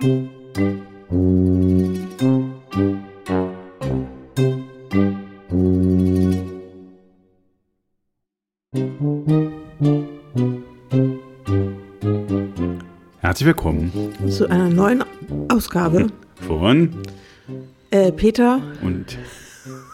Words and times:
Herzlich 0.00 0.24
willkommen 13.46 13.92
zu 14.30 14.48
einer 14.48 14.70
neuen 14.70 15.04
Ausgabe. 15.50 16.06
von 16.46 16.88
Äh, 17.90 18.10
Peter, 18.12 18.62
und 18.80 19.18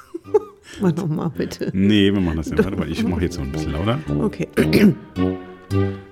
mach 0.80 0.95
nochmal 0.95 1.30
bitte. 1.30 1.70
nee, 1.73 2.12
wir 2.12 2.20
machen 2.20 2.36
das 2.36 2.50
nicht. 2.50 2.62
Warte 2.62 2.77
mal, 2.77 2.88
ich 2.88 3.02
mache 3.02 3.23
jetzt 3.23 3.38
noch 3.38 3.45
ein 3.45 3.50
bisschen 3.50 3.73
lauter. 3.73 3.98
Okay. 4.20 4.46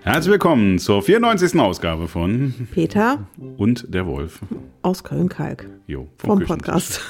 Herzlich 0.03 0.33
willkommen 0.33 0.79
zur 0.79 1.03
94. 1.03 1.59
Ausgabe 1.61 2.09
von 2.09 2.55
Peter 2.73 3.27
Und 3.57 3.87
der 3.93 4.07
Wolf. 4.07 4.41
aus 4.83 5.05
Köln-Kalk 5.05 5.69
Jo, 5.87 6.09
vom 6.19 6.39
Küchentisch. 6.41 6.49
Podcast. 6.67 7.01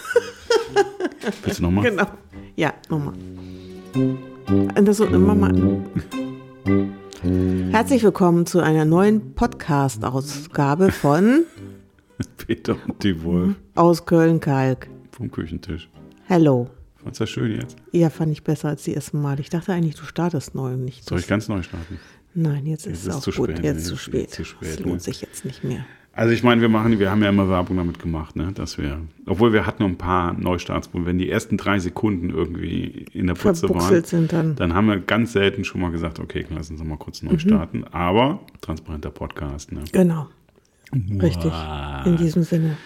Willst 1.45 1.59
du 1.59 1.63
nochmal? 1.63 1.91
genau. 1.91 2.07
Ja, 2.57 2.75
nochmal. 2.91 3.15
Das 4.83 4.99
so, 4.99 5.07
Mama. 5.07 5.51
Herzlich 7.71 8.03
willkommen 8.05 8.45
zu 8.47 8.61
einer 8.61 8.85
neuen 8.85 9.35
Podcast-Ausgabe 9.35 10.93
von 10.93 11.45
Peter 12.47 12.77
und 12.87 13.03
die 13.03 13.23
Wolf 13.25 13.55
Aus 13.75 14.05
Köln-Kalk. 14.05 14.89
vom 15.13 15.31
Küchentisch. 15.31 15.89
Hello. 16.27 16.69
Fandst 17.03 17.21
du 17.21 17.25
das 17.25 17.31
schön 17.31 17.53
jetzt? 17.61 17.77
Ja, 17.93 18.09
fand 18.09 18.33
ich 18.33 18.43
besser 18.45 18.69
als 18.69 18.85
die 18.85 18.95
ersten 18.95 19.21
Mal. 19.21 19.39
Ich 19.39 19.51
dachte 19.51 19.73
eigentlich, 19.75 19.95
du 19.95 20.05
startest 20.05 20.55
neu 20.55 20.73
und 20.73 20.85
nicht. 20.87 21.05
Soll 21.07 21.19
ich 21.19 21.27
ganz 21.27 21.49
neu 21.49 21.63
starten? 21.63 21.99
Nein, 22.35 22.67
jetzt 22.67 22.87
ist 22.87 23.01
ist 23.05 23.07
es 23.09 23.15
auch 23.17 23.21
zu 23.21 23.31
gut. 23.33 23.51
spät. 23.51 23.65
Jetzt 23.65 23.87
zu 23.87 23.93
jetzt 23.95 24.03
spät. 24.03 24.31
zu 24.31 24.45
spät, 24.45 24.69
Das 24.73 24.81
ne? 24.81 24.87
lohnt 24.87 25.03
sich 25.03 25.21
jetzt 25.21 25.45
nicht 25.45 25.63
mehr. 25.65 25.85
Also 26.17 26.33
ich 26.33 26.45
meine, 26.45 26.61
wir 26.61 26.69
machen, 26.69 26.97
wir 27.01 27.11
haben 27.11 27.23
ja 27.25 27.29
immer 27.29 27.49
Werbung 27.49 27.77
damit 27.77 27.99
gemacht, 27.99 28.37
ne, 28.37 28.53
dass 28.53 28.79
wir, 28.79 29.01
obwohl 29.27 29.53
wir 29.53 29.67
hatten 29.67 29.83
noch 29.83 29.91
ein 29.91 29.99
paar 29.99 30.33
Neustarts, 30.33 30.91
wo 30.93 31.05
wenn 31.05 31.19
die 31.19 31.29
ersten 31.29 31.57
drei 31.57 31.81
Sekunden 31.81 32.31
irgendwie 32.31 33.07
in 33.13 33.27
der 33.27 33.35
Putze 33.35 33.69
waren, 33.69 34.05
sind 34.05 34.33
dann. 34.33 34.55
dann 34.55 34.75
haben 34.75 34.87
wir 34.87 35.01
ganz 35.01 35.33
selten 35.33 35.65
schon 35.65 35.81
mal 35.81 35.91
gesagt, 35.91 36.21
okay, 36.21 36.47
lass 36.51 36.71
uns 36.71 36.83
mal 36.85 36.97
kurz 36.99 37.21
Mhm. 37.23 37.31
neu 37.31 37.39
starten. 37.39 37.85
Aber 37.91 38.41
transparenter 38.61 39.11
Podcast, 39.11 39.73
ne? 39.73 39.83
Genau. 39.91 40.29
Richtig. 41.21 41.53
In 42.05 42.17
diesem 42.17 42.45
Sinne. 42.45 42.77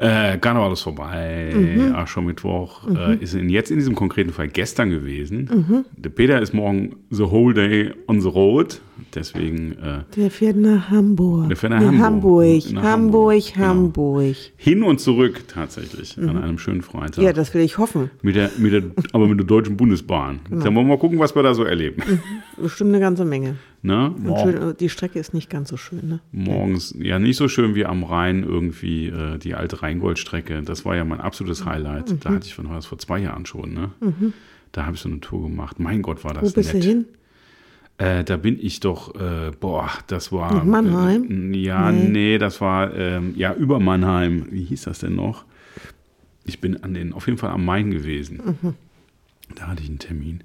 Äh, 0.00 0.38
Karneval 0.38 0.72
ist 0.72 0.80
vorbei, 0.80 1.52
Mhm. 1.54 1.94
Aschermittwoch 1.94 2.88
äh, 2.96 3.16
ist 3.16 3.34
in, 3.34 3.50
jetzt 3.50 3.70
in 3.70 3.76
diesem 3.76 3.94
konkreten 3.94 4.32
Fall 4.32 4.48
gestern 4.48 4.88
gewesen. 4.88 5.48
Mhm. 5.68 5.84
Der 5.94 6.08
Peter 6.08 6.40
ist 6.40 6.54
morgen 6.54 6.96
the 7.10 7.24
whole 7.24 7.52
day 7.52 7.92
on 8.06 8.20
the 8.22 8.28
road, 8.28 8.80
deswegen 9.14 9.72
äh, 9.78 10.04
Der 10.16 10.30
fährt 10.30 10.56
nach 10.56 10.90
Hamburg. 10.90 11.48
Der 11.48 11.56
fährt 11.56 11.72
nach 11.72 11.80
Nee, 11.80 11.98
Hamburg. 11.98 12.46
Hamburg. 12.62 12.72
Nach 12.72 12.82
Hamburg, 12.82 13.42
Hamburg, 13.56 14.24
genau. 14.24 14.34
Hin 14.56 14.82
und 14.82 15.00
zurück 15.00 15.44
tatsächlich 15.48 16.18
an 16.18 16.36
einem 16.38 16.58
schönen 16.58 16.82
Freitag. 16.82 17.18
Mhm. 17.18 17.24
Ja, 17.24 17.32
das 17.32 17.52
will 17.54 17.62
ich 17.62 17.78
hoffen. 17.78 18.10
mit 18.22 18.36
der, 18.36 18.50
mit 18.58 18.72
der, 18.72 18.82
aber 19.12 19.26
mit 19.28 19.38
der 19.38 19.46
Deutschen 19.46 19.76
Bundesbahn. 19.76 20.40
Genau. 20.48 20.64
Dann 20.64 20.74
wollen 20.74 20.86
wir 20.86 20.94
mal 20.94 20.98
gucken, 20.98 21.18
was 21.18 21.34
wir 21.34 21.42
da 21.42 21.54
so 21.54 21.64
erleben. 21.64 22.02
Bestimmt 22.56 22.90
eine 22.90 23.00
ganze 23.00 23.24
Menge. 23.24 23.56
Ne? 23.82 24.14
Schön, 24.42 24.74
die 24.78 24.88
Strecke 24.90 25.18
ist 25.18 25.32
nicht 25.32 25.48
ganz 25.48 25.70
so 25.70 25.78
schön, 25.78 26.06
ne? 26.06 26.20
morgens, 26.32 26.94
ja, 26.98 27.18
nicht 27.18 27.38
so 27.38 27.48
schön 27.48 27.74
wie 27.74 27.86
am 27.86 28.04
Rhein 28.04 28.42
irgendwie 28.42 29.06
äh, 29.06 29.38
die 29.38 29.54
alte 29.54 29.80
Rheingoldstrecke. 29.82 30.62
Das 30.62 30.84
war 30.84 30.96
ja 30.96 31.04
mein 31.06 31.20
absolutes 31.20 31.64
Highlight. 31.64 32.10
Mhm. 32.10 32.20
Da 32.20 32.30
hatte 32.30 32.46
ich 32.46 32.54
von 32.54 32.68
das 32.68 32.84
vor 32.86 32.98
zwei 32.98 33.18
Jahren 33.20 33.46
schon. 33.46 33.72
Ne? 33.72 33.90
Da 34.72 34.84
habe 34.84 34.96
ich 34.96 35.00
so 35.00 35.08
eine 35.08 35.20
Tour 35.20 35.42
gemacht. 35.48 35.80
Mein 35.80 36.02
Gott, 36.02 36.22
war 36.24 36.34
das 36.34 36.42
Wo 36.42 36.54
bist 36.54 36.74
nett. 36.74 36.84
du 36.84 36.88
hin? 36.88 37.04
Äh, 38.00 38.24
da 38.24 38.38
bin 38.38 38.58
ich 38.58 38.80
doch, 38.80 39.14
äh, 39.14 39.50
boah, 39.60 39.90
das 40.06 40.32
war. 40.32 40.54
Nach 40.54 40.64
Mannheim? 40.64 41.52
Äh, 41.52 41.58
ja, 41.58 41.92
Nee. 41.92 42.08
nee, 42.08 42.38
das 42.38 42.60
war, 42.62 42.94
ähm, 42.96 43.34
ja, 43.36 43.52
über 43.54 43.78
Mannheim. 43.78 44.46
Wie 44.50 44.64
hieß 44.64 44.82
das 44.84 45.00
denn 45.00 45.14
noch? 45.16 45.44
Ich 46.44 46.60
bin 46.62 46.82
an 46.82 46.94
den, 46.94 47.12
auf 47.12 47.26
jeden 47.26 47.38
Fall 47.38 47.50
am 47.50 47.64
Main 47.64 47.90
gewesen. 47.90 48.40
Mhm. 48.62 48.74
Da 49.54 49.66
hatte 49.68 49.82
ich 49.82 49.88
einen 49.90 49.98
Termin. 49.98 50.42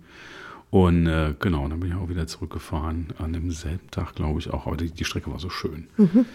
Und 0.70 1.08
äh, 1.08 1.33
genau, 1.39 1.65
dann 1.70 1.80
bin 1.80 1.92
ich 1.92 1.95
auch 1.95 2.10
wieder 2.10 2.27
zurückgefahren. 2.27 3.08
An 3.20 3.32
demselben 3.32 3.89
Tag, 3.89 4.15
glaube 4.15 4.39
ich 4.39 4.49
auch. 4.49 4.67
Aber 4.67 4.76
die, 4.76 4.92
die 4.92 5.05
Strecke 5.05 5.32
war 5.32 5.39
so 5.39 5.49
schön. 5.49 5.88
Mhm. 5.95 6.26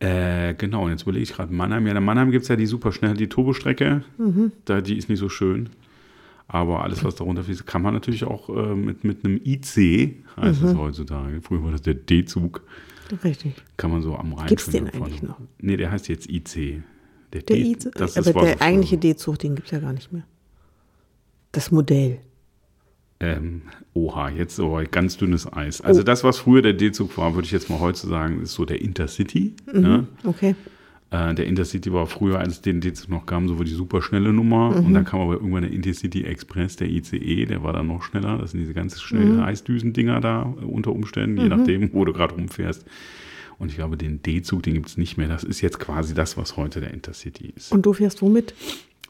Äh, 0.00 0.54
genau, 0.54 0.84
und 0.84 0.90
jetzt 0.90 1.02
überlege 1.02 1.22
ich 1.22 1.32
gerade 1.32 1.52
Mannheim. 1.54 1.86
Ja, 1.86 1.96
in 1.96 2.04
Mannheim 2.04 2.30
gibt 2.30 2.42
es 2.42 2.48
ja 2.48 2.56
die 2.56 2.66
super 2.66 2.92
schnell, 2.92 3.14
die 3.14 3.28
Turbostrecke. 3.28 4.02
Mhm. 4.18 4.52
Da, 4.66 4.82
die 4.82 4.98
ist 4.98 5.08
nicht 5.08 5.18
so 5.20 5.30
schön. 5.30 5.70
Aber 6.52 6.82
alles, 6.82 7.04
was 7.04 7.14
darunter 7.14 7.44
fließt, 7.44 7.64
kann 7.64 7.80
man 7.80 7.94
natürlich 7.94 8.24
auch 8.24 8.48
äh, 8.48 8.74
mit, 8.74 9.04
mit 9.04 9.24
einem 9.24 9.36
IC, 9.44 10.24
heißt 10.36 10.62
Mhm. 10.62 10.68
es 10.68 10.74
heutzutage. 10.76 11.40
Früher 11.42 11.62
war 11.62 11.70
das 11.70 11.82
der 11.82 11.94
D-Zug. 11.94 12.62
Richtig. 13.22 13.54
Kann 13.76 13.90
man 13.92 14.02
so 14.02 14.16
am 14.16 14.32
Rhein. 14.32 14.48
Gibt's 14.48 14.64
schon 14.64 14.72
den 14.72 14.88
eigentlich 14.88 15.22
noch? 15.22 15.38
Nee, 15.60 15.76
der 15.76 15.90
heißt 15.92 16.08
jetzt 16.08 16.28
IC. 16.28 16.82
Der 17.32 17.42
D- 17.42 17.54
I 17.54 17.76
das 17.94 18.16
aber 18.16 18.42
der 18.44 18.60
eigentliche. 18.62 18.98
D-Zug, 18.98 19.38
den 19.38 19.54
gibt 19.54 19.66
es 19.68 19.72
ja 19.72 19.78
gar 19.78 19.92
nicht 19.92 20.12
mehr. 20.12 20.24
Das 21.52 21.70
Modell. 21.70 22.18
Ähm, 23.20 23.62
oha, 23.94 24.30
jetzt 24.30 24.58
aber 24.58 24.82
ganz 24.84 25.16
dünnes 25.18 25.52
Eis. 25.52 25.80
Also 25.80 26.00
Oh. 26.00 26.04
das, 26.04 26.24
was 26.24 26.38
früher 26.38 26.62
der 26.62 26.72
D-Zug 26.72 27.16
war, 27.18 27.34
würde 27.34 27.46
ich 27.46 27.52
jetzt 27.52 27.68
mal 27.70 27.78
heute 27.78 28.06
sagen, 28.06 28.40
ist 28.42 28.54
so 28.54 28.64
der 28.64 28.80
Intercity. 28.80 29.54
Mhm. 29.72 29.80
Ne? 29.80 30.06
Okay. 30.24 30.54
Äh, 31.10 31.34
der 31.34 31.46
Intercity 31.46 31.92
war 31.92 32.06
früher, 32.06 32.38
als 32.38 32.52
es 32.54 32.60
den 32.62 32.80
D-Zug 32.80 33.08
noch 33.10 33.26
kam, 33.26 33.48
so 33.48 33.58
war 33.58 33.64
die 33.64 33.72
superschnelle 33.72 34.32
Nummer. 34.32 34.70
Mhm. 34.80 34.86
Und 34.86 34.94
dann 34.94 35.04
kam 35.04 35.20
aber 35.20 35.34
irgendwann 35.34 35.62
der 35.62 35.72
Intercity 35.72 36.22
Express, 36.24 36.76
der 36.76 36.88
ICE, 36.88 37.46
der 37.46 37.62
war 37.62 37.72
dann 37.72 37.88
noch 37.88 38.02
schneller. 38.02 38.38
Das 38.38 38.52
sind 38.52 38.60
diese 38.60 38.74
ganz 38.74 38.94
Mhm. 38.96 39.00
schnellen 39.00 39.40
Eisdüsendinger 39.40 40.20
da 40.20 40.54
äh, 40.60 40.64
unter 40.64 40.92
Umständen, 40.92 41.38
je 41.40 41.48
nachdem, 41.48 41.92
wo 41.92 42.04
du 42.04 42.12
gerade 42.12 42.34
rumfährst. 42.34 42.84
Und 43.58 43.68
ich 43.70 43.74
glaube, 43.76 43.96
den 43.98 44.22
D-Zug, 44.22 44.62
den 44.62 44.72
gibt 44.74 44.86
es 44.88 44.96
nicht 44.96 45.18
mehr. 45.18 45.28
Das 45.28 45.44
ist 45.44 45.60
jetzt 45.60 45.78
quasi 45.78 46.14
das, 46.14 46.36
was 46.38 46.56
heute 46.56 46.80
der 46.80 46.94
Intercity 46.94 47.52
ist. 47.54 47.72
Und 47.72 47.84
du 47.84 47.92
fährst 47.92 48.22
womit? 48.22 48.54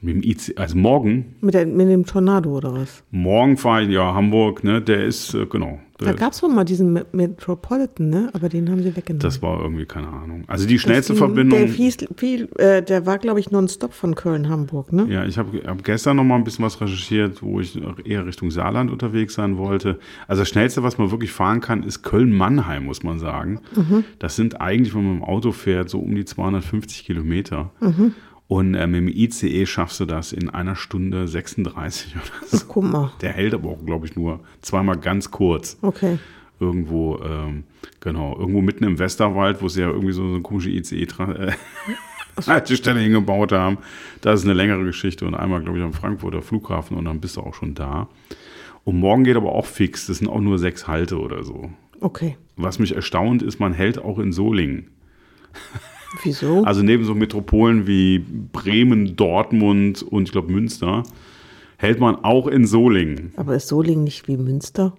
Mit 0.03 0.15
dem 0.16 0.22
IC, 0.22 0.59
also 0.59 0.78
morgen, 0.78 1.34
Mit, 1.43 1.53
der, 1.55 1.66
mit 1.66 1.88
dem 1.88 2.06
Tornado 2.06 2.56
oder 2.56 2.72
was? 2.72 3.03
morgen 3.11 3.56
fahre 3.59 3.83
ich, 3.83 3.91
ja, 3.91 4.15
Hamburg, 4.15 4.65
ne, 4.65 4.81
der 4.81 5.05
ist, 5.05 5.34
äh, 5.34 5.44
genau. 5.47 5.78
Da 5.99 6.06
Der, 6.06 6.15
gab 6.15 6.33
es 6.33 6.41
doch 6.41 6.49
mal 6.49 6.65
diesen 6.65 6.94
Me- 6.94 7.05
Metropolitan, 7.12 8.09
ne? 8.09 8.31
Aber 8.33 8.49
den 8.49 8.71
haben 8.71 8.83
sie 8.83 8.97
weggenommen. 8.97 9.21
das 9.21 9.43
war 9.43 9.60
irgendwie, 9.60 9.84
keine 9.84 10.09
Ahnung. 10.09 10.44
Also 10.47 10.66
die 10.66 10.77
Das 10.77 10.83
schnellste 10.83 11.12
ging- 11.12 11.19
Verbindung. 11.19 11.59
Der, 11.59 11.69
fies, 11.69 11.99
viel, 12.16 12.49
äh, 12.56 12.83
der 12.83 13.05
war, 13.05 13.19
glaube 13.19 13.39
ich, 13.39 13.50
nonstop 13.50 13.93
von 13.93 14.15
Köln-Hamburg, 14.15 14.94
ne? 14.94 15.06
Ja, 15.10 15.27
ich 15.27 15.37
habe 15.37 15.60
hab 15.66 15.84
gestern 15.84 16.16
noch 16.16 16.25
mal 16.25 16.37
ein 16.37 16.44
bisschen 16.44 16.65
was 16.65 16.81
recherchiert, 16.81 17.43
wo 17.43 17.60
ich 17.60 17.78
eher 18.06 18.25
Richtung 18.25 18.50
Saarland 18.50 18.91
unterwegs 18.91 19.34
sein 19.34 19.59
wollte. 19.59 19.99
Also 20.27 20.41
das 20.41 20.49
Schnellste, 20.49 20.83
was 20.83 20.97
man 20.97 21.10
wirklich 21.10 21.33
fahren 21.33 21.60
kann, 21.60 21.83
ist 21.83 22.03
Köln-Mannheim, 22.03 22.87
muss 22.87 23.03
man 23.03 23.19
sagen. 23.19 23.60
Das 24.19 24.37
sind 24.37 24.59
eigentlich, 24.59 24.94
wenn 24.94 25.03
man 25.05 25.12
mit 25.16 25.22
dem 25.22 25.28
Auto 25.28 25.53
fährt, 25.53 25.91
so 25.91 25.99
um 25.99 26.15
die 26.15 26.25
250 26.25 27.05
Kilometer. 27.05 27.72
Und 28.50 28.75
äh, 28.75 28.87
mit 28.88 29.03
dem 29.03 29.09
ICE 29.09 29.65
schaffst 29.65 30.00
du 30.00 30.06
das 30.06 30.33
in 30.33 30.50
einer 30.50 30.75
Stunde 30.75 31.28
36 31.28 32.16
oder 32.16 32.25
so. 32.49 32.65
Guck 32.66 32.83
mal. 32.83 33.12
Der 33.21 33.33
hält 33.33 33.55
aber 33.55 33.69
auch, 33.69 33.87
glaube 33.87 34.06
ich, 34.06 34.16
nur 34.16 34.41
zweimal 34.61 34.97
ganz 34.97 35.31
kurz. 35.31 35.78
Okay. 35.83 36.19
Irgendwo, 36.59 37.21
ähm, 37.22 37.62
genau, 38.00 38.37
irgendwo 38.37 38.60
mitten 38.60 38.83
im 38.83 38.99
Westerwald, 38.99 39.62
wo 39.62 39.69
sie 39.69 39.83
ja 39.83 39.89
irgendwie 39.89 40.10
so, 40.10 40.27
so 40.27 40.34
eine 40.34 40.43
komische 40.43 40.71
ICE-Haltestelle 40.71 42.99
hingebaut 43.00 43.53
haben. 43.53 43.78
Das 44.21 44.41
ist 44.41 44.47
eine 44.47 44.55
längere 44.55 44.83
Geschichte 44.83 45.27
und 45.27 45.37
einmal, 45.37 45.62
glaube 45.62 45.78
ich, 45.78 45.84
am 45.84 45.93
Frankfurter 45.93 46.43
Flughafen 46.43 46.97
und 46.97 47.05
dann 47.05 47.21
bist 47.21 47.37
du 47.37 47.43
auch 47.43 47.55
schon 47.55 47.77
da. 47.77 48.09
Und 48.83 48.99
morgen 48.99 49.22
geht 49.22 49.37
aber 49.37 49.53
auch 49.53 49.66
fix, 49.66 50.09
das 50.09 50.19
sind 50.19 50.27
auch 50.27 50.41
nur 50.41 50.59
sechs 50.59 50.89
Halte 50.89 51.21
oder 51.21 51.44
so. 51.44 51.71
Okay. 52.00 52.37
Was 52.56 52.81
mich 52.81 52.97
erstaunt 52.97 53.44
ist, 53.44 53.60
man 53.60 53.75
hält 53.75 54.00
auch 54.00 54.19
in 54.19 54.33
Solingen. 54.33 54.89
Wieso? 56.22 56.65
Also 56.65 56.82
neben 56.82 57.04
so 57.04 57.15
Metropolen 57.15 57.87
wie 57.87 58.19
Bremen, 58.19 59.16
Dortmund 59.16 60.03
und 60.03 60.25
ich 60.25 60.32
glaube 60.32 60.53
Münster, 60.53 61.04
hält 61.76 62.00
man 62.00 62.16
auch 62.16 62.47
in 62.47 62.66
Solingen. 62.66 63.32
Aber 63.37 63.54
ist 63.54 63.69
Solingen 63.69 64.04
nicht 64.04 64.28
wie 64.28 64.37
Münster? 64.37 64.94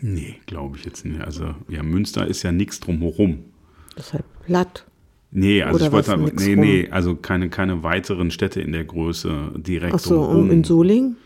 Nee, 0.00 0.36
glaube 0.46 0.76
ich 0.76 0.84
jetzt 0.84 1.04
nicht. 1.04 1.20
Also 1.20 1.54
ja, 1.68 1.82
Münster 1.82 2.26
ist 2.26 2.42
ja 2.42 2.52
nichts 2.52 2.80
drumherum. 2.80 3.40
Das 3.96 4.06
ist 4.06 4.12
halt 4.14 4.24
platt. 4.44 4.84
Nee, 5.30 5.62
also 5.62 5.76
Oder 5.76 5.86
ich 5.86 5.92
wollte 5.92 6.16
nix 6.16 6.46
nee, 6.46 6.54
rum? 6.54 6.60
nee, 6.60 6.88
also 6.90 7.16
keine, 7.16 7.50
keine 7.50 7.82
weiteren 7.82 8.30
Städte 8.30 8.60
in 8.60 8.72
der 8.72 8.84
Größe 8.84 9.52
direkt 9.56 9.94
Ach 9.94 9.98
so, 9.98 10.14
drumherum. 10.14 10.40
um, 10.44 10.50
in 10.50 10.64
Solingen? 10.64 11.16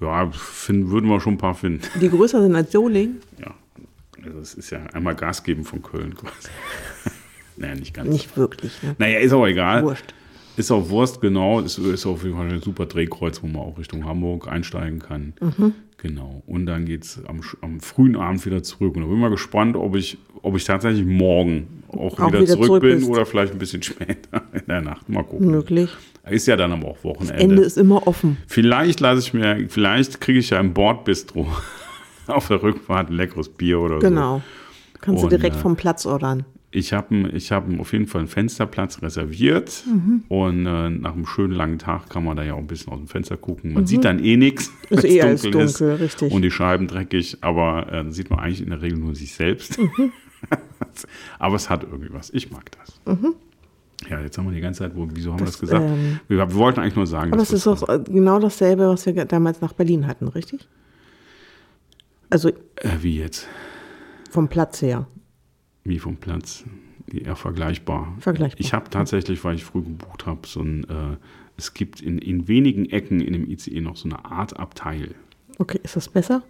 Ja, 0.00 0.30
finden, 0.30 0.90
würden 0.90 1.08
wir 1.08 1.20
schon 1.20 1.34
ein 1.34 1.38
paar 1.38 1.54
finden. 1.54 1.82
Die 2.00 2.08
größer 2.08 2.42
sind 2.42 2.56
als 2.56 2.72
Solingen? 2.72 3.18
Ja. 3.38 3.54
Also 4.24 4.38
es 4.40 4.54
ist 4.54 4.70
ja 4.70 4.80
einmal 4.92 5.14
Gas 5.14 5.44
geben 5.44 5.64
von 5.64 5.82
Köln 5.82 6.14
quasi. 6.14 6.48
naja, 7.56 7.74
nicht 7.74 7.94
ganz. 7.94 8.08
Nicht 8.08 8.36
wirklich, 8.36 8.82
ne? 8.82 8.96
Naja, 8.98 9.18
ist 9.18 9.32
auch 9.32 9.46
egal. 9.46 9.82
Wurscht. 9.82 10.14
Ist 10.56 10.70
auch 10.70 10.88
Wurst, 10.88 11.20
genau. 11.20 11.60
Ist, 11.60 11.78
ist 11.78 12.06
auf 12.06 12.24
jeden 12.24 12.36
Fall 12.36 12.50
ein 12.50 12.62
super 12.62 12.86
Drehkreuz, 12.86 13.42
wo 13.42 13.46
man 13.46 13.56
auch 13.56 13.78
Richtung 13.78 14.06
Hamburg 14.06 14.48
einsteigen 14.48 15.00
kann. 15.00 15.34
Mhm. 15.40 15.74
Genau. 15.98 16.42
Und 16.46 16.66
dann 16.66 16.86
geht 16.86 17.04
es 17.04 17.20
am, 17.26 17.40
am 17.60 17.80
frühen 17.80 18.16
Abend 18.16 18.44
wieder 18.46 18.62
zurück. 18.62 18.96
Und 18.96 19.02
da 19.02 19.06
bin 19.06 19.16
ich 19.16 19.20
mal 19.20 19.30
gespannt, 19.30 19.76
ob 19.76 19.96
ich, 19.96 20.16
ob 20.42 20.56
ich 20.56 20.64
tatsächlich 20.64 21.04
morgen 21.04 21.82
auch, 21.88 22.18
Auch 22.18 22.28
wieder, 22.28 22.40
wieder 22.40 22.52
zurück, 22.52 22.66
zurück 22.66 22.82
bin 22.82 22.98
bist. 22.98 23.08
oder 23.10 23.26
vielleicht 23.26 23.52
ein 23.52 23.58
bisschen 23.58 23.82
später 23.82 24.42
in 24.52 24.62
der 24.66 24.80
Nacht. 24.80 25.08
Mal 25.08 25.24
gucken. 25.24 25.50
Möglich. 25.50 25.90
Ist 26.28 26.46
ja 26.46 26.56
dann 26.56 26.72
aber 26.72 26.88
auch 26.88 27.04
Wochenende. 27.04 27.42
Ende 27.42 27.62
ist 27.62 27.76
immer 27.78 28.06
offen. 28.06 28.38
Vielleicht 28.46 29.00
lasse 29.00 29.20
ich 29.20 29.34
mir, 29.34 29.66
vielleicht 29.68 30.20
kriege 30.20 30.38
ich 30.38 30.50
ja 30.50 30.58
im 30.58 30.72
Bordbistro 30.74 31.46
auf 32.26 32.48
der 32.48 32.62
Rückfahrt 32.62 33.10
ein 33.10 33.14
leckeres 33.14 33.48
Bier 33.48 33.78
oder 33.78 34.00
so. 34.00 34.08
Genau. 34.08 34.42
Kannst 35.00 35.22
Und, 35.22 35.32
du 35.32 35.36
direkt 35.36 35.56
äh, 35.56 35.60
vom 35.60 35.76
Platz 35.76 36.04
ordern. 36.06 36.44
Ich 36.76 36.92
habe 36.92 37.28
ich 37.30 37.52
hab 37.52 37.64
auf 37.80 37.92
jeden 37.92 38.06
Fall 38.06 38.20
einen 38.20 38.28
Fensterplatz 38.28 39.00
reserviert 39.02 39.82
Mhm. 39.86 40.24
und 40.28 40.66
äh, 40.66 40.90
nach 40.90 41.14
einem 41.14 41.26
schönen 41.26 41.52
langen 41.54 41.78
Tag 41.78 42.10
kann 42.10 42.22
man 42.24 42.36
da 42.36 42.42
ja 42.42 42.52
auch 42.54 42.58
ein 42.58 42.66
bisschen 42.66 42.92
aus 42.92 42.98
dem 42.98 43.08
Fenster 43.08 43.36
gucken. 43.36 43.72
Man 43.72 43.86
sieht 43.86 44.04
dann 44.04 44.22
eh 44.22 44.36
nichts, 44.36 44.70
Mhm. 44.90 44.98
Ist 44.98 45.04
eh 45.04 45.22
alles 45.22 45.42
dunkel, 45.42 45.94
richtig. 45.94 46.32
und 46.32 46.42
die 46.42 46.50
Scheiben 46.50 46.86
dreckig, 46.86 47.38
aber 47.40 47.90
äh, 47.92 48.10
sieht 48.12 48.28
man 48.30 48.40
eigentlich 48.40 48.62
in 48.62 48.70
der 48.70 48.82
Regel 48.82 48.98
nur 48.98 49.14
sich 49.14 49.32
selbst. 49.32 49.78
Mhm. 49.78 50.12
aber 51.38 51.56
es 51.56 51.70
hat 51.70 51.84
irgendwie 51.84 52.12
was. 52.12 52.30
Ich 52.30 52.50
mag 52.50 52.70
das. 52.72 53.00
Ja, 54.10 54.20
jetzt 54.20 54.36
haben 54.36 54.44
wir 54.46 54.52
die 54.52 54.60
ganze 54.60 54.80
Zeit, 54.80 54.94
wo, 54.94 55.08
wieso 55.14 55.32
haben 55.32 55.40
wir 55.40 55.46
das 55.46 55.58
gesagt? 55.58 55.82
ähm, 55.82 56.20
wir, 56.28 56.36
wir 56.36 56.54
wollten 56.54 56.80
eigentlich 56.80 56.96
nur 56.96 57.06
sagen, 57.06 57.28
Aber 57.32 57.38
das 57.38 57.52
ist 57.52 57.66
doch 57.66 57.88
äh, 57.88 57.98
genau 58.06 58.38
dasselbe, 58.38 58.86
was 58.88 59.06
wir 59.06 59.24
damals 59.24 59.60
nach 59.62 59.72
Berlin 59.72 60.06
hatten, 60.06 60.28
richtig? 60.28 60.68
Also 62.28 62.50
äh, 62.50 62.54
wie 63.00 63.18
jetzt? 63.18 63.48
vom 64.30 64.48
Platz 64.48 64.82
her. 64.82 65.06
Wie 65.86 65.98
vom 65.98 66.16
Platz? 66.16 66.64
Ja, 67.12 67.36
vergleichbar. 67.36 68.14
Vergleichbar. 68.18 68.60
Ich 68.60 68.72
habe 68.72 68.90
tatsächlich, 68.90 69.44
weil 69.44 69.54
ich 69.54 69.64
früh 69.64 69.82
gebucht 69.82 70.26
habe, 70.26 70.40
so 70.46 70.60
ein, 70.60 70.84
äh, 70.84 71.16
es 71.56 71.72
gibt 71.74 72.00
in, 72.00 72.18
in 72.18 72.48
wenigen 72.48 72.86
Ecken 72.86 73.20
in 73.20 73.32
dem 73.32 73.48
ICE 73.48 73.80
noch 73.80 73.96
so 73.96 74.08
eine 74.08 74.24
Art 74.24 74.58
Abteil. 74.58 75.14
Okay, 75.58 75.80
ist 75.82 75.94
das 75.96 76.08
besser? 76.08 76.42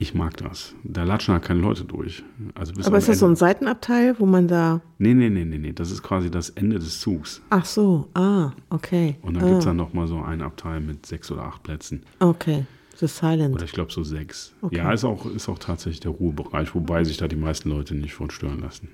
Ich 0.00 0.14
mag 0.14 0.36
das. 0.36 0.76
Da 0.84 1.02
latschen 1.02 1.34
halt 1.34 1.42
keine 1.42 1.60
Leute 1.60 1.84
durch. 1.84 2.22
Also 2.54 2.72
bis 2.72 2.86
Aber 2.86 2.98
ist 2.98 3.08
das 3.08 3.18
so 3.18 3.26
ein 3.26 3.30
Ende- 3.30 3.40
Seitenabteil, 3.40 4.14
wo 4.20 4.26
man 4.26 4.46
da. 4.46 4.80
Nee, 4.98 5.12
nee, 5.12 5.28
nee, 5.28 5.44
nee, 5.44 5.58
nee. 5.58 5.72
Das 5.72 5.90
ist 5.90 6.04
quasi 6.04 6.30
das 6.30 6.50
Ende 6.50 6.78
des 6.78 7.00
Zugs. 7.00 7.42
Ach 7.50 7.64
so, 7.64 8.08
ah, 8.14 8.52
okay. 8.70 9.16
Und 9.22 9.34
dann 9.34 9.42
ah, 9.42 9.46
gibt 9.48 9.58
es 9.58 9.64
dann 9.64 9.76
nochmal 9.76 10.06
so 10.06 10.22
einen 10.22 10.42
Abteil 10.42 10.80
mit 10.80 11.04
sechs 11.04 11.32
oder 11.32 11.42
acht 11.42 11.64
Plätzen. 11.64 12.04
Okay, 12.20 12.64
The 12.98 13.06
Silent. 13.06 13.54
Oder 13.54 13.64
ich 13.64 13.72
glaube 13.72 13.92
so 13.92 14.02
sechs. 14.02 14.52
Okay. 14.60 14.76
Ja, 14.78 14.92
ist 14.92 15.04
auch, 15.04 15.26
ist 15.26 15.48
auch 15.48 15.58
tatsächlich 15.58 16.00
der 16.00 16.10
Ruhebereich, 16.12 16.74
wobei 16.74 17.04
sich 17.04 17.16
da 17.16 17.28
die 17.28 17.36
meisten 17.36 17.70
Leute 17.70 17.94
nicht 17.94 18.14
von 18.14 18.30
stören 18.30 18.60
lassen. 18.60 18.88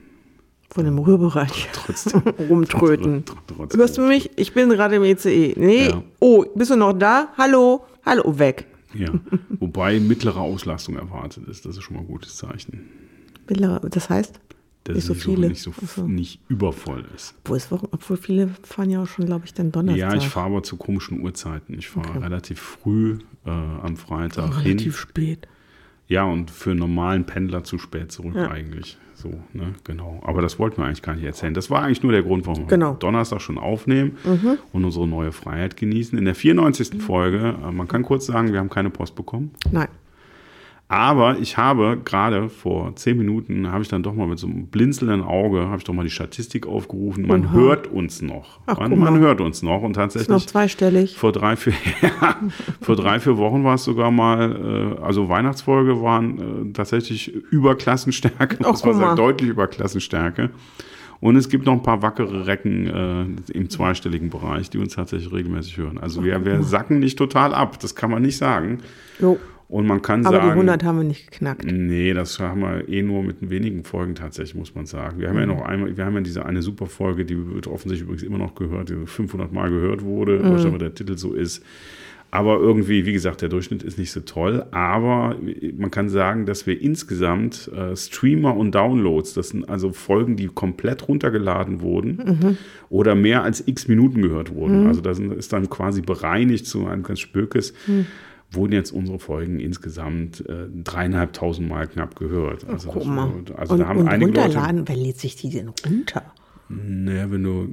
Von 0.70 0.84
dem 0.84 0.98
Rührbereich 0.98 1.68
Trotzdem. 1.72 2.20
rumtröten. 2.50 3.24
Tr- 3.24 3.34
trotzdem. 3.46 3.80
Hörst 3.80 3.96
du 3.98 4.02
mich? 4.02 4.30
Ich 4.36 4.52
bin 4.52 4.68
gerade 4.70 4.96
im 4.96 5.04
ECE. 5.04 5.54
Nee. 5.56 5.86
Ja. 5.88 6.02
Oh, 6.20 6.44
bist 6.54 6.70
du 6.70 6.76
noch 6.76 6.92
da? 6.92 7.28
Hallo? 7.38 7.84
Hallo, 8.04 8.38
weg. 8.38 8.66
Ja, 8.94 9.08
wobei 9.60 9.98
mittlere 10.00 10.38
Auslastung 10.40 10.96
erwartet 10.96 11.48
ist. 11.48 11.64
Das 11.64 11.76
ist 11.76 11.82
schon 11.82 11.96
mal 11.96 12.00
ein 12.02 12.06
gutes 12.08 12.36
Zeichen. 12.36 12.88
Mittlere- 13.48 13.88
Das 13.88 14.08
heißt, 14.10 14.38
Dass 14.84 14.96
Nicht 14.96 15.06
so 15.06 15.12
es 15.14 15.22
viele. 15.24 15.48
nicht, 15.48 15.62
so, 15.62 15.72
Ach 15.82 15.88
so. 15.88 16.06
nicht 16.06 16.40
übervoll 16.48 17.06
ist. 17.16 17.34
wo 17.46 17.54
ist 17.54 17.70
Wochen, 17.70 17.88
obwohl 17.90 18.18
viele 18.18 18.48
fahren 18.64 18.90
ja 18.90 19.02
auch 19.02 19.06
schon, 19.08 19.24
glaube 19.24 19.46
ich, 19.46 19.54
dann 19.54 19.72
Donnerstag. 19.72 19.98
Ja, 19.98 20.14
ich 20.14 20.28
fahre 20.28 20.46
aber 20.46 20.62
zu 20.62 20.76
komischen 20.76 21.20
Uhrzeiten. 21.22 21.74
Ich 21.78 21.88
fahre 21.88 22.22
relativ 22.22 22.60
früh 22.60 23.18
äh, 23.46 23.50
am 23.50 23.96
Freitag 23.96 24.52
hin. 24.58 24.72
relativ 24.72 24.98
spät. 24.98 25.48
Ja, 26.06 26.24
und 26.24 26.50
für 26.50 26.72
einen 26.72 26.80
normalen 26.80 27.24
Pendler 27.24 27.64
zu 27.64 27.78
spät 27.78 28.12
zurück 28.12 28.34
Ja. 28.36 28.50
eigentlich. 28.50 28.98
So, 29.14 29.30
ne, 29.54 29.72
genau. 29.84 30.20
Aber 30.26 30.42
das 30.42 30.58
wollten 30.58 30.76
wir 30.76 30.84
eigentlich 30.84 31.00
gar 31.00 31.14
nicht 31.14 31.24
erzählen. 31.24 31.54
Das 31.54 31.70
war 31.70 31.82
eigentlich 31.82 32.02
nur 32.02 32.12
der 32.12 32.22
Grund, 32.22 32.46
warum 32.46 32.66
Genau. 32.66 32.92
wir 32.92 32.98
Donnerstag 32.98 33.40
schon 33.40 33.56
aufnehmen 33.56 34.18
und 34.72 34.84
unsere 34.84 35.08
neue 35.08 35.32
Freiheit 35.32 35.78
genießen. 35.78 36.18
In 36.18 36.26
der 36.26 36.34
Mhm. 36.34 36.38
94. 36.38 37.00
Folge, 37.00 37.54
äh, 37.66 37.72
man 37.72 37.88
kann 37.88 38.02
kurz 38.02 38.26
sagen, 38.26 38.52
wir 38.52 38.58
haben 38.58 38.68
keine 38.68 38.90
Post 38.90 39.14
bekommen. 39.14 39.52
Nein. 39.70 39.88
Aber 40.94 41.38
ich 41.40 41.56
habe 41.56 41.98
gerade 42.04 42.48
vor 42.48 42.94
zehn 42.94 43.18
Minuten, 43.18 43.72
habe 43.72 43.82
ich 43.82 43.88
dann 43.88 44.04
doch 44.04 44.14
mal 44.14 44.28
mit 44.28 44.38
so 44.38 44.46
einem 44.46 44.68
blinzelnden 44.68 45.22
Auge, 45.22 45.62
habe 45.66 45.78
ich 45.78 45.82
doch 45.82 45.92
mal 45.92 46.04
die 46.04 46.10
Statistik 46.10 46.68
aufgerufen. 46.68 47.26
Man 47.26 47.46
Oha. 47.46 47.52
hört 47.52 47.86
uns 47.88 48.22
noch. 48.22 48.60
Ach, 48.66 48.78
man, 48.78 48.96
man 49.00 49.18
hört 49.18 49.40
uns 49.40 49.64
noch. 49.64 49.82
Und 49.82 49.90
Ist 49.90 49.96
noch 49.96 50.02
tatsächlich 50.04 50.46
zweistellig. 50.46 51.16
vor 51.18 51.32
drei, 51.32 51.56
vier, 51.56 51.72
ja, 52.00 52.36
vor 52.80 52.94
drei, 52.94 53.18
vier 53.18 53.36
Wochen 53.38 53.64
war 53.64 53.74
es 53.74 53.82
sogar 53.82 54.12
mal, 54.12 54.96
äh, 55.00 55.02
also 55.02 55.28
Weihnachtsfolge 55.28 56.00
waren 56.00 56.68
äh, 56.68 56.72
tatsächlich 56.72 57.34
über 57.50 57.74
Klassenstärke, 57.74 58.58
Ach, 58.62 58.74
guck 58.74 58.86
mal. 58.86 58.94
sagen, 58.94 59.16
deutlich 59.16 59.50
über 59.50 59.66
Klassenstärke. 59.66 60.50
Und 61.18 61.34
es 61.34 61.48
gibt 61.48 61.66
noch 61.66 61.72
ein 61.72 61.82
paar 61.82 62.02
wackere 62.02 62.46
Recken 62.46 62.86
äh, 62.86 63.52
im 63.52 63.68
zweistelligen 63.68 64.30
Bereich, 64.30 64.70
die 64.70 64.78
uns 64.78 64.94
tatsächlich 64.94 65.32
regelmäßig 65.32 65.76
hören. 65.76 65.98
Also 65.98 66.22
wir, 66.22 66.44
wir 66.44 66.62
sacken 66.62 67.00
nicht 67.00 67.18
total 67.18 67.52
ab, 67.52 67.80
das 67.80 67.96
kann 67.96 68.12
man 68.12 68.22
nicht 68.22 68.36
sagen. 68.36 68.78
Jo. 69.18 69.40
Und 69.74 69.88
man 69.88 70.02
kann 70.02 70.24
Aber 70.24 70.36
sagen. 70.36 70.46
die 70.46 70.52
100 70.52 70.84
haben 70.84 70.98
wir 70.98 71.04
nicht 71.04 71.32
geknackt. 71.32 71.64
Nee, 71.64 72.14
das 72.14 72.38
haben 72.38 72.60
wir 72.60 72.88
eh 72.88 73.02
nur 73.02 73.24
mit 73.24 73.50
wenigen 73.50 73.82
Folgen 73.82 74.14
tatsächlich, 74.14 74.54
muss 74.54 74.72
man 74.76 74.86
sagen. 74.86 75.18
Wir 75.18 75.26
haben 75.28 75.34
Mhm. 75.34 75.40
ja 75.40 75.46
noch 75.46 75.62
einmal, 75.62 75.96
wir 75.96 76.04
haben 76.04 76.14
ja 76.14 76.20
diese 76.20 76.46
eine 76.46 76.62
super 76.62 76.86
Folge, 76.86 77.24
die 77.24 77.36
wird 77.52 77.66
offensichtlich 77.66 78.02
übrigens 78.02 78.22
immer 78.22 78.38
noch 78.38 78.54
gehört, 78.54 78.90
die 78.90 79.04
500 79.04 79.52
Mal 79.52 79.70
gehört 79.70 80.04
wurde, 80.04 80.38
Mhm. 80.38 80.64
aber 80.66 80.78
der 80.78 80.94
Titel 80.94 81.18
so 81.18 81.34
ist. 81.34 81.60
Aber 82.30 82.58
irgendwie, 82.60 83.04
wie 83.04 83.12
gesagt, 83.12 83.42
der 83.42 83.48
Durchschnitt 83.48 83.82
ist 83.82 83.98
nicht 83.98 84.12
so 84.12 84.20
toll. 84.20 84.64
Aber 84.70 85.34
man 85.76 85.90
kann 85.90 86.08
sagen, 86.08 86.46
dass 86.46 86.68
wir 86.68 86.80
insgesamt 86.80 87.68
äh, 87.76 87.96
Streamer 87.96 88.56
und 88.56 88.76
Downloads, 88.76 89.34
das 89.34 89.48
sind 89.48 89.68
also 89.68 89.90
Folgen, 89.90 90.36
die 90.36 90.46
komplett 90.46 91.08
runtergeladen 91.08 91.80
wurden 91.80 92.38
Mhm. 92.40 92.56
oder 92.90 93.16
mehr 93.16 93.42
als 93.42 93.66
x 93.66 93.88
Minuten 93.88 94.22
gehört 94.22 94.54
wurden. 94.54 94.86
Also 94.86 95.00
das 95.00 95.18
ist 95.18 95.52
dann 95.52 95.68
quasi 95.68 96.00
bereinigt 96.00 96.64
zu 96.66 96.86
einem 96.86 97.02
ganz 97.02 97.18
Spökes. 97.18 97.74
Mhm. 97.88 98.06
Wurden 98.54 98.72
jetzt 98.72 98.92
unsere 98.92 99.18
Folgen 99.18 99.60
insgesamt 99.60 100.40
äh, 100.48 100.66
dreieinhalbtausend 100.82 101.68
Mal 101.68 101.86
knapp 101.86 102.16
gehört. 102.16 102.64
Also, 102.68 102.88
Guck 102.90 103.02
das, 103.02 103.06
mal. 103.06 103.30
also 103.56 103.74
und, 103.74 103.80
da 103.80 103.86
haben 103.88 103.98
und 104.00 104.08
einige 104.08 104.30
Leute. 104.30 104.42
runterladen, 104.42 104.88
wer 104.88 104.96
lädt 104.96 105.18
sich 105.18 105.36
die 105.36 105.50
denn 105.50 105.68
runter? 105.84 106.22
Naja, 106.68 107.30
wenn 107.30 107.42
du, 107.42 107.68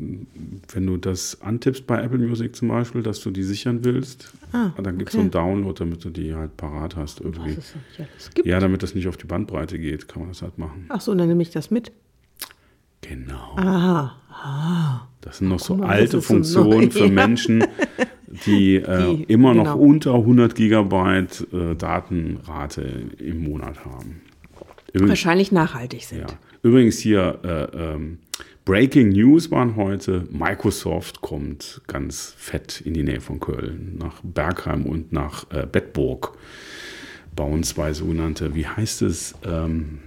wenn 0.74 0.86
du 0.86 0.98
das 0.98 1.42
antippst 1.42 1.88
bei 1.88 2.04
Apple 2.04 2.18
Music 2.20 2.56
zum 2.56 2.68
Beispiel, 2.68 3.02
dass 3.02 3.22
du 3.22 3.32
die 3.32 3.44
sichern 3.44 3.86
willst, 3.86 4.34
Ah, 4.52 4.72
dann 4.84 4.98
gibt 4.98 5.10
es 5.10 5.16
okay. 5.16 5.18
so 5.18 5.20
einen 5.22 5.32
Download, 5.32 5.80
damit 5.80 6.04
du 6.04 6.10
die 6.10 6.36
halt 6.36 6.58
parat 6.58 6.98
hast 6.98 7.22
irgendwie. 7.22 7.56
Was 7.58 7.70
es 7.70 7.76
nicht 7.76 8.10
alles 8.12 8.30
gibt. 8.34 8.48
Ja, 8.48 8.60
damit 8.60 8.84
das 8.84 8.94
nicht 8.94 9.08
auf 9.08 9.16
die 9.16 9.26
Bandbreite 9.28 9.80
geht, 9.80 10.10
kann 10.10 10.24
man 10.24 10.32
das 10.32 10.42
halt 10.42 10.58
machen. 10.58 10.86
Ach 10.90 11.00
so, 11.00 11.16
dann 11.16 11.30
nehme 11.30 11.42
ich 11.42 11.52
das 11.52 11.72
mit. 11.72 11.94
Genau. 13.00 13.56
Aha. 13.56 15.08
Das 15.22 15.38
sind 15.38 15.48
noch 15.48 15.60
so 15.60 15.76
Guck 15.76 15.84
mal, 15.86 15.90
alte 15.90 16.18
das 16.18 16.28
so 16.28 16.34
Funktionen 16.34 16.70
neu, 16.86 16.90
für. 16.90 17.08
Menschen, 17.12 17.64
die, 18.46 18.76
äh, 18.76 19.16
Die, 19.16 19.24
immer 19.24 19.54
noch 19.54 19.64
genau. 19.74 19.78
unter 19.78 20.14
100 20.16 20.56
Gigabyte 20.56 21.48
äh, 21.54 21.76
Datenrate 21.76 22.82
im 23.20 23.44
Monat 23.44 23.86
haben. 23.86 24.22
Übrigens, 24.94 25.10
Wahrscheinlich 25.10 25.52
nachhaltig 25.52 26.04
sind. 26.04 26.22
ja. 26.22 26.28
Übrigens 26.64 27.00
hier 27.00 27.40
äh, 27.44 27.94
ähm, 27.94 28.20
Breaking 28.66 29.10
News 29.10 29.50
waren 29.50 29.76
heute. 29.76 30.28
Microsoft 30.32 31.22
kommt 31.22 31.82
ganz 31.88 32.36
fett 32.38 32.82
in 32.82 32.94
die 32.94 33.04
Nähe 33.04 33.22
von 33.22 33.40
Köln, 33.40 33.98
nach 34.00 34.22
Bergheim 34.24 34.86
und 34.86 35.12
nach 35.12 35.46
äh, 35.52 35.66
Bedburg. 35.70 36.38
Bauen 37.36 37.64
zwei 37.64 37.94
sogenannte, 37.94 38.54
wie 38.56 38.68
heißt 38.68 39.02
es? 39.04 39.34
Ähm, 39.44 40.00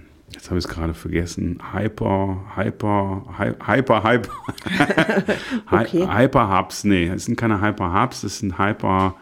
jetzt 0.45 0.49
habe 0.51 0.59
ich 0.59 0.65
es 0.65 0.71
gerade 0.71 0.93
vergessen. 0.93 1.59
Hyper, 1.73 2.37
Hyper, 2.55 3.25
Hy- 3.39 3.55
Hyper, 3.67 4.03
Hyper. 4.03 4.31
Okay. 5.71 6.03
Hy- 6.05 6.17
Hyper 6.23 6.57
Hubs, 6.57 6.83
nee, 6.83 7.07
es 7.07 7.25
sind 7.25 7.35
keine 7.37 7.61
Hyper 7.61 7.99
Hubs, 7.99 8.23
es 8.23 8.39
sind 8.39 8.57
Hyper, 8.59 9.15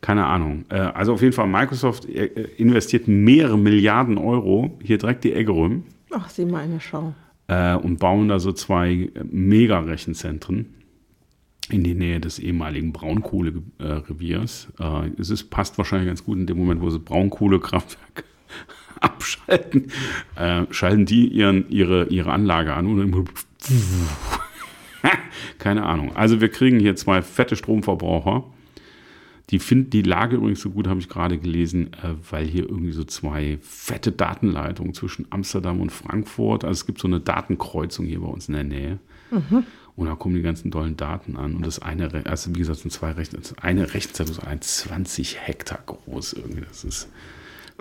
keine 0.00 0.24
Ahnung. 0.26 0.64
Äh, 0.68 0.76
Also 0.78 1.14
auf 1.14 1.20
jeden 1.22 1.32
Fall, 1.32 1.48
Microsoft 1.48 2.04
äh, 2.06 2.26
investiert 2.56 3.08
mehrere 3.08 3.58
Milliarden 3.58 4.18
Euro 4.18 4.78
hier 4.82 4.98
direkt 4.98 5.24
die 5.24 5.32
Egge 5.32 5.50
rum 5.52 5.84
Ach, 6.12 6.28
sieh 6.30 6.44
mal 6.44 6.60
eine 6.62 6.80
Schau. 6.80 7.14
äh, 7.48 7.74
und 7.74 7.98
bauen 7.98 8.28
da 8.28 8.38
so 8.38 8.52
zwei 8.52 8.92
äh, 8.92 9.24
Mega-Rechenzentren 9.30 10.74
in 11.70 11.82
die 11.84 11.94
Nähe 11.94 12.20
des 12.20 12.38
ehemaligen 12.38 12.92
Braunkohlereviers. 12.92 14.68
Äh, 14.78 15.10
es 15.18 15.30
ist, 15.30 15.50
passt 15.50 15.78
wahrscheinlich 15.78 16.08
ganz 16.08 16.24
gut 16.24 16.38
in 16.38 16.46
dem 16.46 16.58
Moment, 16.58 16.80
wo 16.82 16.90
sie 16.90 16.98
Braunkohlekraftwerke 16.98 18.24
abschalten, 19.00 19.90
äh, 20.36 20.62
schalten 20.70 21.06
die 21.06 21.28
ihren, 21.28 21.68
ihre, 21.70 22.06
ihre 22.06 22.32
Anlage 22.32 22.74
an 22.74 22.86
und 22.86 22.98
dann 22.98 23.24
keine 25.58 25.84
Ahnung. 25.84 26.14
Also 26.14 26.40
wir 26.40 26.48
kriegen 26.48 26.78
hier 26.78 26.96
zwei 26.96 27.22
fette 27.22 27.56
Stromverbraucher. 27.56 28.44
Die 29.50 29.58
finden 29.58 29.90
die 29.90 30.02
Lage 30.02 30.36
übrigens 30.36 30.60
so 30.60 30.70
gut, 30.70 30.86
habe 30.86 31.00
ich 31.00 31.08
gerade 31.08 31.36
gelesen, 31.38 31.92
äh, 31.94 32.14
weil 32.30 32.46
hier 32.46 32.68
irgendwie 32.68 32.92
so 32.92 33.04
zwei 33.04 33.58
fette 33.60 34.12
Datenleitungen 34.12 34.94
zwischen 34.94 35.26
Amsterdam 35.30 35.80
und 35.80 35.90
Frankfurt, 35.90 36.64
also 36.64 36.72
es 36.72 36.86
gibt 36.86 37.00
so 37.00 37.08
eine 37.08 37.20
Datenkreuzung 37.20 38.06
hier 38.06 38.20
bei 38.20 38.28
uns 38.28 38.48
in 38.48 38.54
der 38.54 38.64
Nähe. 38.64 38.98
Und 39.94 40.06
da 40.06 40.14
kommen 40.14 40.34
die 40.34 40.42
ganzen 40.42 40.70
tollen 40.70 40.96
Daten 40.96 41.36
an. 41.36 41.54
Und 41.54 41.66
das 41.66 41.80
eine, 41.80 42.24
also 42.24 42.54
wie 42.54 42.60
gesagt, 42.60 42.78
sind 42.78 42.90
zwei 42.90 43.12
Rechner, 43.12 43.40
das 43.40 43.58
eine 43.58 43.92
Rechenzentrum 43.92 44.38
ist 44.38 44.46
ein 44.46 44.62
20 44.62 45.38
Hektar 45.40 45.80
groß 45.84 46.32
irgendwie. 46.34 46.62
Das 46.62 46.84
ist, 46.84 47.08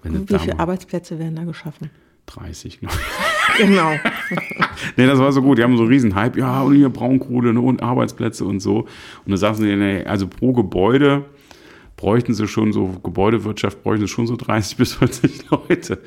du 0.03 0.27
Wie 0.27 0.39
viele 0.39 0.60
Arbeitsplätze 0.60 1.19
werden 1.19 1.36
da 1.36 1.43
geschaffen? 1.43 1.89
30, 2.27 2.79
glaube 2.79 2.95
ich. 2.95 3.57
Genau. 3.57 3.91
Nee, 4.98 5.05
das 5.05 5.19
war 5.19 5.31
so 5.31 5.41
gut. 5.41 5.57
Die 5.57 5.63
haben 5.63 5.75
so 5.77 5.83
einen 5.83 5.91
riesen 5.91 6.15
Hype. 6.15 6.38
Ja, 6.38 6.62
und 6.62 6.75
hier 6.75 6.89
Braunkohle 6.89 7.53
ne, 7.53 7.62
und 7.62 7.83
Arbeitsplätze 7.83 8.45
und 8.45 8.60
so. 8.62 8.88
Und 9.25 9.31
da 9.31 9.38
sagten 9.38 9.63
sie, 9.63 9.75
nee, 9.75 10.03
also 10.03 10.27
pro 10.27 10.53
Gebäude 10.53 11.25
bräuchten 11.98 12.33
sie 12.33 12.48
schon 12.48 12.74
so, 12.74 12.88
Gebäudewirtschaft 13.03 13.83
bräuchten 13.83 14.07
sie 14.07 14.12
schon 14.12 14.27
so 14.27 14.36
30 14.36 14.77
bis 14.77 14.93
40 14.93 15.50
Leute. 15.51 16.01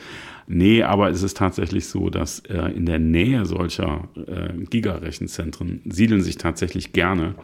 Nee, 0.46 0.82
aber 0.82 1.10
es 1.10 1.22
ist 1.22 1.36
tatsächlich 1.36 1.86
so, 1.86 2.10
dass 2.10 2.40
äh, 2.40 2.70
in 2.72 2.86
der 2.86 2.98
Nähe 2.98 3.46
solcher 3.46 4.08
äh, 4.16 4.52
Gigarechenzentren 4.66 5.80
siedeln 5.86 6.20
sich 6.22 6.36
tatsächlich 6.36 6.92
gerne, 6.92 7.34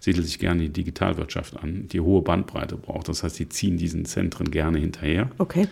siedelt 0.00 0.26
sich 0.26 0.38
gerne 0.38 0.62
die 0.62 0.70
Digitalwirtschaft 0.70 1.56
an, 1.56 1.88
die 1.88 2.00
hohe 2.00 2.22
Bandbreite 2.22 2.76
braucht. 2.76 3.08
Das 3.08 3.22
heißt, 3.22 3.38
die 3.38 3.48
ziehen 3.48 3.76
diesen 3.76 4.04
Zentren 4.04 4.50
gerne 4.50 4.78
hinterher. 4.78 5.30
Okay. 5.38 5.68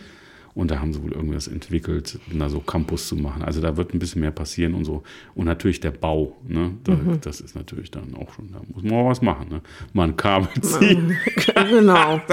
Und 0.54 0.70
da 0.70 0.80
haben 0.80 0.94
sie 0.94 1.02
wohl 1.02 1.12
irgendwas 1.12 1.48
entwickelt, 1.48 2.18
da 2.32 2.48
so 2.48 2.60
Campus 2.60 3.08
zu 3.08 3.16
machen. 3.16 3.42
Also 3.42 3.60
da 3.60 3.76
wird 3.76 3.92
ein 3.92 3.98
bisschen 3.98 4.22
mehr 4.22 4.30
passieren 4.30 4.72
und 4.72 4.86
so. 4.86 5.02
Und 5.34 5.44
natürlich 5.44 5.80
der 5.80 5.90
Bau, 5.90 6.34
ne? 6.48 6.70
Da, 6.82 6.94
Mhm. 6.94 7.20
Das 7.20 7.42
ist 7.42 7.54
natürlich 7.54 7.90
dann 7.90 8.14
auch 8.14 8.32
schon, 8.32 8.50
da 8.52 8.62
muss 8.72 8.82
man 8.82 8.92
auch 8.94 9.10
was 9.10 9.20
machen, 9.20 9.50
ne? 9.50 9.60
Mal 9.92 10.04
ein 10.08 10.16
Kabel 10.16 10.48
ziehen. 10.62 11.14
genau. 11.68 12.22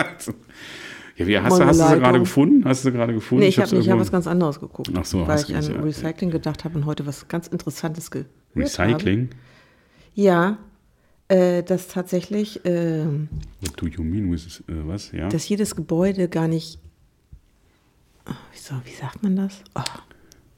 Ja, 1.15 1.27
wie, 1.27 1.37
hast, 1.39 1.59
du, 1.59 1.65
hast 1.65 1.79
du 1.79 1.87
sie 1.87 1.99
gerade 1.99 2.19
gefunden? 2.19 2.65
Hast 2.65 2.83
du 2.83 2.89
sie 2.89 2.93
gerade 2.97 3.13
gefunden? 3.13 3.43
Nee, 3.43 3.49
ich 3.49 3.59
habe 3.59 3.69
hab 3.79 3.99
was 3.99 4.11
ganz 4.11 4.25
anderes 4.27 4.59
geguckt. 4.59 4.89
Ach 4.97 5.05
so, 5.05 5.27
weil 5.27 5.39
ich 5.39 5.55
an 5.55 5.63
ja. 5.63 5.79
Recycling 5.81 6.31
gedacht 6.31 6.63
habe 6.63 6.75
und 6.77 6.85
heute 6.85 7.05
was 7.05 7.27
ganz 7.27 7.47
Interessantes 7.47 8.09
gehört 8.09 8.29
habe. 8.55 8.61
Recycling? 8.63 9.29
Ja, 10.15 10.57
äh, 11.27 11.61
dass 11.63 11.87
tatsächlich, 11.87 12.61
ähm, 12.65 13.29
What 13.61 13.79
do 13.81 13.87
you 13.87 14.03
mean 14.03 14.31
with, 14.31 14.63
äh, 14.67 14.73
was? 14.87 15.11
Ja? 15.11 15.29
dass 15.29 15.47
jedes 15.47 15.75
Gebäude 15.75 16.27
gar 16.29 16.47
nicht, 16.47 16.79
Ah, 18.25 18.31
wie, 18.53 18.57
so, 18.59 18.73
wie 18.85 18.93
sagt 18.93 19.21
man 19.21 19.35
das? 19.35 19.63
Oh, 19.75 19.81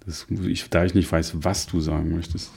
Das, 0.06 0.28
ich, 0.30 0.70
da 0.70 0.86
ich 0.86 0.94
nicht 0.94 1.12
weiß, 1.12 1.34
was 1.44 1.66
du 1.66 1.80
sagen 1.82 2.16
möchtest, 2.16 2.52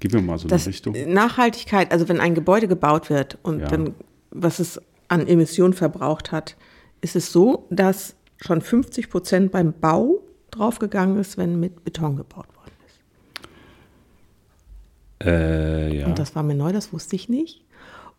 gib 0.00 0.12
mir 0.14 0.22
mal 0.22 0.38
so 0.38 0.48
das 0.48 0.62
eine 0.62 0.72
Richtung. 0.74 0.94
Nachhaltigkeit, 1.12 1.92
also 1.92 2.08
wenn 2.08 2.18
ein 2.20 2.34
Gebäude 2.34 2.66
gebaut 2.66 3.10
wird 3.10 3.38
und 3.42 3.60
Ja. 3.60 3.68
dann, 3.68 3.94
was 4.30 4.58
es 4.58 4.80
an 5.08 5.26
Emissionen 5.26 5.74
verbraucht 5.74 6.32
hat, 6.32 6.56
ist 7.00 7.16
es 7.16 7.32
so, 7.32 7.66
dass 7.70 8.14
schon 8.36 8.60
50 8.60 9.10
Prozent 9.10 9.52
beim 9.52 9.72
Bau 9.72 10.20
draufgegangen 10.50 11.18
ist, 11.18 11.38
wenn 11.38 11.60
mit 11.60 11.84
Beton 11.84 12.16
gebaut 12.16 12.48
worden 12.56 12.72
ist. 12.86 13.00
Äh, 15.26 15.98
ja. 15.98 16.06
Und 16.06 16.18
das 16.18 16.34
war 16.34 16.42
mir 16.42 16.54
neu, 16.54 16.72
das 16.72 16.92
wusste 16.92 17.16
ich 17.16 17.28
nicht. 17.28 17.64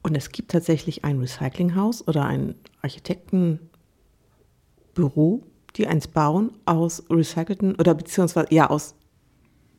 Und 0.04 0.16
es 0.16 0.32
gibt 0.32 0.52
tatsächlich 0.52 1.04
ein 1.04 1.20
Recyclinghaus 1.20 2.08
oder 2.08 2.26
ein 2.26 2.56
Architektenbüro, 2.82 5.44
die 5.76 5.88
eins 5.88 6.08
bauen 6.08 6.52
aus 6.66 7.04
recycelten 7.10 7.76
oder 7.76 7.94
beziehungsweise 7.94 8.54
ja 8.54 8.70
aus 8.70 8.96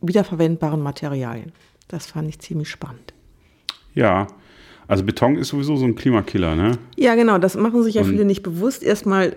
wiederverwendbaren 0.00 0.80
Materialien. 0.80 1.52
Das 1.88 2.06
fand 2.06 2.28
ich 2.28 2.38
ziemlich 2.38 2.70
spannend. 2.70 3.12
ja, 3.94 4.28
also 4.88 5.04
Beton 5.04 5.36
ist 5.36 5.48
sowieso 5.48 5.76
so 5.76 5.84
ein 5.84 5.94
Klimakiller, 5.94 6.54
ne? 6.56 6.78
Ja, 6.96 7.14
genau, 7.14 7.38
das 7.38 7.56
machen 7.56 7.82
sich 7.82 7.94
ja 7.94 8.02
Und- 8.02 8.08
viele 8.10 8.24
nicht 8.24 8.42
bewusst. 8.42 8.82
Erstmal 8.82 9.36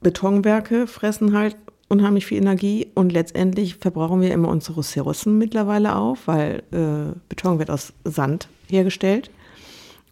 Betonwerke 0.00 0.86
fressen 0.86 1.36
halt 1.36 1.56
unheimlich 1.88 2.24
viel 2.26 2.38
Energie 2.38 2.86
und 2.94 3.12
letztendlich 3.12 3.76
verbrauchen 3.76 4.20
wir 4.20 4.32
immer 4.32 4.48
unsere 4.48 4.78
Ressourcen 4.78 5.38
mittlerweile 5.38 5.96
auf, 5.96 6.26
weil 6.28 6.62
äh, 6.72 7.12
Beton 7.28 7.58
wird 7.58 7.70
aus 7.70 7.92
Sand 8.04 8.48
hergestellt 8.68 9.30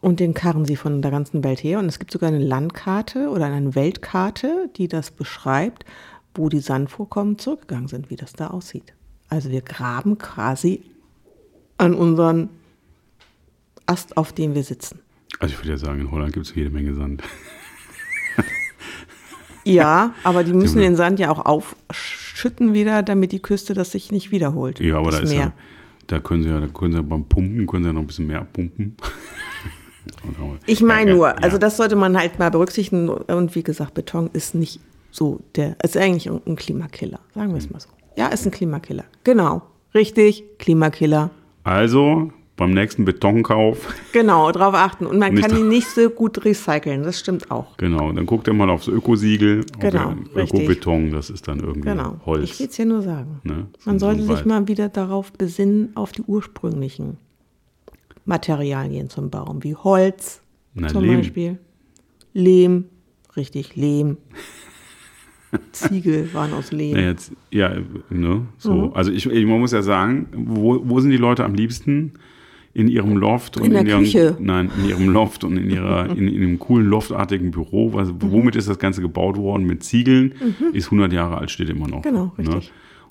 und 0.01 0.19
den 0.21 0.35
karren 0.35 0.65
sie 0.65 0.77
von 0.77 1.03
der 1.03 1.11
ganzen 1.11 1.45
Welt 1.45 1.63
her. 1.63 1.79
Und 1.79 1.87
es 1.87 1.99
gibt 1.99 2.11
sogar 2.11 2.29
eine 2.29 2.39
Landkarte 2.45 3.29
oder 3.29 3.47
eine 3.47 3.75
Weltkarte, 3.75 4.69
die 4.77 4.89
das 4.89 5.11
beschreibt, 5.13 5.85
wo 6.35 6.49
die 6.49 6.61
Sandvorkommen 6.61 7.39
zurückgegangen 7.39 7.89
sind, 7.89 8.11
wie 8.11 8.17
das 8.17 8.33
da 8.33 8.49
aussieht. 8.49 8.93
Also 9.29 9.51
wir 9.51 9.63
graben 9.63 10.19
quasi 10.19 10.83
an 11.79 11.95
unseren 11.95 12.49
Ast, 13.89 14.17
auf 14.17 14.33
dem 14.33 14.55
wir 14.55 14.63
sitzen. 14.63 15.01
Also 15.41 15.55
ich 15.55 15.61
würde 15.61 15.71
ja 15.71 15.79
sagen, 15.79 16.01
in 16.01 16.11
Holland 16.11 16.33
gibt 16.33 16.47
es 16.47 16.55
jede 16.55 16.71
Menge 16.71 16.95
Sand. 16.95 17.23
Ja, 19.65 20.15
aber 20.25 20.45
die 20.45 20.55
müssen 20.55 20.79
den 20.79 20.97
Sand 20.97 21.19
ja 21.19 21.31
auch 21.31 21.45
aufschütten 21.45 22.73
wieder, 22.73 23.03
damit 23.03 23.33
die 23.33 23.41
Küste 23.41 23.75
das 23.75 23.91
sich 23.93 24.11
nicht 24.11 24.31
wiederholt. 24.31 24.81
Ja, 24.81 24.97
aber 24.97 25.11
da 25.11 25.19
ist 25.19 25.31
Meer. 25.31 25.39
ja, 25.39 25.53
da 26.07 26.21
können 26.21 26.43
sie 26.43 26.49
ja, 26.49 26.59
da 26.59 26.69
können 26.69 26.93
sie 26.93 26.99
ja 26.99 27.03
beim 27.03 27.25
Pumpen, 27.25 27.67
können 27.67 27.85
sie 27.85 27.89
ja 27.89 27.93
noch 27.93 28.01
ein 28.01 28.07
bisschen 28.07 28.27
mehr 28.27 28.47
pumpen. 28.51 28.97
Ich 30.65 30.81
meine 30.81 31.15
nur, 31.15 31.29
ja, 31.29 31.35
also 31.35 31.59
das 31.59 31.77
sollte 31.77 31.95
man 31.95 32.17
halt 32.17 32.39
mal 32.39 32.51
berücksichtigen. 32.51 33.11
Und 33.11 33.55
wie 33.55 33.63
gesagt, 33.63 33.93
Beton 33.93 34.31
ist 34.33 34.55
nicht 34.55 34.81
so 35.11 35.41
der, 35.55 35.77
ist 35.85 35.99
eigentlich 35.99 36.31
ein 36.31 36.57
Klimakiller, 36.57 37.21
sagen 37.35 37.51
wir 37.51 37.59
es 37.59 37.69
mal 37.69 37.79
so. 37.79 37.91
Ja, 38.17 38.29
ist 38.29 38.47
ein 38.47 38.51
Klimakiller. 38.51 39.05
Genau, 39.25 39.61
richtig, 39.95 40.45
Klimakiller. 40.59 41.31
Also 41.63 42.33
beim 42.59 42.73
nächsten 42.73 43.07
Betonkauf, 43.07 43.95
Genau, 44.13 44.53
drauf 44.53 44.75
achten. 44.75 45.07
Und 45.07 45.19
man 45.19 45.35
kann 45.37 45.57
ihn 45.57 45.69
nicht 45.69 45.87
so 45.89 46.11
gut 46.11 46.45
recyceln, 46.45 47.03
das 47.05 47.19
stimmt 47.19 47.51
auch. 47.51 47.77
genau, 47.79 48.13
dann 48.13 48.27
guckt 48.27 48.47
ihr 48.49 48.53
mal 48.53 48.69
aufs 48.69 48.89
Ökosiegel. 48.89 49.65
Genau, 49.81 50.15
richtig. 50.37 50.61
Ökobeton, 50.61 51.11
das 51.11 51.31
ist 51.31 51.49
dann 51.49 51.61
irgendwie 51.61 51.89
Genau. 51.89 52.17
Ich 52.21 52.27
Holz. 52.27 52.61
will 52.61 52.67
es 52.67 52.77
ja 52.77 52.85
nur 52.85 53.01
sagen. 53.03 53.41
Ne? 53.45 53.69
Man 53.87 53.99
so 53.99 54.07
sollte 54.07 54.25
sich 54.25 54.45
mal 54.45 54.69
wieder 54.69 54.91
darauf 54.91 55.33
besinnen, 55.33 55.91
auf 55.95 56.13
die 56.13 56.23
ursprünglichen 56.23 57.17
Materialien 58.27 59.09
zum 59.09 59.31
Bauen, 59.31 59.63
wie 59.65 59.75
Holz 59.75 60.43
Na, 60.75 60.89
zum 60.89 61.05
Lehm. 61.05 61.17
Beispiel. 61.19 61.59
Lehm, 62.35 62.85
richtig, 63.37 63.77
Lehm. 63.77 64.19
Ziegel 65.73 66.33
waren 66.35 66.53
aus 66.53 66.73
Lehm. 66.73 66.97
Ja, 66.97 67.03
jetzt, 67.05 67.33
ja, 67.51 67.73
ne, 68.11 68.47
so. 68.59 68.73
Mhm. 68.89 68.93
Also 68.95 69.11
ich, 69.13 69.25
ich, 69.27 69.47
man 69.47 69.61
muss 69.61 69.73
ja 69.73 69.81
sagen, 69.83 70.27
wo, 70.35 70.81
wo 70.85 71.01
sind 71.01 71.11
die 71.11 71.17
Leute 71.17 71.45
am 71.45 71.55
liebsten? 71.55 72.13
In 72.79 72.89
ihrem 72.89 73.17
Loft 73.17 73.57
und 73.57 73.65
In 73.73 73.87
ihrem, 73.87 74.03
Küche. 74.05 74.37
Nein, 74.39 74.71
in 74.79 74.89
ihrem 74.89 75.09
Loft 75.11 75.43
und 75.45 75.57
in 75.57 75.69
ihrer, 75.69 76.09
in, 76.11 76.29
in 76.29 76.43
einem 76.43 76.59
coolen 76.59 76.87
loftartigen 76.87 77.51
Büro. 77.51 77.93
Was, 77.93 78.09
Mhm. 78.09 78.19
Womit 78.33 78.55
ist 78.57 78.69
das 78.69 78.79
Ganze 78.79 79.01
gebaut 79.03 79.37
worden? 79.37 79.65
Mit 79.67 79.83
Ziegeln. 79.83 80.35
Ist 80.73 80.87
100 80.87 81.13
Jahre 81.13 81.39
alt, 81.39 81.51
steht 81.51 81.69
immer 81.71 81.89
noch. 81.89 82.03
Genau, 82.03 82.33
richtig. 82.39 82.55
Ne? 82.55 82.61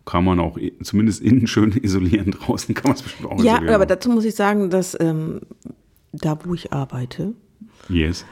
Kann 0.05 0.23
man 0.23 0.39
auch 0.39 0.57
zumindest 0.83 1.21
innen 1.21 1.47
schön 1.47 1.71
isolieren. 1.83 2.31
Draußen 2.31 2.73
kann 2.73 2.89
man 2.91 2.95
es 2.95 3.01
bestimmt 3.01 3.29
auch 3.29 3.43
Ja, 3.43 3.61
aber 3.75 3.85
dazu 3.85 4.09
muss 4.09 4.23
ich 4.23 4.35
sagen, 4.35 4.69
dass 4.69 4.97
ähm, 4.99 5.41
da, 6.13 6.39
wo 6.45 6.53
ich 6.53 6.71
arbeite, 6.71 7.33
Yes. 7.89 8.25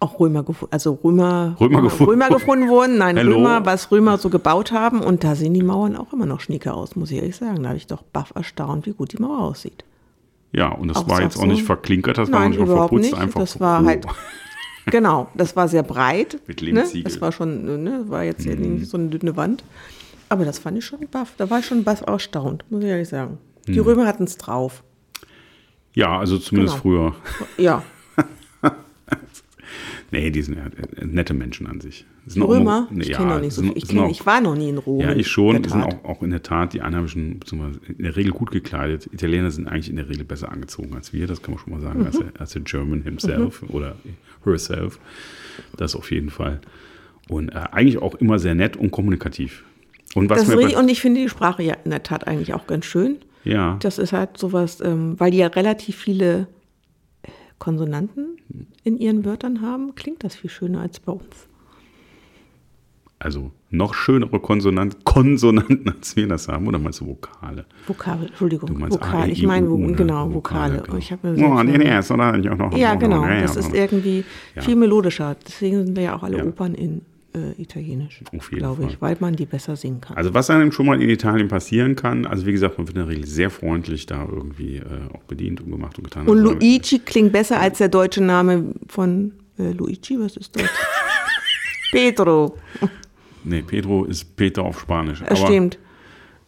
auch 0.00 0.20
Römer 0.20 0.42
gefunden, 0.42 0.72
also 0.72 0.98
Römer, 1.02 1.56
Römer 1.58 1.80
gefunden. 1.80 2.10
Römer 2.10 2.28
gefunden 2.28 2.68
wurden. 2.68 2.98
Nein, 2.98 3.16
Hello. 3.16 3.36
Römer, 3.38 3.64
was 3.64 3.90
Römer 3.90 4.18
so 4.18 4.28
gebaut 4.28 4.70
haben. 4.72 5.00
Und 5.00 5.24
da 5.24 5.34
sehen 5.34 5.54
die 5.54 5.62
Mauern 5.62 5.96
auch 5.96 6.12
immer 6.12 6.26
noch 6.26 6.40
schnieke 6.40 6.74
aus, 6.74 6.94
muss 6.96 7.10
ich 7.10 7.16
ehrlich 7.16 7.36
sagen. 7.36 7.62
Da 7.62 7.70
habe 7.70 7.78
ich 7.78 7.86
doch 7.86 8.02
baff 8.02 8.32
erstaunt, 8.34 8.84
wie 8.86 8.92
gut 8.92 9.12
die 9.12 9.22
Mauer 9.22 9.38
aussieht. 9.40 9.84
Ja, 10.52 10.68
und 10.68 10.88
das 10.88 10.98
Auch 10.98 11.08
war 11.08 11.16
so- 11.18 11.22
jetzt 11.22 11.38
auch 11.38 11.46
nicht 11.46 11.64
verklinkert, 11.64 12.18
das 12.18 12.30
war 12.32 12.40
Nein, 12.40 12.50
nicht 12.50 12.60
mal 12.60 12.66
verputzt, 12.66 13.02
nicht. 13.10 13.14
einfach 13.14 13.40
Das 13.40 13.60
war 13.60 13.80
roh. 13.80 13.86
halt- 13.86 14.06
Genau, 14.86 15.28
das 15.34 15.56
war 15.56 15.66
sehr 15.66 15.82
breit. 15.82 16.38
Mit 16.46 16.62
ne? 16.62 16.66
Lehmziegel. 16.70 17.02
Das 17.10 17.20
war 17.20 17.32
schon, 17.32 17.82
ne, 17.82 18.04
war 18.06 18.22
jetzt 18.22 18.46
Mhm. 18.46 18.76
nicht 18.76 18.88
so 18.88 18.96
eine 18.96 19.08
dünne 19.08 19.36
Wand. 19.36 19.64
Aber 20.28 20.44
das 20.44 20.58
fand 20.60 20.78
ich 20.78 20.84
schon 20.84 21.00
baff. 21.10 21.34
Da 21.36 21.50
war 21.50 21.58
ich 21.58 21.66
schon 21.66 21.82
baff 21.82 22.02
erstaunt, 22.06 22.64
muss 22.70 22.82
ich 22.84 22.88
ehrlich 22.88 23.08
sagen. 23.08 23.38
Mhm. 23.66 23.72
Die 23.72 23.78
Römer 23.80 24.06
hatten 24.06 24.24
es 24.24 24.36
drauf. 24.38 24.84
Ja, 25.94 26.18
also 26.18 26.38
zumindest 26.38 26.82
Genau. 26.82 27.12
früher. 27.12 27.14
Ja, 27.58 27.82
Nee, 30.18 30.30
die 30.30 30.42
sind 30.42 30.56
ja 30.56 30.66
äh, 30.66 31.04
nette 31.04 31.34
Menschen 31.34 31.66
an 31.66 31.80
sich. 31.80 32.06
Die 32.24 32.30
sind 32.30 32.42
auch 32.42 32.48
Römer, 32.48 32.88
immer- 32.90 33.00
ich 33.02 33.08
ja, 33.08 33.18
kenne 33.18 33.34
noch 33.34 33.40
nicht 33.40 33.52
so 33.54 33.62
viel. 33.62 33.72
Ich, 33.74 33.86
kenn, 33.88 33.98
auch- 33.98 34.10
ich 34.10 34.24
war 34.24 34.40
noch 34.40 34.56
nie 34.56 34.68
in 34.70 34.78
Rom. 34.78 35.00
Ja, 35.00 35.12
ich 35.14 35.28
schon. 35.28 35.62
der 35.62 35.70
Sind 35.70 35.82
auch, 35.82 36.04
auch 36.04 36.22
in 36.22 36.30
der 36.30 36.42
Tat 36.42 36.72
die 36.72 36.80
Einheimischen 36.80 37.40
in 37.98 38.02
der 38.02 38.16
Regel 38.16 38.32
gut 38.32 38.50
gekleidet. 38.50 39.08
Italiener 39.12 39.50
sind 39.50 39.68
eigentlich 39.68 39.90
in 39.90 39.96
der 39.96 40.08
Regel 40.08 40.24
besser 40.24 40.50
angezogen 40.50 40.94
als 40.94 41.12
wir, 41.12 41.26
das 41.26 41.42
kann 41.42 41.54
man 41.54 41.62
schon 41.62 41.72
mal 41.74 41.80
sagen, 41.80 42.00
Mhm. 42.00 42.06
als, 42.06 42.18
der, 42.18 42.26
als 42.38 42.52
der 42.52 42.62
German 42.62 43.02
himself 43.02 43.62
oder 43.68 43.96
herself. 44.44 44.98
Das 45.76 45.94
auf 45.94 46.10
jeden 46.10 46.30
Fall. 46.30 46.60
Und 47.28 47.50
äh, 47.50 47.54
eigentlich 47.72 47.98
auch 47.98 48.14
immer 48.16 48.38
sehr 48.38 48.54
nett 48.54 48.76
und 48.76 48.90
kommunikativ. 48.90 49.64
Und 50.14 50.30
was 50.30 50.46
Das 50.46 50.56
richtig, 50.56 50.76
und 50.76 50.88
ich 50.88 51.00
finde 51.00 51.20
die 51.20 51.28
Sprache 51.28 51.62
ja 51.62 51.74
in 51.84 51.90
der 51.90 52.02
Tat 52.02 52.26
eigentlich 52.26 52.54
auch 52.54 52.66
ganz 52.66 52.86
schön. 52.86 53.16
ja, 53.44 53.76
Das 53.80 53.98
ist 53.98 54.12
halt 54.12 54.38
sowas, 54.38 54.80
ähm, 54.80 55.14
weil 55.18 55.30
die 55.30 55.38
ja 55.38 55.48
relativ 55.48 55.96
viele 55.96 56.46
Konsonanten 57.58 58.36
in 58.84 58.98
ihren 58.98 59.24
Wörtern 59.24 59.60
haben, 59.62 59.94
klingt 59.94 60.22
das 60.24 60.34
viel 60.36 60.50
schöner 60.50 60.80
als 60.80 61.00
bei 61.00 61.12
uns. 61.12 61.48
also 63.18 63.50
noch 63.70 63.94
schönere 63.94 64.38
Konsonant, 64.40 65.04
Konsonanten, 65.04 65.88
als 65.88 66.14
wir 66.16 66.28
das 66.28 66.48
haben. 66.48 66.66
Oder 66.68 66.78
meinst 66.78 67.00
du 67.00 67.06
Vokale? 67.06 67.64
Vokale, 67.86 68.26
Entschuldigung, 68.26 68.68
Du 68.68 68.74
meinst 68.78 68.96
A, 69.02 69.06
Vokale. 69.06 69.28
E, 69.28 69.32
Ich 69.32 69.42
I, 69.42 69.46
meine, 69.46 69.68
U, 69.70 69.76
ne? 69.78 69.92
genau, 69.94 70.32
Vokale. 70.32 70.82
genau. 70.82 70.98
Ich 70.98 71.10
habe 71.10 71.28
mir 71.32 71.44
oh, 71.46 71.56
so- 71.56 71.62
nee, 71.62 71.78
nee, 71.78 71.98
ist 71.98 72.12
auch 72.12 72.16
noch. 72.16 72.36
Ja, 72.76 72.92
noch- 72.94 73.00
genau. 73.00 73.22
noch- 73.26 73.40
Das 73.40 73.56
ist 73.56 73.74
irgendwie 73.74 74.24
Ja. 74.54 74.62
viel 74.62 74.76
melodischer. 74.76 75.34
Deswegen 75.46 75.84
sind 75.86 75.96
wir 75.96 76.04
ja 76.04 76.16
auch 76.16 76.22
alle 76.22 76.38
Ja. 76.38 76.44
Opern 76.44 76.74
in 76.74 77.00
äh, 77.36 77.60
Italienisch, 77.60 78.22
glaube 78.50 78.86
ich, 78.86 79.00
weil 79.02 79.16
man 79.20 79.36
die 79.36 79.46
besser 79.46 79.76
singen 79.76 80.00
kann. 80.00 80.16
Also 80.16 80.32
was 80.34 80.48
einem 80.50 80.72
schon 80.72 80.86
mal 80.86 81.00
in 81.00 81.08
Italien 81.10 81.48
passieren 81.48 81.94
kann, 81.94 82.24
also 82.26 82.46
wie 82.46 82.52
gesagt, 82.52 82.78
man 82.78 82.86
wird 82.86 82.96
in 82.96 83.02
der 83.04 83.08
Regel 83.12 83.26
sehr 83.26 83.50
freundlich 83.50 84.06
da 84.06 84.24
irgendwie 84.30 84.76
äh, 84.76 84.84
auch 85.12 85.22
bedient 85.24 85.60
und 85.60 85.70
gemacht 85.70 85.98
und 85.98 86.04
getan. 86.04 86.26
und 86.26 86.38
Also, 86.38 86.52
Luigi 86.52 86.98
klingt 87.00 87.32
besser 87.32 87.60
als 87.60 87.78
der 87.78 87.88
deutsche 87.88 88.22
Name 88.22 88.72
von 88.88 89.32
äh, 89.58 89.72
Luigi. 89.72 90.18
Was 90.18 90.36
ist 90.36 90.56
das? 90.56 90.64
Pedro. 91.92 92.56
Nee, 93.44 93.62
Pedro 93.62 94.04
ist 94.04 94.36
Peter 94.36 94.62
auf 94.64 94.80
Spanisch. 94.80 95.22
Das 95.28 95.38
stimmt. 95.40 95.78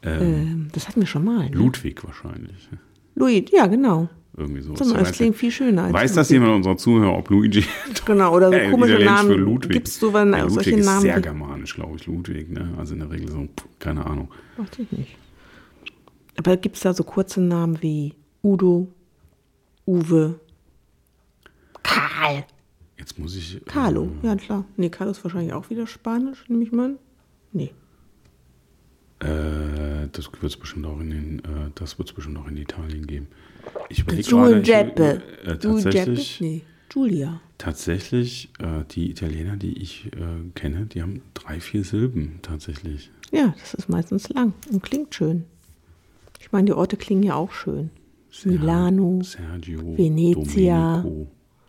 ähm, 0.02 0.20
Ähm, 0.22 0.68
das 0.72 0.88
hatten 0.88 1.00
wir 1.00 1.06
schon 1.06 1.24
mal. 1.24 1.48
Ne? 1.48 1.56
Ludwig 1.56 2.02
wahrscheinlich. 2.04 2.68
Luigi, 3.14 3.54
ja, 3.54 3.66
genau. 3.66 4.08
Irgendwie 4.38 4.60
so. 4.60 4.72
Mal, 4.72 4.98
Das 5.00 5.12
klingt 5.12 5.36
viel 5.36 5.50
schöner 5.50 5.84
als 5.84 5.92
Weiß 5.92 6.14
das 6.14 6.28
Ludwig. 6.30 6.42
jemand 6.42 6.56
unserer 6.58 6.76
Zuhörer, 6.76 7.18
ob 7.18 7.28
Luigi 7.28 7.64
Genau, 8.06 8.34
oder 8.36 8.50
so 8.50 8.54
äh, 8.54 8.70
komische 8.70 8.92
Italienisch 8.94 9.20
für 9.22 9.26
Namen. 9.30 9.40
Ludwig. 9.40 9.72
Gibt 9.72 9.88
es 9.88 9.98
so 9.98 10.12
was, 10.12 10.24
ja, 10.28 10.38
Ludwig 10.42 10.54
solche 10.54 10.70
ist 10.76 10.86
Namen? 10.86 11.00
sehr 11.00 11.20
germanisch, 11.20 11.74
glaube 11.74 11.96
ich, 11.96 12.06
Ludwig. 12.06 12.50
Ne? 12.50 12.72
Also 12.78 12.94
in 12.94 13.00
der 13.00 13.10
Regel 13.10 13.28
so, 13.30 13.48
keine 13.80 14.06
Ahnung. 14.06 14.30
Weiß 14.56 14.68
ich 14.78 14.92
nicht. 14.96 15.16
Aber 16.36 16.56
gibt 16.56 16.76
es 16.76 16.82
da 16.82 16.94
so 16.94 17.02
kurze 17.02 17.40
Namen 17.40 17.82
wie 17.82 18.14
Udo, 18.44 18.86
Uwe, 19.86 20.38
Karl? 21.82 22.44
Jetzt 22.96 23.18
muss 23.18 23.34
ich. 23.34 23.60
Carlo, 23.66 24.10
ja 24.22 24.36
klar. 24.36 24.64
Nee, 24.76 24.88
Carlo 24.90 25.10
ist 25.10 25.24
wahrscheinlich 25.24 25.52
auch 25.52 25.68
wieder 25.70 25.86
Spanisch, 25.88 26.44
nehme 26.48 26.62
ich 26.62 26.70
mal 26.70 26.84
an. 26.90 26.98
Nee. 27.52 27.72
Äh, 29.20 30.08
das 30.12 30.30
wird 30.32 30.44
es 30.44 30.56
bestimmt 30.56 30.86
auch 30.86 31.00
in 31.00 31.10
den, 31.10 31.38
äh, 31.40 31.70
das 31.74 31.98
wird 31.98 32.08
es 32.08 32.14
bestimmt 32.14 32.38
auch 32.38 32.46
in 32.46 32.56
Italien 32.56 33.06
geben. 33.06 33.26
Ich 33.88 34.00
überlege 34.00 34.28
gerade. 34.28 34.60
Giuseppe. 34.62 35.22
Äh, 35.44 35.58
tatsächlich, 35.58 36.40
Nee, 36.40 36.62
Giulia. 36.88 37.40
tatsächlich 37.58 38.50
äh, 38.58 38.84
die 38.90 39.10
Italiener, 39.10 39.56
die 39.56 39.80
ich 39.80 40.06
äh, 40.06 40.50
kenne, 40.54 40.86
die 40.86 41.02
haben 41.02 41.22
drei, 41.34 41.60
vier 41.60 41.84
Silben 41.84 42.38
tatsächlich. 42.42 43.10
Ja, 43.30 43.54
das 43.60 43.74
ist 43.74 43.88
meistens 43.88 44.28
lang 44.30 44.54
und 44.70 44.82
klingt 44.82 45.14
schön. 45.14 45.44
Ich 46.40 46.52
meine, 46.52 46.66
die 46.66 46.72
Orte 46.72 46.96
klingen 46.96 47.22
ja 47.22 47.34
auch 47.34 47.52
schön. 47.52 47.90
Milano, 48.44 49.20
Sergio, 49.22 49.96
Venezia. 49.96 51.02
Domenico, 51.02 51.26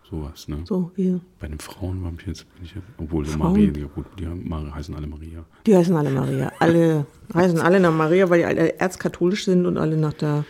sowas, 0.10 0.48
ne? 0.48 0.58
so 0.65 0.91
wie. 0.96 1.20
Bei 1.39 1.48
den 1.48 1.60
Frauen 1.60 2.03
war 2.03 2.12
ich 2.20 2.27
jetzt, 2.27 2.46
ich, 2.63 2.75
obwohl 2.98 3.24
die 3.24 3.32
Frauen? 3.32 3.53
Maria, 3.53 3.72
ja 3.77 3.88
gut, 3.88 4.06
die 4.20 4.27
heißen 4.27 4.94
alle 4.96 5.08
Maria. 5.08 5.46
Die 5.65 5.75
heißen 5.75 5.96
alle 5.96 6.10
Maria. 6.12 6.51
Alle 6.60 7.06
heißen 7.34 7.60
alle 7.60 7.79
nach 7.79 7.94
Maria, 7.94 8.29
weil 8.29 8.39
die 8.39 8.46
alle 8.46 8.77
erzkatholisch 8.79 9.46
sind 9.46 9.65
und 9.65 9.77
alle 9.77 9.98
nach 9.98 10.13
der. 10.13 10.46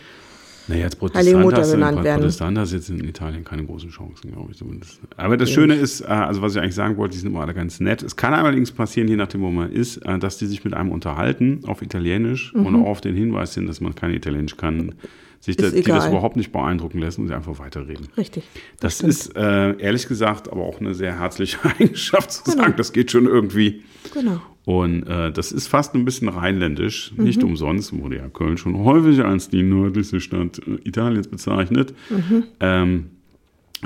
Naja, 0.70 0.84
als 0.86 0.94
Heilige 0.94 1.36
Protestant 1.36 1.42
Mutter 1.44 1.56
hast 1.58 1.68
du, 1.72 1.76
benannt 1.76 2.04
werden. 2.04 2.20
Protestant 2.20 2.58
hast 2.58 2.72
jetzt 2.72 2.88
in 2.90 3.04
Italien 3.04 3.44
keine 3.44 3.64
großen 3.64 3.90
Chancen, 3.90 4.32
glaube 4.32 4.52
ich 4.52 4.58
zumindest. 4.58 5.00
Aber 5.16 5.36
das 5.36 5.50
Schöne 5.50 5.74
ist, 5.74 6.00
äh, 6.00 6.04
also 6.06 6.40
was 6.42 6.54
ich 6.54 6.60
eigentlich 6.62 6.74
sagen 6.74 6.96
wollte, 6.96 7.12
die 7.12 7.18
sind 7.18 7.30
immer 7.30 7.40
alle 7.42 7.54
ganz 7.54 7.80
nett. 7.80 8.02
Es 8.02 8.16
kann 8.16 8.32
allerdings 8.34 8.72
passieren, 8.72 9.08
je 9.08 9.16
nachdem, 9.16 9.42
wo 9.42 9.50
man 9.50 9.70
ist, 9.70 9.98
äh, 9.98 10.18
dass 10.18 10.38
die 10.38 10.46
sich 10.46 10.64
mit 10.64 10.74
einem 10.74 10.90
unterhalten 10.92 11.60
auf 11.66 11.82
Italienisch 11.82 12.54
Mhm. 12.54 12.66
und 12.66 12.76
auch 12.76 12.86
auf 12.86 13.00
den 13.00 13.14
Hinweis 13.14 13.54
hin, 13.54 13.66
dass 13.66 13.80
man 13.80 13.94
kein 13.94 14.12
Italienisch 14.14 14.56
kann, 14.56 14.94
sich 15.42 15.56
das, 15.56 15.72
die 15.72 15.82
das 15.82 16.06
überhaupt 16.06 16.36
nicht 16.36 16.52
beeindrucken 16.52 16.98
lassen 16.98 17.22
und 17.22 17.28
sie 17.28 17.34
einfach 17.34 17.58
weiterreden. 17.58 18.08
Richtig. 18.16 18.44
Das 18.78 18.96
stimmt. 18.96 19.10
ist 19.12 19.36
äh, 19.36 19.74
ehrlich 19.78 20.06
gesagt 20.06 20.50
aber 20.52 20.62
auch 20.62 20.80
eine 20.80 20.92
sehr 20.94 21.18
herzliche 21.18 21.58
Eigenschaft 21.64 22.30
zu 22.30 22.44
Genau. 22.44 22.64
sagen, 22.64 22.74
das 22.76 22.92
geht 22.92 23.10
schon 23.10 23.24
irgendwie. 23.26 23.82
Genau. 24.12 24.40
Und 24.66 25.04
äh, 25.04 25.32
das 25.32 25.52
ist 25.52 25.68
fast 25.68 25.94
ein 25.94 26.04
bisschen 26.04 26.28
rheinländisch. 26.28 27.12
Mhm. 27.16 27.24
Nicht 27.24 27.42
umsonst 27.42 27.98
wurde 27.98 28.16
ja 28.16 28.28
Köln 28.28 28.58
schon 28.58 28.76
häufig 28.84 29.24
als 29.24 29.48
die 29.48 29.62
nördlichste 29.62 30.20
Stadt 30.20 30.60
äh, 30.66 30.76
Italiens 30.84 31.28
bezeichnet. 31.28 31.94
Mhm. 32.10 32.44
Ähm, 32.60 33.06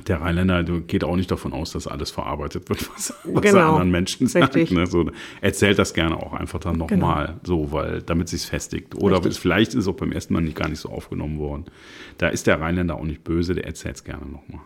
der 0.08 0.20
Rheinländer 0.20 0.64
geht 0.80 1.04
auch 1.04 1.14
nicht 1.14 1.30
davon 1.30 1.52
aus, 1.52 1.70
dass 1.70 1.86
alles 1.86 2.10
verarbeitet 2.10 2.68
wird, 2.68 2.90
was, 2.94 3.14
was 3.24 3.44
er 3.44 3.52
Genau. 3.52 3.72
anderen 3.74 3.92
Menschen 3.92 4.26
sagt. 4.26 4.56
Ne? 4.72 4.86
So, 4.86 5.08
erzählt 5.40 5.78
das 5.78 5.94
gerne 5.94 6.16
auch 6.16 6.32
einfach 6.32 6.58
dann 6.58 6.76
nochmal, 6.76 7.34
so, 7.44 7.70
weil 7.70 8.02
damit 8.02 8.28
sich's 8.28 8.44
festigt. 8.44 8.96
Oder 8.96 9.18
Richtig. 9.18 9.38
vielleicht 9.38 9.70
ist 9.70 9.76
es 9.82 9.88
auch 9.88 9.94
beim 9.94 10.10
ersten 10.10 10.34
Mal 10.34 10.40
nicht 10.40 10.56
gar 10.56 10.68
nicht 10.68 10.80
so 10.80 10.88
aufgenommen 10.88 11.38
worden. 11.38 11.66
Da 12.18 12.28
ist 12.28 12.48
der 12.48 12.60
Rheinländer 12.60 12.96
auch 12.96 13.04
nicht 13.04 13.22
böse, 13.22 13.54
der 13.54 13.66
erzählt 13.66 13.94
es 13.94 14.04
gerne 14.04 14.26
nochmal. 14.26 14.62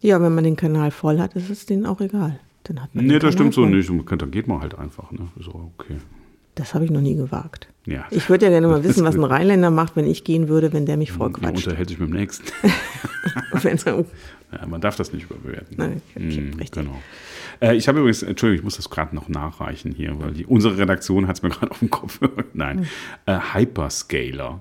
Ja, 0.00 0.20
wenn 0.20 0.34
man 0.34 0.44
den 0.44 0.56
Kanal 0.56 0.90
voll 0.90 1.18
hat, 1.18 1.34
ist 1.34 1.48
es 1.48 1.64
denen 1.64 1.86
auch 1.86 2.02
egal. 2.02 2.38
Dann 2.68 2.82
hat 2.82 2.94
man 2.94 3.04
Nee, 3.06 3.12
den 3.14 3.20
das 3.20 3.34
stimmt 3.34 3.54
so 3.54 3.64
nicht. 3.66 3.90
Dann 4.20 4.30
geht 4.30 4.46
man 4.48 4.60
halt 4.60 4.76
einfach. 4.78 5.10
Ne? 5.12 5.28
Auch 5.48 5.70
okay. 5.78 5.96
Das 6.54 6.72
habe 6.74 6.84
ich 6.86 6.90
noch 6.90 7.02
nie 7.02 7.14
gewagt. 7.14 7.68
Ja. 7.84 8.06
Ich 8.10 8.30
würde 8.30 8.46
ja 8.46 8.50
gerne 8.50 8.66
mal 8.66 8.82
wissen, 8.84 9.04
was 9.04 9.14
ein 9.14 9.24
Rheinländer 9.24 9.70
macht, 9.70 9.94
wenn 9.94 10.06
ich 10.06 10.24
gehen 10.24 10.48
würde, 10.48 10.72
wenn 10.72 10.86
der 10.86 10.96
mich 10.96 11.12
voll 11.12 11.28
Man 11.30 11.40
quatscht. 11.40 11.66
unterhält 11.66 11.88
sich 11.90 11.98
mit 11.98 12.08
dem 12.08 12.16
Nächsten. 12.16 12.44
So- 13.58 13.68
Ja, 14.52 14.66
man 14.66 14.80
darf 14.80 14.96
das 14.96 15.12
nicht 15.12 15.24
überbewerten. 15.30 15.76
Nein, 15.76 16.02
okay, 16.14 16.24
Mm, 16.24 16.58
richtig. 16.58 16.70
Genau. 16.72 16.96
Äh, 17.60 17.74
ich 17.76 17.88
habe 17.88 17.98
übrigens, 17.98 18.22
Entschuldigung, 18.22 18.60
ich 18.60 18.64
muss 18.64 18.76
das 18.76 18.88
gerade 18.90 19.14
noch 19.14 19.28
nachreichen 19.28 19.92
hier, 19.92 20.18
weil 20.20 20.32
die, 20.32 20.46
unsere 20.46 20.76
Redaktion 20.78 21.26
hat 21.26 21.36
es 21.36 21.42
mir 21.42 21.48
gerade 21.50 21.70
auf 21.72 21.78
dem 21.80 21.90
Kopf. 21.90 22.20
Nein. 22.52 22.86
Äh, 23.26 23.38
Hyperscaler. 23.54 24.60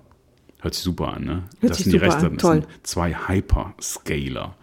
Hört 0.62 0.74
sich 0.74 0.83
super 0.83 1.13
an, 1.13 1.24
ne? 1.25 1.43
Hört 1.59 1.71
das 1.71 1.77
sich 1.77 1.83
sind 1.85 1.93
die 1.93 2.00
super 2.00 2.05
an, 2.15 2.19
Rechte, 2.21 2.29
das 2.35 2.41
toll. 2.41 2.62
sind 2.62 2.88
zwei 2.88 3.15
Hyperscaler. 3.27 4.55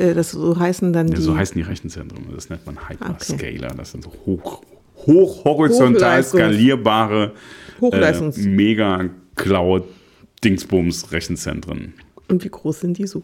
Äh, 0.00 0.14
das 0.14 0.30
so 0.32 0.58
heißen 0.58 0.92
dann 0.92 1.08
Ja, 1.08 1.14
die. 1.14 1.20
so 1.22 1.36
heißen 1.36 1.54
die 1.56 1.62
Rechenzentren. 1.62 2.24
Das 2.34 2.48
nennt 2.50 2.66
man 2.66 2.88
Hyperscaler. 2.88 3.74
Das 3.76 3.92
sind 3.92 4.04
so 4.04 4.12
hoch, 4.26 4.62
hochhorizontal 5.06 6.20
Hochleistungs- 6.20 6.24
skalierbare 6.24 7.32
Hochleistungs- 7.80 8.38
äh, 8.44 8.48
mega 8.48 9.04
Cloud 9.36 9.84
Dingsbums 10.44 11.12
Rechenzentren. 11.12 11.94
Und 12.28 12.44
wie 12.44 12.48
groß 12.48 12.80
sind 12.80 12.98
die 12.98 13.06
so? 13.06 13.22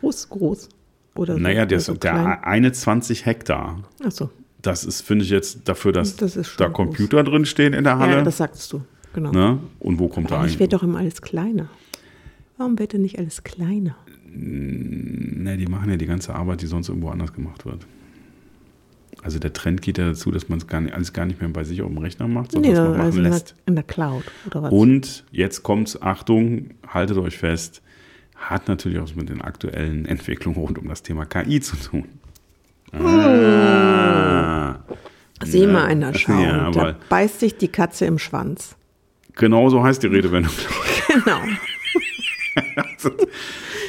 Groß, 0.00 0.28
groß. 0.28 0.68
Oder 1.16 1.38
Naja, 1.38 1.66
der, 1.66 1.80
so 1.80 1.94
der 1.94 2.46
eine 2.46 2.72
20 2.72 3.26
Hektar. 3.26 3.82
Achso. 4.04 4.30
Das 4.62 4.84
ist, 4.84 5.00
finde 5.02 5.24
ich 5.24 5.30
jetzt 5.30 5.68
dafür, 5.68 5.92
dass 5.92 6.16
Das 6.16 6.38
da 6.56 6.68
Computer 6.68 7.24
drin 7.24 7.44
stehen 7.46 7.72
in 7.72 7.84
der 7.84 7.94
Ja, 7.94 7.98
Halle. 7.98 8.22
das 8.22 8.36
sagtest 8.36 8.72
du. 8.72 8.82
Genau. 9.12 9.32
ne? 9.32 9.58
Und 9.80 9.98
wo 9.98 10.06
kommt 10.08 10.30
da 10.30 10.36
Eigentlich 10.36 10.42
eigentlich? 10.52 10.60
wird 10.60 10.72
doch 10.74 10.82
immer 10.84 10.98
alles 10.98 11.20
kleiner. 11.22 11.68
Warum 12.58 12.78
wird 12.78 12.92
denn 12.92 13.02
nicht 13.02 13.18
alles 13.18 13.42
kleiner? 13.42 13.96
Ne, 14.32 15.56
die 15.56 15.66
machen 15.66 15.90
ja 15.90 15.96
die 15.96 16.06
ganze 16.06 16.34
Arbeit, 16.34 16.62
die 16.62 16.66
sonst 16.66 16.88
irgendwo 16.88 17.08
anders 17.10 17.32
gemacht 17.32 17.64
wird. 17.64 17.86
Also 19.22 19.38
der 19.38 19.52
Trend 19.52 19.82
geht 19.82 19.98
ja 19.98 20.06
dazu, 20.08 20.30
dass 20.30 20.48
man 20.48 20.58
es 20.58 20.66
gar 20.66 20.80
nicht, 20.80 20.94
alles 20.94 21.12
gar 21.12 21.26
nicht 21.26 21.40
mehr 21.40 21.50
bei 21.50 21.64
sich 21.64 21.82
auf 21.82 21.88
dem 21.88 21.98
Rechner 21.98 22.26
macht, 22.28 22.52
sondern 22.52 22.70
Nee, 22.70 22.76
dass 22.76 22.88
man 22.88 22.96
machen 22.96 23.06
also 23.06 23.18
in 23.18 23.24
der, 23.24 23.32
lässt. 23.32 23.54
in 23.66 23.74
der 23.74 23.84
Cloud 23.84 24.24
oder 24.46 24.62
was? 24.62 24.72
Und 24.72 25.24
jetzt 25.30 25.62
kommt's, 25.62 26.00
Achtung, 26.00 26.70
haltet 26.86 27.18
euch 27.18 27.36
fest, 27.36 27.82
hat 28.36 28.68
natürlich 28.68 28.98
auch 28.98 29.14
mit 29.16 29.28
den 29.28 29.42
aktuellen 29.42 30.06
Entwicklungen 30.06 30.58
rund 30.58 30.78
um 30.78 30.88
das 30.88 31.02
Thema 31.02 31.26
KI 31.26 31.60
zu 31.60 31.76
tun. 31.76 32.04
Ah. 32.92 34.76
Sieh 35.44 35.66
mal 35.66 35.84
einer 35.84 36.14
schauen. 36.14 36.40
Ja, 36.42 36.70
da 36.70 36.96
beißt 37.08 37.40
sich 37.40 37.56
die 37.58 37.68
Katze 37.68 38.06
im 38.06 38.18
Schwanz. 38.18 38.76
genau 39.34 39.68
so 39.68 39.82
heißt 39.82 40.02
die 40.02 40.06
Redewendung. 40.08 40.52
Genau. 41.24 41.40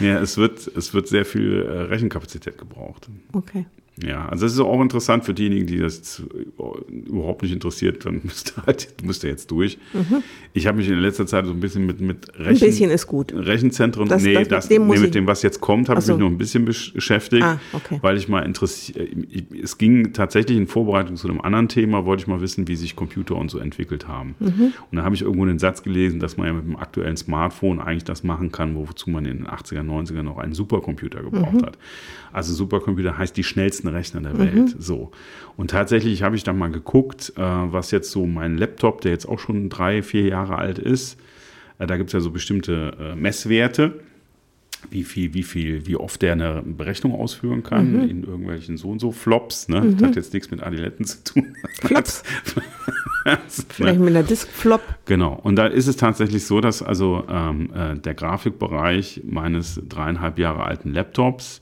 ja, 0.02 0.20
es 0.20 0.38
wird, 0.38 0.68
es 0.68 0.94
wird 0.94 1.08
sehr 1.08 1.26
viel 1.26 1.64
äh, 1.64 1.82
Rechenkapazität 1.84 2.58
gebraucht. 2.58 3.10
Okay. 3.34 3.66
Ja, 4.04 4.28
also 4.30 4.46
das 4.46 4.54
ist 4.54 4.60
auch 4.60 4.82
interessant 4.82 5.26
für 5.26 5.34
diejenigen, 5.34 5.68
die 5.68 5.78
das 5.78 6.22
äh, 6.22 6.92
überhaupt 7.10 7.44
nicht 7.44 7.52
interessiert, 7.52 8.06
dann 8.06 8.22
müsst 8.24 8.54
ihr, 8.58 8.66
halt, 8.66 8.88
müsst 9.04 9.24
ihr 9.24 9.30
jetzt 9.30 9.52
durch. 9.52 9.78
Ich 10.54 10.66
habe 10.68 10.78
mich 10.78 10.90
in 10.90 11.00
letzter 11.00 11.28
Zeit 11.28 11.46
so 11.46 11.52
ein 11.52 11.60
bisschen 11.60 11.86
mit, 11.86 12.02
mit 12.02 12.34
Ein 12.36 12.44
Rechen, 12.46 12.68
bisschen 12.68 12.90
ist 12.90 13.06
gut. 13.08 13.32
Rechenzentren, 13.36 14.08
Das- 14.08 14.24
nee, 14.24 14.34
das 14.34 14.48
das, 14.48 14.70
mit 14.70 14.78
dem 14.80 14.88
nee, 14.88 14.96
ich- 14.96 15.02
mit 15.02 15.16
dem, 15.16 15.28
was 15.28 15.44
jetzt 15.44 15.62
kommt, 15.62 15.90
habe 15.90 16.00
Ach 16.00 16.02
so. 16.04 16.14
ich 16.14 16.18
mich 16.18 16.24
noch 16.26 16.32
ein 16.34 16.38
bisschen 16.38 16.68
besch- 16.68 16.94
beschäftigt, 16.94 17.44
Ah, 17.44 17.60
okay. 17.74 18.00
weil 18.02 18.18
ich 18.18 18.28
mal 18.28 18.42
interessiert, 18.42 19.08
es 19.62 19.78
ging 19.78 20.14
tatsächlich 20.14 20.58
in 20.58 20.68
Vorbereitung 20.68 21.16
zu 21.16 21.28
einem 21.30 21.42
anderen 21.42 21.68
Thema, 21.68 22.06
wollte 22.06 22.22
ich 22.22 22.28
mal 22.28 22.42
wissen, 22.42 22.68
wie 22.68 22.76
sich 22.76 22.96
Computer 22.96 23.36
und 23.36 23.52
so 23.52 23.60
entwickelt 23.60 24.08
haben. 24.08 24.36
Mhm. 24.40 24.74
Und 24.90 24.98
da 24.98 25.04
habe 25.04 25.14
ich 25.16 25.22
irgendwo 25.22 25.44
einen 25.44 25.60
Satz 25.60 25.84
gelesen, 25.84 26.20
dass 26.20 26.38
man 26.38 26.48
ja 26.48 26.54
mit 26.54 26.66
dem 26.66 26.76
aktuellen 26.76 27.18
Smartphone 27.18 27.80
eigentlich 27.80 28.04
das 28.06 28.24
machen 28.24 28.52
kann, 28.52 28.76
wozu 28.76 29.10
man 29.10 29.26
in 29.26 29.38
den 29.38 29.48
80er, 29.48 29.84
90er 29.84 30.24
noch 30.24 30.38
einen 30.40 30.54
Supercomputer 30.54 31.22
gebraucht 31.22 31.54
Mhm. 31.54 31.66
hat. 31.66 31.78
Also 32.34 32.54
Supercomputer 32.54 33.18
heißt 33.18 33.36
die 33.36 33.44
schnellsten 33.44 33.90
Rechner 33.94 34.22
der 34.22 34.38
Welt. 34.38 34.76
So. 34.80 35.12
Und 35.58 35.72
tatsächlich 35.72 36.24
habe 36.24 36.36
ich 36.36 36.44
da 36.44 36.54
mal 36.54 36.72
geguckt, 36.72 37.34
äh, 37.36 37.42
was 37.42 37.92
jetzt 37.92 38.12
so 38.12 38.26
mein 38.26 38.58
Laptop, 38.58 39.02
der 39.02 39.12
jetzt 39.12 39.28
auch 39.28 39.40
schon 39.40 39.70
drei, 39.70 40.02
vier 40.02 40.28
Jahre 40.28 40.58
alt 40.58 40.80
ist, 40.80 41.20
äh, 41.80 41.88
da 41.88 41.98
gibt 41.98 42.10
es 42.10 42.14
ja 42.14 42.20
so 42.20 42.32
bestimmte 42.32 42.94
äh, 43.00 43.16
Messwerte, 43.16 44.00
wie 44.90 45.04
viel, 45.04 45.34
wie 45.34 45.44
viel, 45.44 45.86
wie 45.86 45.96
oft 45.96 46.22
der 46.22 46.34
eine 46.34 46.64
Berechnung 46.66 47.14
ausführen 47.14 47.62
kann 47.62 48.10
in 48.10 48.24
irgendwelchen 48.24 48.78
so 48.78 48.90
und 48.90 49.00
so 49.00 49.12
Flops. 49.12 49.68
Ne? 49.68 49.94
Das 49.96 50.10
hat 50.10 50.16
jetzt 50.16 50.34
nichts 50.34 50.50
mit 50.50 50.64
Adiletten 50.64 51.06
zu 51.06 51.24
tun. 51.24 51.56
Flops. 51.82 52.24
Vielleicht 53.70 54.00
mit 54.00 54.10
einer 54.10 54.24
Diskflop. 54.24 54.82
Genau. 55.06 55.40
Und 55.44 55.56
da 55.56 55.68
ist 55.68 55.88
es 55.88 55.96
tatsächlich 55.98 56.46
so, 56.46 56.62
dass 56.62 56.82
also 56.82 57.24
ähm, 57.30 57.70
äh, 57.74 57.96
der 57.96 58.16
Grafikbereich 58.16 59.22
meines 59.24 59.80
dreieinhalb 59.88 60.40
Jahre 60.40 60.64
alten 60.64 60.92
Laptops 60.94 61.62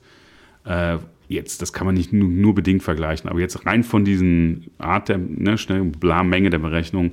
äh, 0.64 0.96
jetzt, 1.30 1.62
das 1.62 1.72
kann 1.72 1.86
man 1.86 1.94
nicht 1.94 2.12
nur, 2.12 2.28
nur 2.28 2.54
bedingt 2.54 2.82
vergleichen, 2.82 3.30
aber 3.30 3.40
jetzt 3.40 3.64
rein 3.64 3.84
von 3.84 4.04
diesen 4.04 4.70
Art 4.78 5.08
der 5.08 5.18
ne, 5.18 5.56
schnell 5.56 5.84
bla 5.84 6.22
Menge 6.24 6.50
der 6.50 6.58
Berechnung 6.58 7.12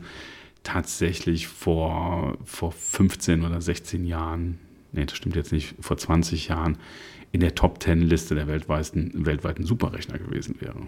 tatsächlich 0.64 1.48
vor, 1.48 2.38
vor 2.44 2.72
15 2.72 3.46
oder 3.46 3.62
16 3.62 4.06
Jahren, 4.06 4.58
nee, 4.92 5.06
das 5.06 5.16
stimmt 5.16 5.36
jetzt 5.36 5.54
nicht, 5.54 5.76
vor 5.80 5.98
20 5.98 6.48
Jahren 6.48 6.78
in 7.32 7.42
der 7.42 7.56
Top 7.56 7.82
10 7.82 8.02
Liste 8.02 8.34
der 8.34 8.48
weltweiten, 8.48 9.26
weltweiten 9.26 9.64
Superrechner 9.64 10.18
gewesen 10.18 10.56
wäre. 10.60 10.88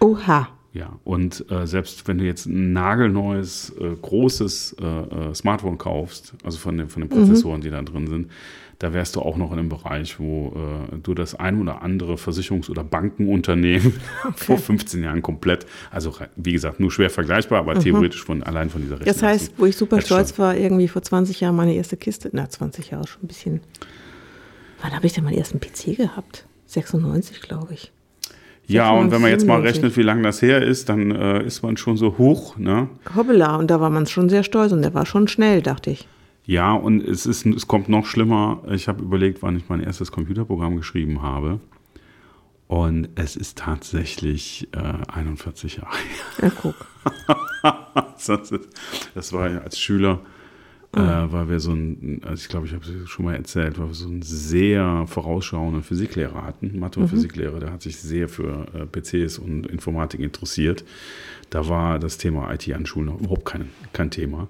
Oha. 0.00 0.48
Ja, 0.74 0.98
und 1.02 1.50
äh, 1.50 1.66
selbst 1.66 2.06
wenn 2.06 2.18
du 2.18 2.24
jetzt 2.24 2.46
ein 2.46 2.72
nagelneues, 2.72 3.70
äh, 3.80 3.96
großes 4.00 4.76
äh, 4.80 4.84
äh, 4.86 5.34
Smartphone 5.34 5.78
kaufst, 5.78 6.34
also 6.44 6.58
von 6.58 6.76
den, 6.76 6.88
von 6.88 7.02
den 7.02 7.08
Prozessoren, 7.08 7.62
die 7.62 7.70
da 7.70 7.82
drin 7.82 8.06
sind, 8.06 8.30
da 8.78 8.92
wärst 8.92 9.16
du 9.16 9.20
auch 9.20 9.36
noch 9.36 9.50
in 9.52 9.58
einem 9.58 9.68
Bereich, 9.68 10.20
wo 10.20 10.52
äh, 10.92 10.96
du 11.02 11.14
das 11.14 11.34
ein 11.34 11.60
oder 11.60 11.82
andere 11.82 12.14
Versicherungs- 12.14 12.70
oder 12.70 12.84
Bankenunternehmen 12.84 13.94
vor 14.36 14.58
15 14.58 15.02
Jahren 15.02 15.20
komplett, 15.20 15.66
also 15.90 16.14
wie 16.36 16.52
gesagt, 16.52 16.78
nur 16.78 16.92
schwer 16.92 17.10
vergleichbar, 17.10 17.58
aber 17.58 17.78
theoretisch 17.78 18.22
von 18.22 18.42
allein 18.42 18.70
von 18.70 18.80
dieser 18.80 19.00
Rechnung. 19.00 19.12
Das 19.12 19.22
heißt, 19.22 19.54
wo 19.56 19.66
ich 19.66 19.76
super 19.76 20.00
stolz 20.00 20.30
schon. 20.30 20.44
war, 20.44 20.56
irgendwie 20.56 20.86
vor 20.86 21.02
20 21.02 21.40
Jahren 21.40 21.56
meine 21.56 21.74
erste 21.74 21.96
Kiste, 21.96 22.30
na 22.32 22.48
20 22.48 22.90
Jahre 22.90 23.06
schon 23.08 23.24
ein 23.24 23.28
bisschen. 23.28 23.60
Wann 24.80 24.94
habe 24.94 25.06
ich 25.06 25.12
denn 25.12 25.24
meinen 25.24 25.38
ersten 25.38 25.58
PC 25.58 25.96
gehabt? 25.96 26.46
96, 26.66 27.40
glaube 27.40 27.74
ich. 27.74 27.90
Ja, 28.68 28.92
und 28.92 29.10
wenn 29.10 29.22
man 29.22 29.30
jetzt 29.30 29.46
mal 29.46 29.56
97. 29.56 29.82
rechnet, 29.82 29.96
wie 29.96 30.02
lange 30.02 30.22
das 30.22 30.42
her 30.42 30.62
ist, 30.62 30.90
dann 30.90 31.10
äh, 31.10 31.42
ist 31.42 31.62
man 31.62 31.78
schon 31.78 31.96
so 31.96 32.18
hoch, 32.18 32.58
ne? 32.58 32.88
Hoppala, 33.16 33.56
und 33.56 33.70
da 33.70 33.80
war 33.80 33.88
man 33.88 34.06
schon 34.06 34.28
sehr 34.28 34.44
stolz 34.44 34.72
und 34.72 34.82
der 34.82 34.92
war 34.92 35.06
schon 35.06 35.26
schnell, 35.26 35.62
dachte 35.62 35.90
ich. 35.90 36.06
Ja, 36.48 36.72
und 36.72 37.06
es, 37.06 37.26
ist, 37.26 37.44
es 37.44 37.68
kommt 37.68 37.90
noch 37.90 38.06
schlimmer. 38.06 38.62
Ich 38.70 38.88
habe 38.88 39.02
überlegt, 39.02 39.42
wann 39.42 39.58
ich 39.58 39.68
mein 39.68 39.80
erstes 39.80 40.10
Computerprogramm 40.10 40.76
geschrieben 40.76 41.20
habe. 41.20 41.60
Und 42.68 43.10
es 43.16 43.36
ist 43.36 43.58
tatsächlich 43.58 44.66
äh, 44.72 45.12
41 45.12 45.76
Jahre. 45.76 45.94
Ja, 46.40 46.48
guck. 46.48 46.74
das, 49.14 49.32
war 49.34 49.50
ja 49.50 49.58
als 49.58 49.78
Schüler, 49.78 50.20
äh, 50.96 51.00
weil 51.00 51.50
wir 51.50 51.60
so 51.60 51.72
ein, 51.72 52.22
also 52.24 52.40
ich 52.40 52.48
glaube, 52.48 52.66
ich 52.66 52.72
habe 52.72 52.82
es 52.82 53.10
schon 53.10 53.26
mal 53.26 53.34
erzählt, 53.34 53.78
weil 53.78 53.88
wir 53.88 53.94
so 53.94 54.08
einen 54.08 54.22
sehr 54.22 55.04
vorausschauenden 55.06 55.82
Physiklehrer 55.82 56.44
hatten, 56.44 56.78
Mathe- 56.78 57.00
und 57.00 57.08
Physiklehrer, 57.08 57.60
der 57.60 57.72
hat 57.72 57.82
sich 57.82 57.98
sehr 57.98 58.26
für 58.26 58.64
äh, 58.72 58.86
PCs 58.86 59.38
und 59.38 59.66
Informatik 59.66 60.20
interessiert. 60.20 60.82
Da 61.50 61.68
war 61.68 61.98
das 61.98 62.16
Thema 62.16 62.50
IT 62.54 62.72
an 62.72 62.86
Schulen 62.86 63.08
noch 63.08 63.20
überhaupt 63.20 63.44
kein, 63.44 63.68
kein 63.92 64.10
Thema. 64.10 64.48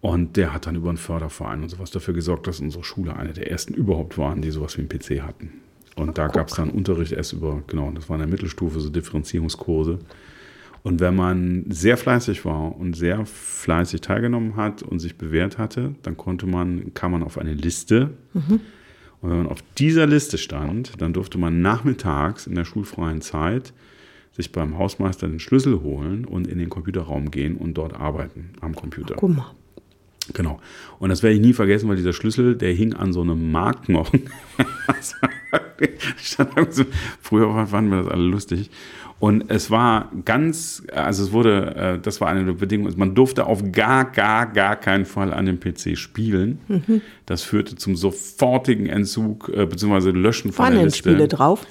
Und 0.00 0.36
der 0.36 0.54
hat 0.54 0.66
dann 0.66 0.76
über 0.76 0.88
einen 0.88 0.98
Förderverein 0.98 1.62
und 1.62 1.68
sowas 1.68 1.90
dafür 1.90 2.14
gesorgt, 2.14 2.46
dass 2.46 2.60
unsere 2.60 2.84
Schule 2.84 3.16
eine 3.16 3.32
der 3.32 3.50
ersten 3.50 3.74
überhaupt 3.74 4.16
waren, 4.16 4.40
die 4.40 4.50
sowas 4.50 4.76
wie 4.76 4.80
einen 4.80 4.88
PC 4.88 5.22
hatten. 5.22 5.60
Und 5.96 6.16
da 6.16 6.28
gab 6.28 6.48
es 6.48 6.54
dann 6.54 6.70
Unterricht 6.70 7.12
erst 7.12 7.34
über, 7.34 7.62
genau, 7.66 7.90
das 7.90 8.08
war 8.08 8.16
in 8.16 8.20
der 8.20 8.28
Mittelstufe, 8.28 8.80
so 8.80 8.88
Differenzierungskurse. 8.88 9.98
Und 10.82 11.00
wenn 11.00 11.14
man 11.14 11.66
sehr 11.68 11.98
fleißig 11.98 12.46
war 12.46 12.74
und 12.74 12.94
sehr 12.94 13.26
fleißig 13.26 14.00
teilgenommen 14.00 14.56
hat 14.56 14.82
und 14.82 14.98
sich 14.98 15.18
bewährt 15.18 15.58
hatte, 15.58 15.94
dann 16.02 16.16
konnte 16.16 16.46
man, 16.46 16.94
kam 16.94 17.12
man 17.12 17.22
auf 17.22 17.36
eine 17.36 17.52
Liste. 17.52 18.14
Und 19.20 19.30
wenn 19.30 19.36
man 19.36 19.48
auf 19.48 19.62
dieser 19.76 20.06
Liste 20.06 20.38
stand, 20.38 21.02
dann 21.02 21.12
durfte 21.12 21.36
man 21.36 21.60
nachmittags 21.60 22.46
in 22.46 22.54
der 22.54 22.64
schulfreien 22.64 23.20
Zeit 23.20 23.74
sich 24.32 24.52
beim 24.52 24.78
Hausmeister 24.78 25.28
den 25.28 25.40
Schlüssel 25.40 25.82
holen 25.82 26.24
und 26.24 26.46
in 26.46 26.58
den 26.58 26.70
Computerraum 26.70 27.30
gehen 27.30 27.56
und 27.56 27.74
dort 27.74 27.92
arbeiten 27.92 28.54
am 28.62 28.74
Computer. 28.74 29.16
Guck 29.16 29.36
mal. 29.36 29.54
Genau. 30.32 30.60
Und 30.98 31.08
das 31.08 31.22
werde 31.22 31.34
ich 31.36 31.40
nie 31.40 31.52
vergessen, 31.52 31.88
weil 31.88 31.96
dieser 31.96 32.12
Schlüssel, 32.12 32.54
der 32.54 32.72
hing 32.72 32.92
an 32.94 33.12
so 33.12 33.22
einem 33.22 33.50
so- 36.70 36.84
Früher 37.22 37.66
fanden 37.66 37.90
wir 37.90 38.02
das 38.02 38.12
alle 38.12 38.22
lustig. 38.24 38.70
Und 39.18 39.50
es 39.50 39.70
war 39.70 40.10
ganz, 40.24 40.82
also 40.94 41.22
es 41.24 41.32
wurde, 41.32 41.74
äh, 41.74 41.98
das 42.00 42.20
war 42.22 42.28
eine 42.28 42.44
der 42.44 42.52
Bedingungen, 42.54 42.94
man 42.96 43.14
durfte 43.14 43.44
auf 43.46 43.70
gar, 43.70 44.06
gar, 44.06 44.46
gar 44.46 44.76
keinen 44.76 45.04
Fall 45.04 45.32
an 45.34 45.44
dem 45.44 45.60
PC 45.60 45.98
spielen. 45.98 46.58
Das 47.26 47.42
führte 47.42 47.76
zum 47.76 47.96
sofortigen 47.96 48.86
Entzug 48.86 49.50
äh, 49.54 49.66
bzw. 49.66 50.10
Löschen 50.10 50.52
von 50.52 50.64
Waren 50.66 50.74
der 50.74 50.84
Liste. 50.84 51.10
Spiele 51.10 51.28
drauf? 51.28 51.66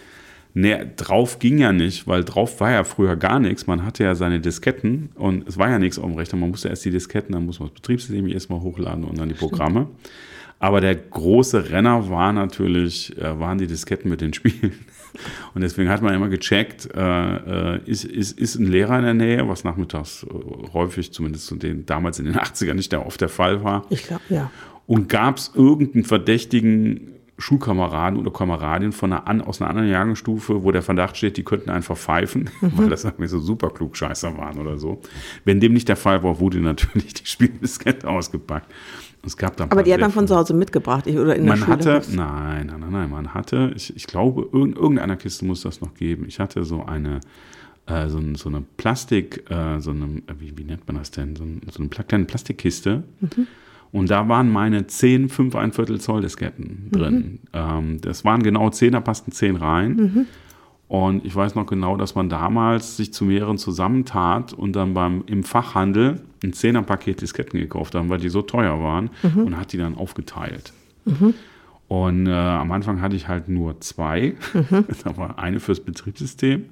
Nee, 0.53 0.77
drauf 0.95 1.39
ging 1.39 1.59
ja 1.59 1.71
nicht, 1.71 2.07
weil 2.07 2.23
drauf 2.23 2.59
war 2.59 2.71
ja 2.71 2.83
früher 2.83 3.15
gar 3.15 3.39
nichts. 3.39 3.67
Man 3.67 3.85
hatte 3.85 4.03
ja 4.03 4.15
seine 4.15 4.39
Disketten 4.39 5.09
und 5.15 5.47
es 5.47 5.57
war 5.57 5.69
ja 5.69 5.77
nichts 5.77 5.99
auf 5.99 6.05
dem 6.05 6.15
Rechner. 6.15 6.39
Man 6.39 6.49
musste 6.49 6.69
erst 6.69 6.83
die 6.85 6.91
Disketten, 6.91 7.33
dann 7.33 7.45
muss 7.45 7.59
man 7.59 7.69
das 7.69 7.75
Betriebssystem 7.75 8.27
erstmal 8.27 8.61
hochladen 8.61 9.03
und 9.03 9.17
dann 9.19 9.29
die 9.29 9.35
Programme. 9.35 9.87
Aber 10.59 10.81
der 10.81 10.95
große 10.95 11.69
Renner 11.69 12.09
war 12.09 12.33
natürlich, 12.33 13.17
äh, 13.17 13.39
waren 13.39 13.57
die 13.57 13.67
Disketten 13.67 14.09
mit 14.09 14.21
den 14.21 14.33
Spielen. 14.33 14.73
Und 15.55 15.61
deswegen 15.61 15.89
hat 15.89 16.03
man 16.03 16.13
immer 16.13 16.29
gecheckt, 16.29 16.87
äh, 16.93 17.75
äh, 17.75 17.79
ist, 17.85 18.03
ist, 18.03 18.37
ist 18.37 18.55
ein 18.55 18.67
Lehrer 18.67 18.97
in 18.99 19.05
der 19.05 19.13
Nähe, 19.15 19.47
was 19.47 19.63
nachmittags 19.63 20.23
äh, 20.23 20.73
häufig, 20.73 21.11
zumindest 21.11 21.47
zu 21.47 21.55
den, 21.55 21.85
damals 21.85 22.19
in 22.19 22.25
den 22.25 22.35
80ern 22.37 22.75
nicht 22.75 22.91
der 22.91 23.05
oft 23.05 23.19
der 23.21 23.29
Fall 23.29 23.63
war. 23.63 23.85
Ich 23.89 24.03
glaube, 24.03 24.21
ja. 24.29 24.51
Und 24.85 25.07
gab 25.09 25.37
es 25.37 25.51
irgendeinen 25.55 26.03
verdächtigen 26.03 27.18
Schulkameraden 27.39 28.19
oder 28.19 28.31
Kameradin 28.31 28.91
von 28.91 29.13
einer, 29.13 29.27
an, 29.27 29.41
aus 29.41 29.61
einer 29.61 29.69
anderen 29.69 29.89
Jahrgangsstufe, 29.89 30.63
wo 30.63 30.71
der 30.71 30.81
Verdacht 30.81 31.17
steht, 31.17 31.37
die 31.37 31.43
könnten 31.43 31.69
einfach 31.69 31.97
pfeifen, 31.97 32.49
weil 32.61 32.89
das 32.89 33.05
irgendwie 33.05 33.27
so 33.27 33.39
super 33.39 33.69
klugscheißer 33.69 34.37
waren 34.37 34.59
oder 34.59 34.77
so. 34.77 35.01
Wenn 35.45 35.59
dem 35.59 35.73
nicht 35.73 35.87
der 35.87 35.95
Fall 35.95 36.21
war, 36.21 36.39
wurde 36.39 36.59
natürlich 36.59 37.13
die 37.13 37.25
Spieldiskette 37.25 38.07
ausgepackt. 38.07 38.71
Es 39.25 39.35
gab 39.35 39.57
da 39.57 39.65
ein 39.65 39.71
Aber 39.71 39.83
die 39.83 39.93
hat 39.93 39.99
man 39.99 40.11
von 40.11 40.27
zu 40.27 40.35
Hause 40.35 40.53
mitgebracht 40.53 41.07
ich, 41.07 41.17
oder 41.17 41.35
in 41.35 41.45
der 41.45 41.57
man 41.57 41.59
Schule. 41.59 41.95
hatte, 41.95 42.15
nein, 42.15 42.67
nein, 42.67 42.79
nein, 42.79 42.91
nein, 42.91 43.09
man 43.09 43.33
hatte, 43.33 43.71
ich, 43.75 43.95
ich 43.95 44.07
glaube, 44.07 44.47
in 44.53 44.73
irgendeiner 44.73 45.17
Kiste 45.17 45.45
muss 45.45 45.61
das 45.61 45.81
noch 45.81 45.93
geben. 45.93 46.25
Ich 46.27 46.39
hatte 46.39 46.63
so 46.63 46.83
eine, 46.85 47.19
äh, 47.85 48.07
so, 48.07 48.21
so 48.35 48.49
eine 48.49 48.63
Plastik, 48.77 49.49
äh, 49.49 49.79
so 49.79 49.91
eine, 49.91 50.21
wie, 50.39 50.57
wie 50.57 50.63
nennt 50.63 50.87
man 50.87 50.97
das 50.97 51.11
denn? 51.11 51.35
So, 51.35 51.43
ein, 51.43 51.61
so 51.69 51.79
eine 51.79 51.89
kleine 51.89 52.25
Plastikkiste. 52.25 53.03
Und 53.91 54.11
da 54.11 54.27
waren 54.29 54.49
meine 54.51 54.85
10, 54.87 55.29
5, 55.29 55.55
ein 55.55 55.71
Viertel 55.71 55.99
Zoll 55.99 56.21
Disketten 56.21 56.89
drin. 56.91 57.39
Ähm, 57.53 57.99
das 58.01 58.23
waren 58.23 58.43
genau 58.43 58.69
10, 58.69 58.91
da 58.91 58.99
passten 58.99 59.31
10 59.31 59.55
rein. 59.55 59.95
Und 60.87 61.23
ich 61.25 61.35
weiß 61.35 61.55
noch 61.55 61.65
genau, 61.67 61.97
dass 61.97 62.15
man 62.15 62.29
damals 62.29 62.97
sich 62.97 63.13
zu 63.13 63.25
mehreren 63.25 63.57
zusammentat 63.57 64.53
und 64.53 64.75
dann 64.75 64.93
beim, 64.93 65.23
im 65.27 65.43
Fachhandel 65.43 66.21
ein 66.43 66.51
10er 66.51 66.81
Paket 66.81 67.21
Disketten 67.21 67.59
gekauft 67.59 67.93
haben, 67.95 68.09
weil 68.09 68.19
die 68.19 68.29
so 68.29 68.41
teuer 68.41 68.81
waren 68.81 69.09
und 69.45 69.57
hat 69.57 69.71
die 69.73 69.77
dann 69.77 69.95
aufgeteilt. 69.95 70.73
Und 71.87 72.27
äh, 72.27 72.31
am 72.31 72.71
Anfang 72.71 73.01
hatte 73.01 73.15
ich 73.15 73.27
halt 73.27 73.49
nur 73.49 73.81
zwei. 73.81 74.35
da 75.03 75.17
war 75.17 75.39
eine 75.39 75.59
fürs 75.59 75.79
Betriebssystem 75.79 76.65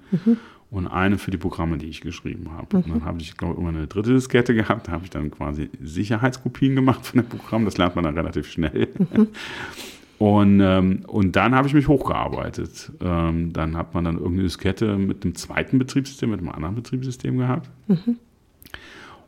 und 0.69 0.87
eine 0.87 1.17
für 1.17 1.31
die 1.31 1.37
Programme, 1.37 1.77
die 1.77 1.87
ich 1.87 2.01
geschrieben 2.01 2.51
habe. 2.51 2.77
Und 2.77 2.89
dann 2.89 3.05
habe 3.05 3.21
ich, 3.21 3.37
glaube 3.37 3.53
ich, 3.53 3.59
immer 3.59 3.69
eine 3.69 3.87
dritte 3.87 4.13
Diskette 4.13 4.53
gehabt. 4.53 4.87
Da 4.87 4.91
habe 4.91 5.05
ich 5.05 5.09
dann 5.09 5.31
quasi 5.31 5.69
Sicherheitskopien 5.81 6.75
gemacht 6.75 7.05
von 7.05 7.21
dem 7.21 7.29
Programm. 7.29 7.65
Das 7.65 7.77
lernt 7.77 7.95
man 7.95 8.03
dann 8.03 8.17
relativ 8.17 8.51
schnell. 8.51 8.89
Und, 10.19 10.61
ähm, 10.61 11.03
und 11.07 11.35
dann 11.35 11.53
habe 11.53 11.67
ich 11.67 11.75
mich 11.75 11.87
hochgearbeitet. 11.87 12.91
Ähm, 13.01 13.53
dann 13.53 13.77
hat 13.77 13.93
man 13.93 14.03
dann 14.03 14.15
irgendeine 14.15 14.43
Diskette 14.43 14.97
mit 14.97 15.23
einem 15.23 15.35
zweiten 15.35 15.77
Betriebssystem, 15.77 16.31
mit 16.31 16.39
einem 16.39 16.49
anderen 16.49 16.75
Betriebssystem 16.75 17.37
gehabt. 17.37 17.69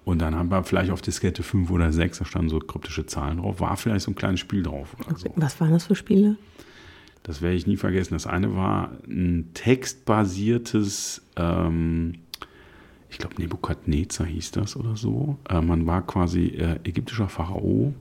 Und 0.05 0.19
dann 0.19 0.35
haben 0.35 0.49
wir 0.49 0.63
vielleicht 0.63 0.89
auf 0.89 1.03
Diskette 1.03 1.43
5 1.43 1.69
oder 1.69 1.93
6, 1.93 2.17
da 2.17 2.25
standen 2.25 2.49
so 2.49 2.57
kryptische 2.57 3.05
Zahlen 3.05 3.37
drauf, 3.37 3.59
war 3.59 3.77
vielleicht 3.77 4.05
so 4.05 4.11
ein 4.11 4.15
kleines 4.15 4.39
Spiel 4.39 4.63
drauf 4.63 4.95
oder 4.99 5.15
so. 5.15 5.31
Was 5.35 5.61
waren 5.61 5.71
das 5.71 5.85
für 5.85 5.95
Spiele? 5.95 6.35
Das 7.29 7.43
werde 7.43 7.55
ich 7.57 7.67
nie 7.67 7.77
vergessen. 7.77 8.15
Das 8.15 8.25
eine 8.25 8.55
war 8.55 8.89
ein 9.07 9.51
textbasiertes, 9.53 11.21
ähm, 11.35 12.13
ich 13.07 13.19
glaube 13.19 13.35
Nebukadnezar 13.37 14.25
hieß 14.25 14.49
das 14.49 14.75
oder 14.75 14.95
so. 14.95 15.37
Äh, 15.47 15.61
man 15.61 15.85
war 15.85 16.01
quasi 16.07 16.47
äh, 16.47 16.79
ägyptischer 16.83 17.29
Pharao 17.29 17.93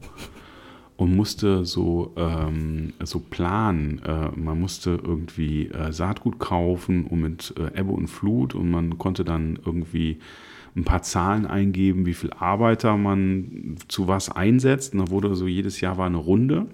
und 0.96 1.14
musste 1.14 1.66
so, 1.66 2.14
ähm, 2.16 2.94
so 3.04 3.18
planen. 3.18 4.00
Äh, 4.02 4.30
man 4.34 4.60
musste 4.60 4.98
irgendwie 5.04 5.66
äh, 5.66 5.92
Saatgut 5.92 6.38
kaufen 6.38 7.04
und 7.04 7.20
mit 7.20 7.52
äh, 7.58 7.78
Ebbe 7.78 7.92
und 7.92 8.08
Flut 8.08 8.54
und 8.54 8.70
man 8.70 8.96
konnte 8.96 9.24
dann 9.24 9.58
irgendwie 9.62 10.20
ein 10.74 10.84
paar 10.84 11.02
Zahlen 11.02 11.44
eingeben, 11.44 12.06
wie 12.06 12.14
viel 12.14 12.30
Arbeiter 12.32 12.96
man 12.96 13.76
zu 13.88 14.08
was 14.08 14.30
einsetzt. 14.30 14.94
Und 14.94 15.00
dann 15.00 15.10
wurde 15.10 15.34
so 15.34 15.46
jedes 15.46 15.82
Jahr 15.82 15.98
war 15.98 16.06
eine 16.06 16.16
Runde. 16.16 16.66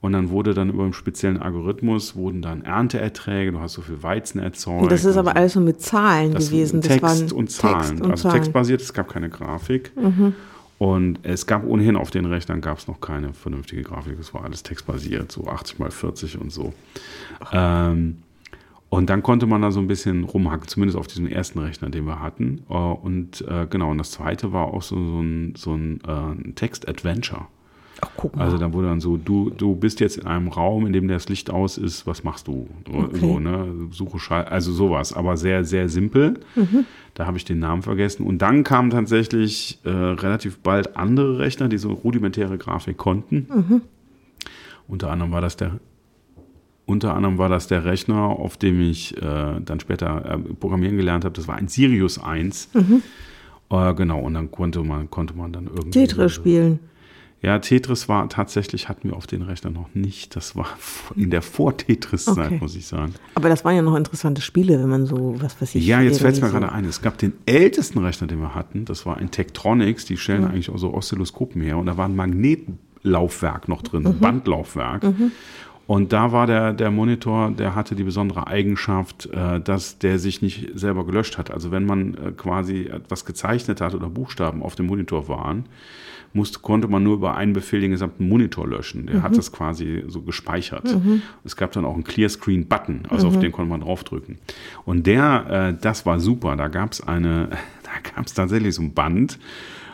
Und 0.00 0.12
dann 0.12 0.30
wurde 0.30 0.54
dann 0.54 0.68
über 0.70 0.84
einen 0.84 0.92
speziellen 0.92 1.38
Algorithmus 1.38 2.14
wurden 2.14 2.40
dann 2.40 2.62
Ernteerträge, 2.62 3.50
du 3.50 3.60
hast 3.60 3.72
so 3.72 3.82
viel 3.82 4.00
Weizen 4.02 4.40
erzeugt. 4.40 4.92
Das 4.92 5.04
ist 5.04 5.16
aber 5.16 5.30
so. 5.30 5.36
alles 5.36 5.52
so 5.54 5.60
mit 5.60 5.80
Zahlen 5.82 6.32
Das 6.32 6.50
gewesen. 6.50 6.82
Text 6.82 7.02
waren 7.02 7.32
und 7.32 7.50
Zahlen. 7.50 7.80
Text 7.80 8.02
und 8.04 8.10
also 8.10 8.22
Zahlen. 8.22 8.34
Mhm. 8.34 8.38
textbasiert, 8.42 8.80
es 8.80 8.92
gab 8.92 9.08
keine 9.08 9.28
Grafik. 9.28 9.90
Und 10.78 11.18
es 11.24 11.46
gab 11.46 11.66
ohnehin 11.66 11.96
auf 11.96 12.12
den 12.12 12.24
Rechnern 12.26 12.60
gab 12.60 12.78
es 12.78 12.86
noch 12.86 13.00
keine 13.00 13.32
vernünftige 13.32 13.82
Grafik. 13.82 14.16
Es 14.20 14.32
war 14.32 14.44
alles 14.44 14.62
textbasiert, 14.62 15.32
so 15.32 15.48
80 15.48 15.80
mal 15.80 15.90
40 15.90 16.40
und 16.40 16.52
so. 16.52 16.72
Ähm, 17.52 18.18
und 18.90 19.10
dann 19.10 19.22
konnte 19.22 19.46
man 19.46 19.60
da 19.60 19.70
so 19.72 19.80
ein 19.80 19.88
bisschen 19.88 20.22
rumhacken, 20.24 20.68
zumindest 20.68 20.96
auf 20.96 21.08
diesem 21.08 21.26
ersten 21.26 21.58
Rechner, 21.58 21.90
den 21.90 22.06
wir 22.06 22.20
hatten. 22.20 22.62
Äh, 22.70 22.74
Und 22.74 23.44
äh, 23.48 23.66
genau, 23.68 23.90
und 23.90 23.98
das 23.98 24.12
zweite 24.12 24.52
war 24.52 24.68
auch 24.68 24.82
so, 24.82 24.94
so 24.94 25.20
ein, 25.20 25.54
so 25.56 25.74
ein 25.74 26.00
äh, 26.06 26.52
Text-Adventure. 26.52 27.46
Ach, 28.00 28.10
guck 28.16 28.36
mal. 28.36 28.44
Also 28.44 28.58
da 28.58 28.72
wurde 28.72 28.88
dann 28.88 29.00
so, 29.00 29.16
du, 29.16 29.50
du 29.50 29.74
bist 29.74 29.98
jetzt 30.00 30.18
in 30.18 30.26
einem 30.26 30.48
Raum, 30.48 30.86
in 30.86 30.92
dem 30.92 31.08
das 31.08 31.28
Licht 31.28 31.50
aus 31.50 31.78
ist, 31.78 32.06
was 32.06 32.22
machst 32.24 32.46
du? 32.46 32.68
So, 32.86 32.98
Okay. 32.98 33.18
so 33.18 33.38
ne? 33.40 33.66
Suche 33.90 34.18
Schall, 34.18 34.44
also 34.44 34.72
sowas, 34.72 35.12
aber 35.12 35.36
sehr, 35.36 35.64
sehr 35.64 35.88
simpel. 35.88 36.34
Da 37.14 37.26
habe 37.26 37.36
ich 37.36 37.44
den 37.44 37.58
Namen 37.58 37.82
vergessen. 37.82 38.24
Und 38.24 38.38
dann 38.38 38.62
kamen 38.62 38.90
tatsächlich 38.90 39.80
äh, 39.84 39.88
relativ 39.90 40.58
bald 40.58 40.96
andere 40.96 41.38
Rechner, 41.40 41.68
die 41.68 41.78
so 41.78 41.90
rudimentäre 41.92 42.56
Grafik 42.58 42.96
konnten. 42.98 43.82
Unter 44.86 45.10
anderem 45.10 45.32
war 45.32 45.40
das 45.40 45.56
der 45.56 45.80
unter 46.86 47.14
anderem 47.14 47.36
war 47.36 47.50
das 47.50 47.66
der 47.66 47.84
Rechner, 47.84 48.16
auf 48.22 48.56
dem 48.56 48.80
ich 48.80 49.14
äh, 49.18 49.60
dann 49.62 49.78
später 49.78 50.24
äh, 50.24 50.38
programmieren 50.54 50.96
gelernt 50.96 51.26
habe. 51.26 51.34
Das 51.34 51.46
war 51.46 51.56
ein 51.56 51.68
Sirius 51.68 52.18
1. 52.18 52.70
Äh, 53.70 53.92
genau, 53.94 54.20
und 54.20 54.32
dann 54.32 54.50
konnte 54.50 54.82
man, 54.82 55.10
konnte 55.10 55.34
man 55.34 55.52
dann 55.52 55.66
irgendwie. 55.66 55.90
Tetris 55.90 56.32
spielen. 56.32 56.78
Ja, 57.40 57.58
Tetris 57.60 58.08
war 58.08 58.28
tatsächlich, 58.28 58.88
hatten 58.88 59.10
wir 59.10 59.16
auf 59.16 59.28
den 59.28 59.42
Rechner 59.42 59.70
noch 59.70 59.88
nicht. 59.94 60.34
Das 60.34 60.56
war 60.56 60.66
in 61.14 61.30
der 61.30 61.40
Vor-Tetris-Zeit, 61.40 62.46
Okay. 62.46 62.58
muss 62.60 62.74
ich 62.74 62.86
sagen. 62.86 63.14
Aber 63.36 63.48
das 63.48 63.64
waren 63.64 63.76
ja 63.76 63.82
noch 63.82 63.94
interessante 63.94 64.40
Spiele, 64.42 64.80
wenn 64.80 64.88
man 64.88 65.06
so, 65.06 65.36
was 65.38 65.60
weiß 65.62 65.76
ich. 65.76 65.86
Ja, 65.86 66.00
jetzt 66.00 66.20
fällt 66.20 66.34
es 66.34 66.40
mir 66.40 66.48
irgendwie 66.48 66.62
gerade 66.66 66.74
ein. 66.74 66.84
Es 66.84 67.00
gab 67.00 67.16
den 67.18 67.32
ältesten 67.46 67.98
Rechner, 67.98 68.26
den 68.26 68.40
wir 68.40 68.56
hatten. 68.56 68.84
Das 68.86 69.06
war 69.06 69.18
ein 69.18 69.30
Tektronix. 69.30 70.04
Die 70.04 70.16
stellen 70.16 70.44
eigentlich 70.46 70.68
auch 70.68 70.78
so 70.78 70.92
Oszilloskopen 70.92 71.62
her. 71.62 71.78
Und 71.78 71.86
da 71.86 71.96
war 71.96 72.06
ein 72.08 72.16
Magnetlaufwerk 72.16 73.68
noch 73.68 73.82
drin, 73.82 74.02
so 74.02 74.10
ein 74.10 74.18
Bandlaufwerk. 74.18 75.06
Und 75.86 76.12
da 76.12 76.32
war 76.32 76.46
der, 76.46 76.72
der 76.74 76.90
Monitor, 76.90 77.50
der 77.50 77.74
hatte 77.74 77.94
die 77.94 78.02
besondere 78.04 78.46
Eigenschaft, 78.46 79.26
äh, 79.32 79.58
dass 79.58 79.98
der 79.98 80.18
sich 80.18 80.42
nicht 80.42 80.70
selber 80.74 81.06
gelöscht 81.06 81.38
hat. 81.38 81.50
Also 81.50 81.70
wenn 81.70 81.86
man 81.86 82.14
äh, 82.14 82.32
quasi 82.36 82.82
etwas 82.82 83.24
gezeichnet 83.24 83.80
hat 83.80 83.94
oder 83.94 84.10
Buchstaben 84.10 84.62
auf 84.62 84.74
dem 84.74 84.84
Monitor 84.86 85.28
waren, 85.28 85.64
musste, 86.32 86.60
konnte 86.60 86.88
man 86.88 87.02
nur 87.02 87.14
über 87.14 87.36
einen 87.36 87.52
Befehl 87.52 87.80
den 87.80 87.90
gesamten 87.90 88.28
Monitor 88.28 88.66
löschen. 88.66 89.06
Der 89.06 89.16
mhm. 89.16 89.22
hat 89.22 89.36
das 89.36 89.52
quasi 89.52 90.04
so 90.08 90.22
gespeichert. 90.22 90.84
Mhm. 90.84 91.22
Es 91.44 91.56
gab 91.56 91.72
dann 91.72 91.84
auch 91.84 91.94
einen 91.94 92.04
Clear-Screen-Button, 92.04 93.02
also 93.08 93.28
mhm. 93.28 93.34
auf 93.34 93.40
den 93.40 93.52
konnte 93.52 93.70
man 93.70 93.80
draufdrücken. 93.80 94.38
Und 94.84 95.06
der, 95.06 95.74
äh, 95.74 95.80
das 95.80 96.06
war 96.06 96.20
super. 96.20 96.56
Da 96.56 96.68
gab 96.68 96.92
es 96.92 97.00
eine, 97.00 97.48
da 97.82 98.10
gab 98.14 98.26
es 98.26 98.34
tatsächlich 98.34 98.74
so 98.74 98.82
ein 98.82 98.94
Band, 98.94 99.38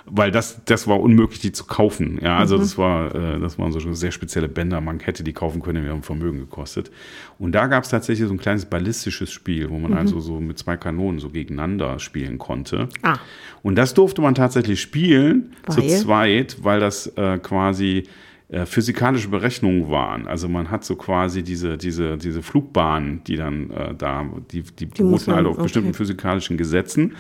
weil 0.07 0.31
das, 0.31 0.61
das 0.67 0.87
war 0.87 1.01
unmöglich, 1.01 1.40
die 1.40 1.53
zu 1.53 1.64
kaufen. 1.64 2.19
Ja, 2.23 2.37
also 2.37 2.57
mhm. 2.57 2.61
das 2.61 2.79
war, 2.79 3.14
äh, 3.14 3.40
das 3.40 3.59
waren 3.59 3.73
so 3.73 3.81
sehr 3.95 4.11
spezielle 4.11 4.49
Bänder. 4.49 4.81
Man 4.81 5.01
hätte 5.01 5.25
die 5.25 5.33
kaufen 5.33 5.62
können, 5.62 5.83
die 5.83 5.90
haben 5.90 6.03
Vermögen 6.03 6.38
gekostet. 6.38 6.90
Und 7.38 7.53
da 7.53 7.67
gab 7.67 7.85
es 7.85 7.90
tatsächlich 7.90 8.29
so 8.29 8.35
ein 8.35 8.38
kleines 8.38 8.67
ballistisches 8.67 9.33
Spiel, 9.33 9.71
wo 9.71 9.79
man 9.79 9.93
mhm. 9.93 9.97
also 9.97 10.21
so 10.21 10.40
mit 10.40 10.59
zwei 10.59 10.77
Kanonen 10.77 11.21
so 11.21 11.31
gegeneinander 11.31 11.99
spielen 11.99 12.38
konnte. 12.38 12.88
Ah. 13.03 13.19
Und 13.62 13.77
das 13.77 13.95
durfte 13.95 14.21
man 14.21 14.35
tatsächlich 14.35 14.81
spielen 14.81 15.53
weil? 15.67 15.75
zu 15.75 16.05
zweit, 16.05 16.59
weil 16.62 16.81
das 16.81 17.07
äh, 17.17 17.38
quasi 17.38 18.05
äh, 18.49 18.67
physikalische 18.67 19.29
Berechnungen 19.29 19.90
waren. 19.90 20.27
Also 20.29 20.49
man 20.49 20.71
hat 20.71 20.85
so 20.85 20.97
quasi 20.97 21.43
diese, 21.43 21.79
diese, 21.79 22.19
diese 22.19 22.43
Flugbahnen, 22.43 23.25
die 23.25 23.37
dann 23.37 23.71
äh, 23.71 23.95
da, 23.95 24.27
die, 24.53 24.62
die, 24.62 24.87
die 24.87 25.03
beruhten 25.03 25.33
alle 25.33 25.49
auf 25.49 25.55
okay. 25.55 25.62
bestimmten 25.62 25.95
physikalischen 25.95 26.59
Gesetzen. 26.59 27.17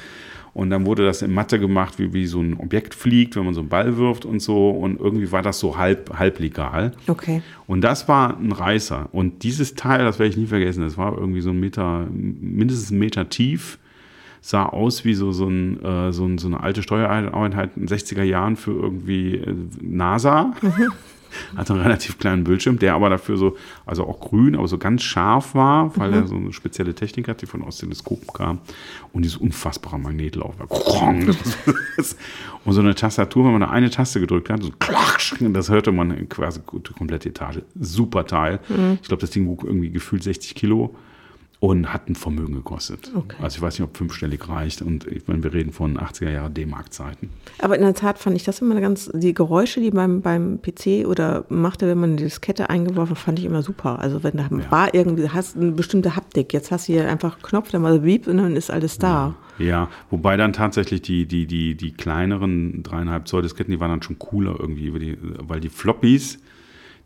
Und 0.54 0.70
dann 0.70 0.86
wurde 0.86 1.04
das 1.04 1.20
in 1.20 1.34
Mathe 1.34 1.58
gemacht, 1.58 1.98
wie, 1.98 2.12
wie 2.12 2.26
so 2.26 2.40
ein 2.40 2.54
Objekt 2.54 2.94
fliegt, 2.94 3.34
wenn 3.34 3.44
man 3.44 3.54
so 3.54 3.60
einen 3.60 3.68
Ball 3.68 3.96
wirft 3.96 4.24
und 4.24 4.40
so. 4.40 4.70
Und 4.70 5.00
irgendwie 5.00 5.30
war 5.32 5.42
das 5.42 5.58
so 5.58 5.76
halb, 5.76 6.16
halb 6.16 6.38
legal. 6.38 6.92
Okay. 7.08 7.42
Und 7.66 7.80
das 7.80 8.08
war 8.08 8.38
ein 8.38 8.52
Reißer. 8.52 9.08
Und 9.10 9.42
dieses 9.42 9.74
Teil, 9.74 10.04
das 10.04 10.20
werde 10.20 10.30
ich 10.30 10.36
nie 10.36 10.46
vergessen, 10.46 10.82
das 10.82 10.96
war 10.96 11.18
irgendwie 11.18 11.40
so 11.40 11.50
ein 11.50 11.58
Meter, 11.58 12.06
mindestens 12.10 12.90
ein 12.90 12.98
Meter 12.98 13.28
tief 13.28 13.78
sah 14.40 14.66
aus 14.66 15.06
wie 15.06 15.14
so, 15.14 15.32
so, 15.32 15.48
ein, 15.48 15.82
äh, 15.82 16.12
so, 16.12 16.26
ein, 16.26 16.36
so 16.36 16.48
eine 16.48 16.60
alte 16.60 16.82
Steuereinheit 16.82 17.70
in 17.76 17.86
den 17.86 17.98
60er 17.98 18.22
Jahren 18.22 18.56
für 18.56 18.72
irgendwie 18.72 19.36
äh, 19.36 19.54
NASA. 19.80 20.52
Mhm. 20.60 20.92
Hat 21.56 21.70
einen 21.70 21.80
relativ 21.80 22.18
kleinen 22.18 22.44
Bildschirm, 22.44 22.78
der 22.78 22.94
aber 22.94 23.10
dafür 23.10 23.36
so, 23.36 23.56
also 23.86 24.06
auch 24.06 24.20
grün, 24.20 24.56
aber 24.56 24.68
so 24.68 24.78
ganz 24.78 25.02
scharf 25.02 25.54
war, 25.54 25.96
weil 25.96 26.10
mhm. 26.10 26.16
er 26.16 26.26
so 26.26 26.36
eine 26.36 26.52
spezielle 26.52 26.94
Technik 26.94 27.28
hat, 27.28 27.42
die 27.42 27.46
von 27.46 27.62
aus 27.62 27.78
Teleskopen 27.78 28.26
kam. 28.32 28.58
Und 29.12 29.22
dieses 29.24 29.38
unfassbare 29.38 29.98
Magnetlaufwerk. 29.98 30.70
und 32.64 32.72
so 32.72 32.80
eine 32.80 32.94
Tastatur, 32.94 33.44
wenn 33.44 33.52
man 33.52 33.60
da 33.60 33.70
eine 33.70 33.90
Taste 33.90 34.20
gedrückt 34.20 34.50
hat, 34.50 34.62
so 34.62 34.70
klatsch, 34.78 35.34
das 35.40 35.70
hörte 35.70 35.92
man 35.92 36.28
quasi 36.28 36.60
die 36.72 36.92
komplette 36.92 37.28
Etage. 37.28 37.60
Super 37.78 38.26
Teil. 38.26 38.60
Mhm. 38.68 38.98
Ich 39.00 39.08
glaube, 39.08 39.20
das 39.20 39.30
Ding 39.30 39.46
wog 39.46 39.64
irgendwie 39.64 39.90
gefühlt 39.90 40.22
60 40.22 40.54
Kilo 40.54 40.94
und 41.64 41.94
hat 41.94 42.10
ein 42.10 42.14
Vermögen 42.14 42.56
gekostet. 42.56 43.10
Okay. 43.14 43.36
Also 43.40 43.56
ich 43.56 43.62
weiß 43.62 43.78
nicht, 43.78 43.88
ob 43.88 43.96
fünfstellig 43.96 44.50
reicht. 44.50 44.82
Und 44.82 45.06
ich 45.06 45.26
meine, 45.26 45.42
wir 45.42 45.54
reden 45.54 45.72
von 45.72 45.96
80er 45.96 46.30
Jahre 46.30 46.50
D-Mark-Zeiten. 46.50 47.30
Aber 47.58 47.74
in 47.76 47.80
der 47.80 47.94
Tat 47.94 48.18
fand 48.18 48.36
ich 48.36 48.44
das 48.44 48.60
immer 48.60 48.78
ganz, 48.82 49.10
die 49.14 49.32
Geräusche, 49.32 49.80
die 49.80 49.90
beim, 49.90 50.20
beim 50.20 50.60
PC 50.60 51.06
oder 51.06 51.46
machte, 51.48 51.88
wenn 51.88 51.98
man 51.98 52.18
die 52.18 52.24
Diskette 52.24 52.68
eingeworfen, 52.68 53.16
fand 53.16 53.38
ich 53.38 53.46
immer 53.46 53.62
super. 53.62 53.98
Also 53.98 54.22
wenn 54.22 54.36
da 54.36 54.48
ja. 54.50 54.70
war 54.70 54.92
irgendwie, 54.92 55.30
hast 55.30 55.56
eine 55.56 55.72
bestimmte 55.72 56.16
Haptik. 56.16 56.52
Jetzt 56.52 56.70
hast 56.70 56.86
du 56.86 56.92
hier 56.92 57.08
einfach 57.08 57.38
Knopf, 57.40 57.70
der 57.70 57.80
mal 57.80 58.00
beep 58.00 58.26
und 58.26 58.36
dann 58.36 58.56
ist 58.56 58.70
alles 58.70 58.98
da. 58.98 59.34
Ja. 59.58 59.64
ja, 59.64 59.88
wobei 60.10 60.36
dann 60.36 60.52
tatsächlich 60.52 61.00
die, 61.00 61.24
die, 61.24 61.46
die, 61.46 61.76
die 61.78 61.92
kleineren 61.94 62.82
dreieinhalb 62.82 63.26
Zoll 63.26 63.40
Disketten, 63.40 63.72
die 63.72 63.80
waren 63.80 63.90
dann 63.90 64.02
schon 64.02 64.18
cooler 64.18 64.54
irgendwie, 64.60 65.16
weil 65.38 65.60
die 65.60 65.70
Floppies, 65.70 66.40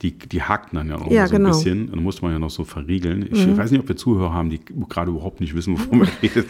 die, 0.03 0.17
die 0.17 0.43
hakten 0.43 0.77
dann 0.77 0.89
ja 0.89 0.97
auch 0.97 1.11
ja, 1.11 1.27
so 1.27 1.37
genau. 1.37 1.49
ein 1.49 1.53
bisschen. 1.53 1.87
Und 1.87 1.97
dann 1.97 2.03
musste 2.03 2.23
man 2.23 2.33
ja 2.33 2.39
noch 2.39 2.51
so 2.51 2.65
verriegeln. 2.65 3.29
Ich 3.33 3.47
mhm. 3.47 3.57
weiß 3.57 3.71
nicht, 3.73 3.81
ob 3.81 3.89
wir 3.89 3.97
Zuhörer 3.97 4.33
haben, 4.33 4.51
die 4.51 4.61
gerade 4.89 5.11
überhaupt 5.11 5.41
nicht 5.41 5.55
wissen, 5.55 5.75
wovon 5.75 5.99
man 5.99 6.09
redet. 6.23 6.47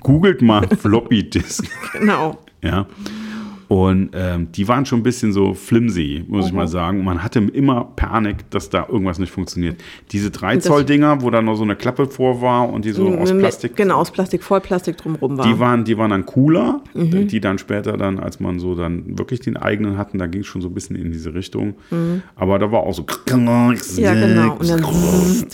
Googelt 0.00 0.40
mal 0.42 0.66
Floppy 0.68 1.28
Disk. 1.28 1.66
Genau. 1.92 2.38
Ja. 2.62 2.86
Und 3.70 4.10
ähm, 4.14 4.50
die 4.50 4.66
waren 4.66 4.84
schon 4.84 4.98
ein 4.98 5.04
bisschen 5.04 5.32
so 5.32 5.54
flimsy, 5.54 6.24
muss 6.26 6.46
mhm. 6.46 6.48
ich 6.48 6.52
mal 6.54 6.66
sagen. 6.66 7.04
man 7.04 7.22
hatte 7.22 7.38
immer 7.38 7.84
Panik, 7.94 8.50
dass 8.50 8.68
da 8.68 8.88
irgendwas 8.88 9.20
nicht 9.20 9.30
funktioniert. 9.30 9.80
Diese 10.10 10.32
3 10.32 10.56
Zoll 10.56 10.84
Dinger, 10.84 11.22
wo 11.22 11.30
da 11.30 11.40
noch 11.40 11.54
so 11.54 11.62
eine 11.62 11.76
Klappe 11.76 12.08
vor 12.08 12.42
war 12.42 12.68
und 12.68 12.84
die 12.84 12.90
so 12.90 13.16
aus 13.16 13.30
Plastik. 13.30 13.76
Genau, 13.76 14.00
aus 14.00 14.10
Plastik, 14.10 14.42
Vollplastik 14.42 14.96
drumherum 14.96 15.38
waren. 15.38 15.48
Die 15.48 15.60
waren, 15.60 15.84
die 15.84 15.96
waren 15.96 16.10
dann 16.10 16.26
cooler. 16.26 16.82
Mhm. 16.94 17.28
Die 17.28 17.38
dann 17.38 17.58
später 17.58 17.96
dann, 17.96 18.18
als 18.18 18.40
man 18.40 18.58
so 18.58 18.74
dann 18.74 19.16
wirklich 19.16 19.38
den 19.38 19.56
eigenen 19.56 19.96
hatten, 19.96 20.18
da 20.18 20.26
ging 20.26 20.40
es 20.40 20.48
schon 20.48 20.62
so 20.62 20.68
ein 20.68 20.74
bisschen 20.74 20.96
in 20.96 21.12
diese 21.12 21.32
Richtung. 21.32 21.74
Mhm. 21.92 22.22
Aber 22.34 22.58
da 22.58 22.72
war 22.72 22.80
auch 22.80 22.92
so. 22.92 23.06
Ja, 23.96 24.14
genau. 24.14 24.58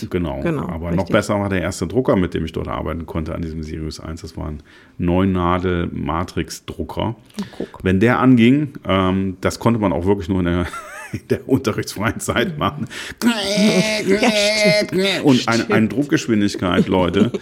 Genau. 0.09 0.41
genau. 0.41 0.69
Aber 0.69 0.87
richtig. 0.87 0.97
noch 0.97 1.09
besser 1.09 1.39
war 1.39 1.49
der 1.49 1.61
erste 1.61 1.85
Drucker, 1.85 2.15
mit 2.15 2.33
dem 2.33 2.45
ich 2.45 2.51
dort 2.51 2.67
arbeiten 2.67 3.05
konnte 3.05 3.35
an 3.35 3.43
diesem 3.43 3.61
Sirius 3.61 3.99
1. 3.99 4.21
Das 4.21 4.35
war 4.37 4.47
ein 4.47 4.63
Neunadel-Matrix-Drucker. 4.97 7.15
Wenn 7.83 7.99
der 7.99 8.06
der 8.07 8.19
anging, 8.19 8.73
ähm, 8.87 9.35
das 9.41 9.59
konnte 9.59 9.81
man 9.81 9.91
auch 9.91 10.05
wirklich 10.05 10.29
nur 10.29 10.39
in 10.39 10.45
der, 10.45 10.67
in 11.11 11.27
der 11.29 11.49
unterrichtsfreien 11.49 12.21
Zeit 12.21 12.57
machen. 12.57 12.87
Und 15.23 15.47
eine, 15.47 15.69
eine 15.69 15.87
Druckgeschwindigkeit, 15.89 16.87
Leute. 16.87 17.31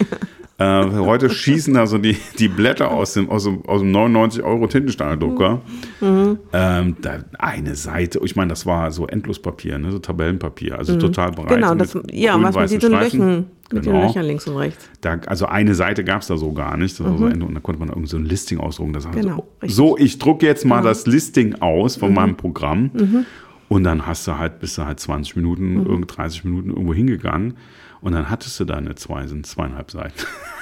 Äh, 0.57 0.85
heute 0.85 1.29
schießen 1.29 1.73
da 1.73 1.85
so 1.85 1.97
die, 1.97 2.15
die 2.39 2.47
Blätter 2.47 2.89
aus 2.91 3.13
dem, 3.13 3.29
aus 3.29 3.43
dem, 3.43 3.65
aus 3.65 3.81
dem 3.81 3.91
99 3.91 4.41
Euro 4.41 4.67
Tintenstrahldrucker. 4.67 5.61
Mhm. 5.99 6.39
Ähm, 6.53 6.95
da 7.01 7.19
eine 7.37 7.75
Seite, 7.75 8.21
ich 8.23 8.37
meine, 8.37 8.49
das 8.49 8.65
war 8.65 8.91
so 8.91 9.05
Endlospapier, 9.05 9.77
ne, 9.77 9.91
so 9.91 9.99
Tabellenpapier, 9.99 10.77
also 10.77 10.93
mhm. 10.93 10.99
total 10.99 11.31
breit. 11.31 11.49
Genau, 11.49 11.75
das, 11.75 11.97
ja, 12.09 12.41
was 12.41 12.71
mit 12.71 12.81
diesen 12.81 12.93
Löchern, 12.93 13.45
mit 13.73 13.83
genau. 13.83 13.97
den 13.97 14.07
Löchern 14.07 14.25
links 14.25 14.47
und 14.47 14.55
rechts. 14.55 14.89
Da, 15.01 15.19
also 15.25 15.45
eine 15.45 15.75
Seite 15.75 16.05
gab 16.05 16.21
es 16.21 16.27
da 16.27 16.37
so 16.37 16.53
gar 16.53 16.77
nicht. 16.77 16.97
Mhm. 17.01 17.17
So 17.17 17.25
und 17.25 17.53
da 17.53 17.59
konnte 17.59 17.79
man 17.79 17.89
irgendwie 17.89 18.07
so 18.07 18.17
ein 18.17 18.25
Listing 18.25 18.59
ausdrucken. 18.59 18.93
Das 18.93 19.11
genau, 19.11 19.45
so, 19.61 19.67
so, 19.67 19.97
ich 19.97 20.19
drucke 20.19 20.45
jetzt 20.45 20.63
mal 20.63 20.77
genau. 20.77 20.87
das 20.87 21.05
Listing 21.05 21.55
aus 21.55 21.97
von 21.97 22.09
mhm. 22.09 22.15
meinem 22.15 22.37
Programm. 22.37 22.91
Mhm. 22.93 23.25
Und 23.67 23.83
dann 23.83 24.05
hast 24.05 24.25
du 24.25 24.37
halt, 24.37 24.59
bist 24.59 24.77
du 24.77 24.85
halt 24.85 25.01
20 25.01 25.35
Minuten, 25.35 25.83
mhm. 25.83 26.07
30 26.07 26.45
Minuten 26.45 26.69
irgendwo 26.69 26.93
hingegangen. 26.93 27.55
Und 28.05 28.11
dann 28.11 28.29
hattest 28.29 28.59
du 28.59 28.65
deine 28.65 28.93
zwei, 28.93 29.25
sind 29.25 29.47
zweieinhalb 29.47 29.89
Seiten. 29.89 30.13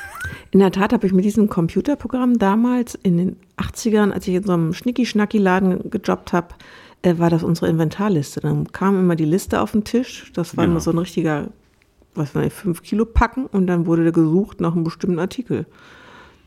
In 0.51 0.59
der 0.61 0.71
Tat 0.71 0.93
habe 0.93 1.05
ich 1.05 1.11
mit 1.11 1.25
diesem 1.25 1.49
Computerprogramm 1.49 2.39
damals 2.39 2.95
in 2.95 3.17
den 3.17 3.35
80ern, 3.57 4.11
als 4.11 4.25
ich 4.29 4.35
in 4.35 4.43
so 4.43 4.53
einem 4.53 4.71
Schnicki-Schnacki-Laden 4.71 5.89
gejobbt 5.89 6.31
habe, 6.31 6.55
äh, 7.01 7.17
war 7.17 7.29
das 7.29 7.43
unsere 7.43 7.67
Inventarliste. 7.67 8.39
Dann 8.39 8.71
kam 8.71 8.97
immer 8.97 9.17
die 9.17 9.25
Liste 9.25 9.59
auf 9.59 9.73
den 9.73 9.83
Tisch. 9.83 10.31
Das 10.33 10.55
war 10.55 10.63
ja. 10.63 10.71
immer 10.71 10.79
so 10.79 10.91
ein 10.91 10.97
richtiger, 10.97 11.49
was 12.15 12.33
war 12.33 12.43
nicht, 12.43 12.55
5 12.55 12.81
Kilo 12.81 13.03
Packen 13.03 13.47
und 13.47 13.67
dann 13.67 13.85
wurde 13.87 14.09
gesucht 14.13 14.61
nach 14.61 14.71
einem 14.71 14.85
bestimmten 14.85 15.19
Artikel. 15.19 15.65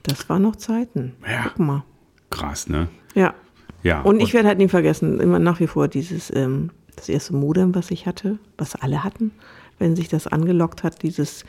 Das 0.05 0.31
waren 0.31 0.41
noch 0.41 0.57
Zeiten. 0.57 1.13
Ja. 1.29 1.43
Guck 1.49 1.59
mal. 1.59 1.85
Krass, 2.31 2.71
ne? 2.71 2.89
Ja. 3.15 3.35
Ja. 3.83 4.01
Und 4.01 4.21
ich 4.21 4.33
werde 4.33 4.49
halt 4.49 4.59
nie 4.59 4.69
vergessen, 4.69 5.21
immer 5.21 5.41
nach 5.41 5.61
wie 5.61 5.67
vor 5.67 5.89
dieses, 5.89 6.35
ähm, 6.35 6.71
das 6.95 7.11
erste 7.11 7.35
Modem, 7.35 7.75
was 7.75 7.91
ich 7.91 8.07
hatte, 8.07 8.39
was 8.57 8.75
alle 8.77 9.05
hatten 9.05 9.33
wenn 9.79 9.97
sich 9.97 10.09
das 10.09 10.27
angelockt 10.27 10.83
hat, 10.83 11.03
dieses 11.03 11.45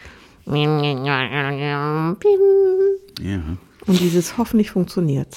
ja. 3.21 3.41
Und 3.85 3.99
dieses 3.99 4.37
hoffentlich 4.37 4.71
funktioniert. 4.71 5.35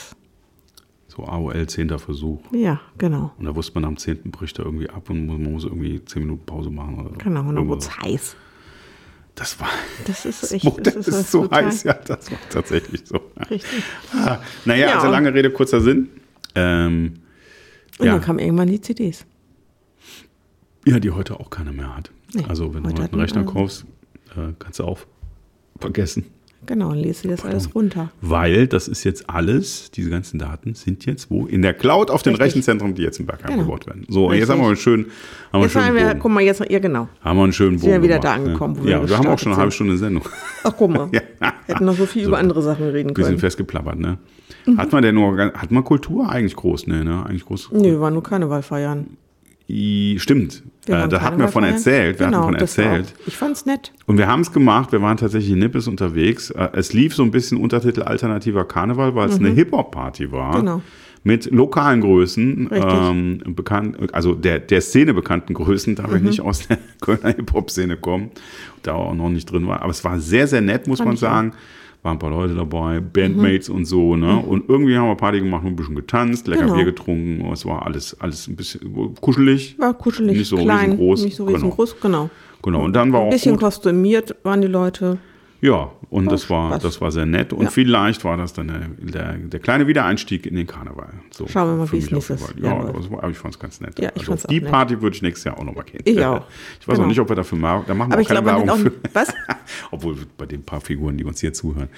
So 1.09 1.25
AOL 1.25 1.67
10. 1.67 1.99
Versuch. 1.99 2.41
Ja, 2.53 2.81
genau. 2.97 3.33
Und 3.37 3.45
da 3.45 3.55
wusste 3.55 3.75
man 3.75 3.85
am 3.85 3.97
10. 3.97 4.31
bricht 4.31 4.59
er 4.61 4.67
irgendwie 4.67 4.89
ab 4.89 5.11
und 5.11 5.27
man 5.27 5.43
muss 5.43 5.65
irgendwie 5.65 6.05
10 6.05 6.23
Minuten 6.23 6.47
Pause 6.47 6.71
machen. 6.71 7.01
Oder 7.01 7.19
genau, 7.19 7.49
und 7.49 7.57
dann 7.57 7.67
wurde 7.67 7.81
es 7.81 7.99
heiß. 7.99 8.37
Das 9.35 9.59
war. 9.59 9.69
Das 10.07 10.25
ist 10.25 10.53
echt. 10.53 10.65
Das, 10.65 10.95
das 10.95 11.09
ist, 11.09 11.09
ist 11.09 11.31
so 11.33 11.51
heiß, 11.51 11.83
ja, 11.85 11.95
das 11.95 12.31
war 12.31 12.39
tatsächlich 12.51 13.03
so. 13.05 13.21
Richtig. 13.51 13.83
Ah, 14.13 14.39
naja, 14.65 14.89
ja, 14.89 14.95
also 14.97 15.11
lange 15.11 15.35
Rede, 15.35 15.51
kurzer 15.51 15.81
Sinn. 15.81 16.09
Ähm, 16.55 17.15
und 17.99 18.07
ja. 18.07 18.13
dann 18.13 18.21
kamen 18.21 18.39
irgendwann 18.39 18.69
die 18.69 18.81
CDs. 18.81 19.27
Ja, 20.87 21.01
die 21.01 21.11
heute 21.11 21.39
auch 21.39 21.51
keiner 21.51 21.73
mehr 21.73 21.97
hat. 21.97 22.11
Nee, 22.35 22.45
also 22.49 22.75
wenn 22.75 22.83
du 22.83 22.91
heute 22.91 23.13
einen 23.13 23.21
Rechner 23.21 23.45
kaufst, 23.45 23.85
äh, 24.37 24.53
kannst 24.59 24.79
du 24.79 24.85
auch 24.85 25.01
vergessen. 25.79 26.25
Genau, 26.67 26.91
und 26.91 26.99
lese 26.99 27.23
dir 27.23 27.31
das 27.31 27.45
alles 27.45 27.75
runter. 27.75 28.13
Weil 28.21 28.67
das 28.67 28.87
ist 28.87 29.05
jetzt 29.05 29.31
alles, 29.31 29.91
diese 29.93 30.11
ganzen 30.11 30.39
Daten 30.39 30.75
sind 30.75 31.07
jetzt 31.07 31.31
wo? 31.31 31.47
In 31.47 31.63
der 31.63 31.73
Cloud 31.73 32.11
auf 32.11 32.23
den 32.23 32.35
Richtig. 32.35 32.49
Rechenzentren, 32.49 32.95
die 32.95 33.03
jetzt 33.03 33.19
im 33.19 33.27
Berg 33.27 33.41
genau. 33.41 33.53
eingebaut 33.53 33.87
werden. 33.87 34.05
So, 34.09 34.27
Richtig. 34.27 34.41
jetzt 34.41 34.51
haben 34.51 34.61
wir 34.61 34.67
einen 34.67 34.77
schönen, 34.77 35.07
haben 35.53 35.63
jetzt 35.63 35.75
wir 35.75 35.83
einen 35.83 35.97
schönen 35.97 36.09
wir, 36.09 36.15
Guck 36.17 36.31
mal, 36.31 36.43
jetzt, 36.43 36.63
ja 36.69 36.79
genau. 36.79 37.09
Haben 37.23 37.39
wir 37.39 37.45
einen 37.45 37.53
schönen 37.55 37.77
Bogen 37.77 37.81
Sind 37.81 37.93
wir 37.93 38.03
wieder 38.03 38.19
gemacht, 38.19 38.25
da 38.25 38.43
angekommen. 38.45 38.85
Ne? 38.85 38.91
Ja, 38.91 39.01
wir, 39.01 39.09
wir 39.09 39.19
haben 39.19 39.27
auch 39.29 39.39
schon 39.39 39.53
eine 39.53 39.59
halbe 39.59 39.73
Stunde 39.73 39.97
Sendung. 39.97 40.23
Ach, 40.63 40.75
guck 40.77 40.91
mal. 40.91 41.09
ja. 41.13 41.23
Hätten 41.67 41.85
noch 41.87 41.97
so 41.97 42.05
viel 42.05 42.23
so, 42.23 42.29
über 42.29 42.39
andere 42.39 42.61
Sachen 42.63 42.85
reden 42.85 43.15
können. 43.15 43.17
Wir 43.17 43.31
sind 43.31 43.41
festgeplappert, 43.41 43.99
ne? 43.99 44.19
Mhm. 44.67 44.77
Hat 44.77 44.93
man 44.93 45.03
denn 45.03 45.15
nur, 45.15 45.39
hat 45.39 45.71
man 45.71 45.83
Kultur 45.83 46.29
eigentlich 46.29 46.57
groß? 46.57 46.87
Ne, 46.89 47.05
ne? 47.05 47.25
Eigentlich 47.25 47.47
groß. 47.47 47.71
Nee, 47.73 47.99
war 47.99 48.11
nur 48.11 48.23
Karneval 48.23 48.63
feiern. 48.63 49.17
Stimmt, 50.19 50.63
äh, 50.87 51.09
da 51.09 51.21
hatten 51.21 51.39
wir 51.39 51.49
von 51.49 51.65
erzählt. 51.65 52.19
Wir 52.19 52.27
genau, 52.27 52.39
hatten 52.39 52.53
von 52.53 52.55
erzählt. 52.57 53.15
Ich 53.27 53.37
fand's 53.37 53.67
nett. 53.67 53.93
Und 54.07 54.19
wir 54.19 54.27
haben 54.27 54.41
es 54.41 54.53
gemacht. 54.53 54.93
Wir 54.93 55.03
waren 55.03 55.17
tatsächlich 55.17 55.53
in 55.53 55.59
Nippes 55.59 55.87
unterwegs. 55.89 56.51
Äh, 56.51 56.69
es 56.73 56.93
lief 56.93 57.15
so 57.15 57.23
ein 57.23 57.31
bisschen 57.31 57.59
Untertitel 57.59 58.03
alternativer 58.03 58.65
Karneval, 58.65 59.15
weil 59.15 59.29
es 59.29 59.39
mhm. 59.39 59.47
eine 59.47 59.55
Hip-Hop-Party 59.55 60.33
war. 60.33 60.57
Genau. 60.57 60.83
mit 61.23 61.51
lokalen 61.51 62.01
Größen, 62.01 62.71
ähm, 62.73 63.43
bekannt, 63.55 64.15
also 64.15 64.35
der, 64.35 64.59
der 64.59 64.81
Szene 64.81 65.13
bekannten 65.13 65.53
Größen, 65.53 65.95
da 65.95 66.07
Mhm. 66.07 66.13
wir 66.13 66.21
nicht 66.21 66.41
aus 66.41 66.67
der 66.67 66.79
Kölner 67.03 67.35
Hip-Hop-Szene 67.35 67.99
kommen, 67.99 68.31
da 68.83 68.95
auch 68.95 69.15
noch 69.15 69.29
nicht 69.29 69.51
drin 69.51 69.67
war. 69.69 69.83
Aber 69.83 69.91
es 69.91 70.03
war 70.03 70.19
sehr, 70.19 70.47
sehr 70.47 70.63
nett, 70.63 70.87
muss 70.87 70.99
Fand 70.99 71.09
man 71.09 71.15
ich 71.17 71.25
auch. 71.25 71.57
Waren 72.03 72.17
ein 72.17 72.19
paar 72.19 72.31
Leute 72.31 72.55
dabei, 72.55 72.99
Bandmates 73.01 73.69
und 73.69 73.85
so, 73.85 74.17
ne? 74.17 74.39
Und 74.39 74.69
irgendwie 74.71 74.97
haben 74.97 75.09
wir 75.09 75.17
Party 75.17 75.41
gemacht 75.41 75.63
und 75.65 75.69
ein 75.73 75.77
bisschen 75.77 75.95
getanzt, 75.97 76.47
lecker 76.49 76.63
Mhm. 76.63 76.67
Genau. 76.69 76.77
Bier 76.77 76.85
getrunken. 76.87 77.45
Es 77.53 77.67
war 77.67 77.85
alles, 77.85 78.19
alles 78.21 78.49
ein 78.49 78.57
bisschen 78.57 79.15
kuschelig. 79.21 79.77
War 79.79 79.93
kuschelig, 79.93 80.39
Nicht 80.39 80.49
so 80.49 80.57
klein, 80.57 80.93
riesengroß, 80.93 81.25
nicht 81.25 81.37
so 81.37 81.45
genau. 81.45 81.57
riesengroß, 81.57 82.01
genau. 82.01 82.31
Genau. 82.63 82.85
Und 82.85 82.95
dann 82.95 83.13
war 83.13 83.21
Ein 83.21 83.27
auch 83.27 83.31
bisschen 83.31 83.53
gut. 83.53 83.61
kostümiert 83.65 84.35
waren 84.45 84.63
die 84.63 84.67
Leute. 84.69 85.19
Ja, 85.63 85.93
und 86.09 86.33
das 86.33 86.49
war, 86.49 86.71
Spaß. 86.71 86.83
das 86.83 87.01
war 87.03 87.13
sehr 87.13 87.27
nett. 87.27 87.53
Und 87.53 87.65
Ja. 87.65 87.71
vielleicht 87.71 88.25
war 88.25 88.37
das 88.39 88.53
dann 88.55 88.69
der, 88.69 88.89
der, 89.13 89.33
der 89.37 89.61
kleine 89.61 89.87
Wiedereinstieg 89.87 90.47
in 90.47 90.57
den 90.57 90.67
Karneval. 90.67 91.11
So, 91.31 91.47
Schauen 91.47 91.69
wir 91.73 91.77
mal, 91.85 91.93
wie 91.93 91.99
es 91.99 92.11
nächstes. 92.11 92.41
Jahr 92.57 92.85
Ja, 92.87 92.93
das 92.93 93.11
war, 93.11 93.19
aber 93.19 93.31
ich 93.31 93.37
fand 93.39 93.55
es 93.55 93.61
ganz 93.61 93.81
nett. 93.81 93.99
Ja, 93.99 94.09
ich 94.15 94.21
also 94.21 94.33
fand's 94.33 94.47
die 94.47 94.61
nett. 94.61 94.71
Party 94.71 95.03
würde 95.03 95.17
ich 95.17 95.23
nächstes 95.23 95.45
Jahr 95.45 95.59
auch 95.59 95.65
nochmal 95.65 95.85
gehen. 95.85 96.01
Ich 96.05 96.25
auch. 96.25 96.47
Ich 96.81 96.89
weiß 96.89 96.95
Genau. 96.95 97.05
auch 97.05 97.09
nicht, 97.09 97.21
ob 97.21 97.29
wir 97.29 97.37
dafür 97.37 97.59
mal, 97.59 97.85
da 97.87 97.93
machen 97.95 98.11
wir 98.11 98.15
Aber 98.15 98.23
auch 98.23 98.27
keine 98.29 98.45
Werbung 98.47 98.79
für. 98.79 98.93
was? 99.13 99.35
Obwohl 99.91 100.17
bei 100.39 100.47
den 100.47 100.63
paar 100.63 100.81
Figuren, 100.81 101.19
die 101.19 101.25
uns 101.25 101.41
hier 101.41 101.53
zuhören. 101.53 101.89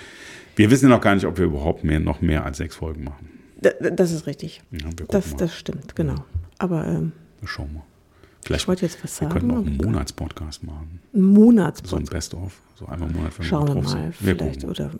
Wir 0.56 0.70
wissen 0.70 0.90
ja 0.90 0.96
noch 0.96 1.00
gar 1.02 1.14
nicht, 1.14 1.24
ob 1.24 1.38
wir 1.38 1.44
überhaupt 1.46 1.84
mehr, 1.84 2.00
noch 2.00 2.20
mehr 2.20 2.44
als 2.44 2.58
sechs 2.58 2.74
Folgen 2.76 3.04
machen. 3.04 3.28
D- 3.64 3.70
d- 3.80 3.92
Das 3.94 4.10
ist 4.10 4.26
richtig. 4.26 4.60
Ja, 4.72 4.88
Das, 5.08 5.36
das 5.36 5.54
stimmt, 5.56 5.94
genau. 5.94 6.16
Aber 6.58 6.84
ähm, 6.86 7.12
Wir 7.40 7.48
schauen 7.48 7.72
mal. 7.74 7.82
Vielleicht 8.44 8.62
ich 8.64 8.68
wollte 8.68 8.82
jetzt 8.86 9.02
was 9.04 9.20
wir 9.20 9.28
sagen. 9.28 9.38
können 9.40 9.50
auch 9.52 9.56
aber 9.58 9.66
einen 9.66 9.76
Monatspodcast 9.76 10.64
machen. 10.64 11.00
Ein 11.14 11.20
So 11.20 11.26
Monatspot. 11.26 11.98
ein 12.00 12.04
Best-of. 12.06 12.60
So 12.74 12.86
einmal 12.86 13.08
im 13.10 13.16
Monat, 13.16 13.38
wenn 13.38 13.46
Schauen 13.46 13.68
wir 13.68 13.74
mal, 13.82 14.12
Wir 14.20 14.34
vielleicht. 14.36 14.60
gucken, 14.60 14.70
Oder, 14.70 14.90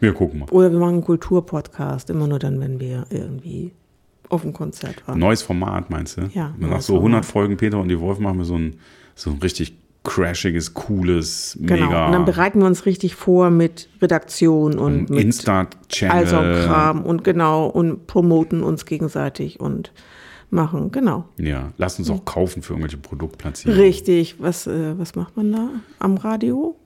wir 0.00 0.12
gucken 0.14 0.38
mal. 0.40 0.48
oder 0.50 0.72
wir 0.72 0.78
machen 0.78 0.94
einen 0.94 1.04
Kulturpodcast, 1.04 2.08
immer 2.10 2.26
nur 2.26 2.38
dann, 2.38 2.60
wenn 2.60 2.80
wir 2.80 3.06
irgendwie 3.10 3.72
auf 4.28 4.42
dem 4.42 4.52
Konzert 4.52 5.06
waren. 5.06 5.18
Neues 5.18 5.42
Format, 5.42 5.90
meinst 5.90 6.16
du? 6.16 6.22
Ja, 6.34 6.54
Nach 6.58 6.80
so 6.80 6.94
100 6.96 7.24
Format. 7.24 7.24
Folgen 7.26 7.56
Peter 7.58 7.78
und 7.78 7.88
die 7.88 8.00
Wolf 8.00 8.18
machen 8.18 8.38
wir 8.38 8.44
so 8.44 8.56
ein, 8.56 8.76
so 9.14 9.30
ein 9.30 9.38
richtig 9.38 9.76
crashiges, 10.06 10.72
cooles, 10.74 11.58
Genau. 11.60 11.86
mega 11.86 12.06
Und 12.06 12.12
dann 12.12 12.24
bereiten 12.24 12.60
wir 12.60 12.66
uns 12.66 12.86
richtig 12.86 13.14
vor 13.14 13.50
mit 13.50 13.88
Redaktion 14.00 14.78
und 14.78 15.10
mit 15.10 15.20
Insta-Channel. 15.20 16.16
also 16.16 16.36
Kram 16.36 17.02
und 17.04 17.24
genau 17.24 17.66
und 17.66 18.06
promoten 18.06 18.62
uns 18.62 18.86
gegenseitig 18.86 19.60
und 19.60 19.92
machen, 20.50 20.92
genau. 20.92 21.24
Ja, 21.38 21.72
lass 21.76 21.98
uns 21.98 22.08
auch 22.08 22.24
kaufen 22.24 22.62
für 22.62 22.72
irgendwelche 22.74 22.98
Produktplatzierungen. 22.98 23.80
Richtig. 23.80 24.36
Was, 24.38 24.66
äh, 24.66 24.98
was 24.98 25.14
macht 25.16 25.36
man 25.36 25.52
da 25.52 25.68
am 25.98 26.16
Radio? 26.16 26.76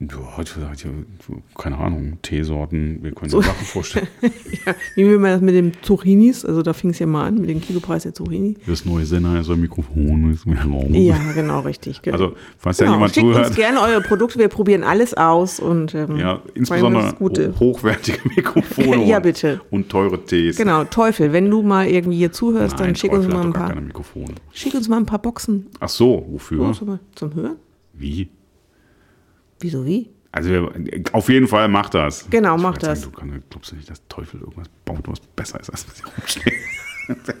Ja, 0.00 0.16
heute, 0.38 0.66
heute, 0.70 0.88
keine 1.58 1.76
Ahnung, 1.76 2.16
Teesorten, 2.22 3.02
wir 3.02 3.12
können 3.12 3.34
uns 3.34 3.44
Sachen 3.44 3.66
vorstellen. 3.66 4.08
Ja, 4.66 4.74
wie 4.94 5.06
will 5.06 5.18
man 5.18 5.30
das 5.32 5.40
mit 5.42 5.54
den 5.54 5.72
Zucchinis? 5.82 6.44
Also 6.44 6.62
da 6.62 6.72
fing 6.72 6.90
es 6.90 6.98
ja 6.98 7.06
mal 7.06 7.26
an 7.26 7.36
mit 7.36 7.48
dem 7.50 7.60
Kilopreis 7.60 8.02
der 8.02 8.14
Zucchini. 8.14 8.56
Das 8.66 8.84
neue 8.84 9.04
Sennheiser 9.04 9.56
Mikrofon 9.56 10.32
ist 10.32 10.46
mehr 10.46 10.64
Raum. 10.64 10.92
Ja, 10.94 11.18
genau, 11.34 11.60
richtig. 11.60 12.02
Genau. 12.02 12.16
Also, 12.16 12.36
falls 12.58 12.78
ja 12.78 12.86
genau. 12.86 12.96
jemand 12.96 13.14
Schickt 13.14 13.26
uns 13.26 13.36
zuhört, 13.36 13.56
gerne 13.56 13.80
eure 13.80 14.00
Produkte, 14.00 14.38
wir 14.38 14.48
probieren 14.48 14.84
alles 14.84 15.14
aus 15.14 15.60
und 15.60 15.94
ähm, 15.94 16.16
ja, 16.16 16.42
insbesondere 16.54 17.14
hochwertige 17.58 18.18
Mikrofone 18.34 19.04
Ja, 19.06 19.18
bitte. 19.20 19.60
und 19.70 19.88
teure 19.90 20.24
Tees. 20.24 20.56
Genau, 20.56 20.84
Teufel, 20.84 21.32
wenn 21.32 21.48
du 21.50 21.62
mal 21.62 21.86
irgendwie 21.86 22.16
hier 22.18 22.32
zuhörst, 22.32 22.76
Nein, 22.78 22.88
dann 22.88 22.96
schick 22.96 23.12
uns, 23.12 23.26
Teufel 23.26 23.34
mal 23.34 23.48
hat 23.48 23.76
ein 23.76 23.92
paar, 23.92 24.14
schick 24.52 24.74
uns 24.74 24.88
mal 24.88 24.96
ein 24.96 25.06
paar 25.06 25.20
Boxen 25.20 25.66
Ach 25.78 25.88
so, 25.88 26.26
wofür? 26.30 26.72
zum 27.14 27.34
Hören. 27.34 27.56
Wie? 27.92 28.28
Wieso 29.60 29.84
wie? 29.84 30.10
Also 30.32 30.70
auf 31.12 31.28
jeden 31.28 31.48
Fall 31.48 31.68
macht 31.68 31.94
das. 31.94 32.28
Genau, 32.30 32.56
Ich 32.56 32.62
mach 32.62 32.72
wollte 32.72 32.86
das. 32.86 33.00
Sagen, 33.02 33.12
du 33.12 33.18
kann, 33.20 33.42
glaubst 33.50 33.72
du 33.72 33.76
nicht, 33.76 33.90
dass 33.90 34.06
Teufel 34.08 34.40
irgendwas 34.40 34.68
baut, 34.84 35.00
was 35.06 35.20
besser 35.20 35.60
ist, 35.60 35.70
als 35.70 35.86
was 35.88 35.96
hier 35.96 36.06
rumsteht? 36.06 36.54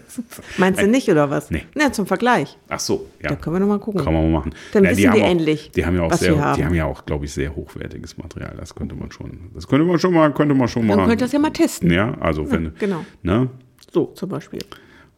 Meinst 0.58 0.80
du 0.80 0.88
nicht 0.88 1.08
oder 1.08 1.30
was? 1.30 1.50
Nee. 1.52 1.62
Na, 1.74 1.92
zum 1.92 2.06
Vergleich. 2.06 2.58
Ach 2.68 2.80
so, 2.80 3.06
ja. 3.22 3.28
Da 3.28 3.36
können 3.36 3.56
wir 3.56 3.60
noch 3.60 3.68
mal 3.68 3.78
gucken. 3.78 4.02
Kann 4.02 4.12
man 4.12 4.24
mal 4.24 4.38
machen. 4.38 4.54
Dann 4.72 4.82
die 4.82 4.90
wissen 4.90 5.02
wir 5.02 5.12
auch, 5.12 5.28
endlich, 5.28 5.70
Die 5.70 5.86
haben 5.86 5.94
ja 5.94 6.02
auch 6.02 6.12
sehr, 6.12 6.36
haben. 6.36 6.56
die 6.56 6.64
haben 6.64 6.74
ja 6.74 6.86
auch, 6.86 7.06
glaube 7.06 7.26
ich, 7.26 7.32
sehr 7.32 7.54
hochwertiges 7.54 8.18
Material. 8.18 8.56
Das 8.58 8.74
könnte 8.74 8.96
man 8.96 9.12
schon, 9.12 9.50
das 9.54 9.68
könnte 9.68 9.86
man 9.86 10.00
schon 10.00 10.12
mal, 10.12 10.32
könnte 10.34 10.54
man 10.56 10.66
schon 10.66 10.86
mal. 10.86 10.96
Dann 10.96 11.06
könnt 11.06 11.20
ihr 11.20 11.26
das 11.26 11.32
ja 11.32 11.38
mal 11.38 11.50
testen. 11.50 11.92
Ja, 11.92 12.14
also 12.18 12.50
wenn, 12.50 12.74
genau. 12.80 13.04
ne? 13.22 13.48
So, 13.92 14.06
zum 14.06 14.28
Beispiel. 14.28 14.60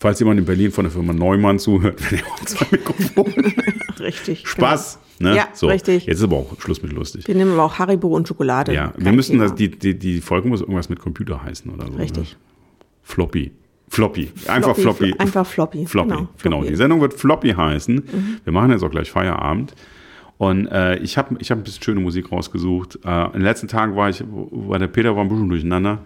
Falls 0.01 0.19
jemand 0.19 0.41
in 0.41 0.45
Berlin 0.45 0.71
von 0.73 0.85
der 0.85 0.93
Firma 0.93 1.13
Neumann 1.13 1.59
zuhört, 1.59 2.03
wenn 2.11 2.19
ihr 2.19 2.25
uns 2.41 2.51
zwei 2.51 2.67
Mikrofone. 2.73 3.53
Richtig. 4.01 4.47
Spaß, 4.49 4.99
ne? 5.23 5.31
Genau. 5.31 5.41
Ja, 5.43 5.49
so, 5.55 5.69
richtig. 5.69 6.07
Jetzt 6.07 6.19
ist 6.19 6.25
aber 6.25 6.37
auch 6.37 6.61
Schluss 6.61 6.83
mit 6.83 6.93
lustig. 6.93 7.27
Wir 7.27 7.35
nehmen 7.35 7.53
aber 7.53 7.65
auch 7.65 7.79
Haribo 7.79 8.09
und 8.09 8.29
Schokolade. 8.29 8.75
Ja, 8.75 8.93
wir 8.97 9.13
müssen 9.13 9.39
das, 9.39 9.55
die, 9.55 9.71
die, 9.71 9.99
die 9.99 10.21
Folge 10.21 10.49
muss 10.49 10.61
irgendwas 10.61 10.89
mit 10.89 10.99
Computer 11.01 11.43
heißen 11.43 11.71
oder 11.73 11.87
so. 11.87 11.93
Richtig. 11.95 12.33
Ne? 12.33 12.39
Floppy. 13.03 13.53
Floppy. 13.89 14.31
Einfach 14.47 14.75
Floppy. 14.77 15.09
Flo- 15.11 15.19
Einfach 15.19 15.47
Floppy. 15.47 15.87
Floppy, 15.87 16.09
Genau, 16.11 16.29
genau. 16.43 16.57
Floppy. 16.59 16.69
Die 16.71 16.77
Sendung 16.77 17.01
wird 17.01 17.15
Floppy 17.15 17.51
heißen. 17.51 18.03
Wir 18.45 18.53
machen 18.53 18.71
jetzt 18.71 18.83
auch 18.83 18.91
gleich 18.91 19.11
Feierabend. 19.11 19.75
Und 20.43 20.67
äh, 20.67 20.97
ich 20.97 21.17
habe 21.19 21.37
ich 21.39 21.53
hab 21.53 21.59
ein 21.59 21.63
bisschen 21.63 21.85
schöne 21.85 22.01
Musik 22.01 22.33
rausgesucht. 22.33 22.99
Äh, 23.05 23.27
in 23.27 23.33
den 23.35 23.43
letzten 23.43 23.69
Tagen 23.69 23.95
war 23.95 24.11
ich, 24.11 24.25
war 24.27 24.81
der 24.81 24.89
Peter 24.89 25.15
war 25.15 25.23
ein 25.23 25.29
bisschen 25.29 25.49
durcheinander, 25.49 26.01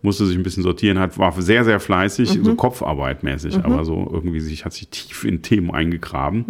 musste 0.00 0.24
sich 0.24 0.38
ein 0.38 0.42
bisschen 0.42 0.62
sortieren, 0.62 0.98
hat, 0.98 1.18
war 1.18 1.32
sehr, 1.42 1.64
sehr 1.64 1.78
fleißig, 1.80 2.30
so 2.42 2.54
Kopfarbeit 2.54 3.22
mäßig, 3.22 3.62
aber 3.62 3.84
so 3.84 4.08
irgendwie 4.10 4.40
sich, 4.40 4.64
hat 4.64 4.72
sich 4.72 4.88
tief 4.88 5.24
in 5.24 5.42
Themen 5.42 5.70
eingegraben. 5.70 6.46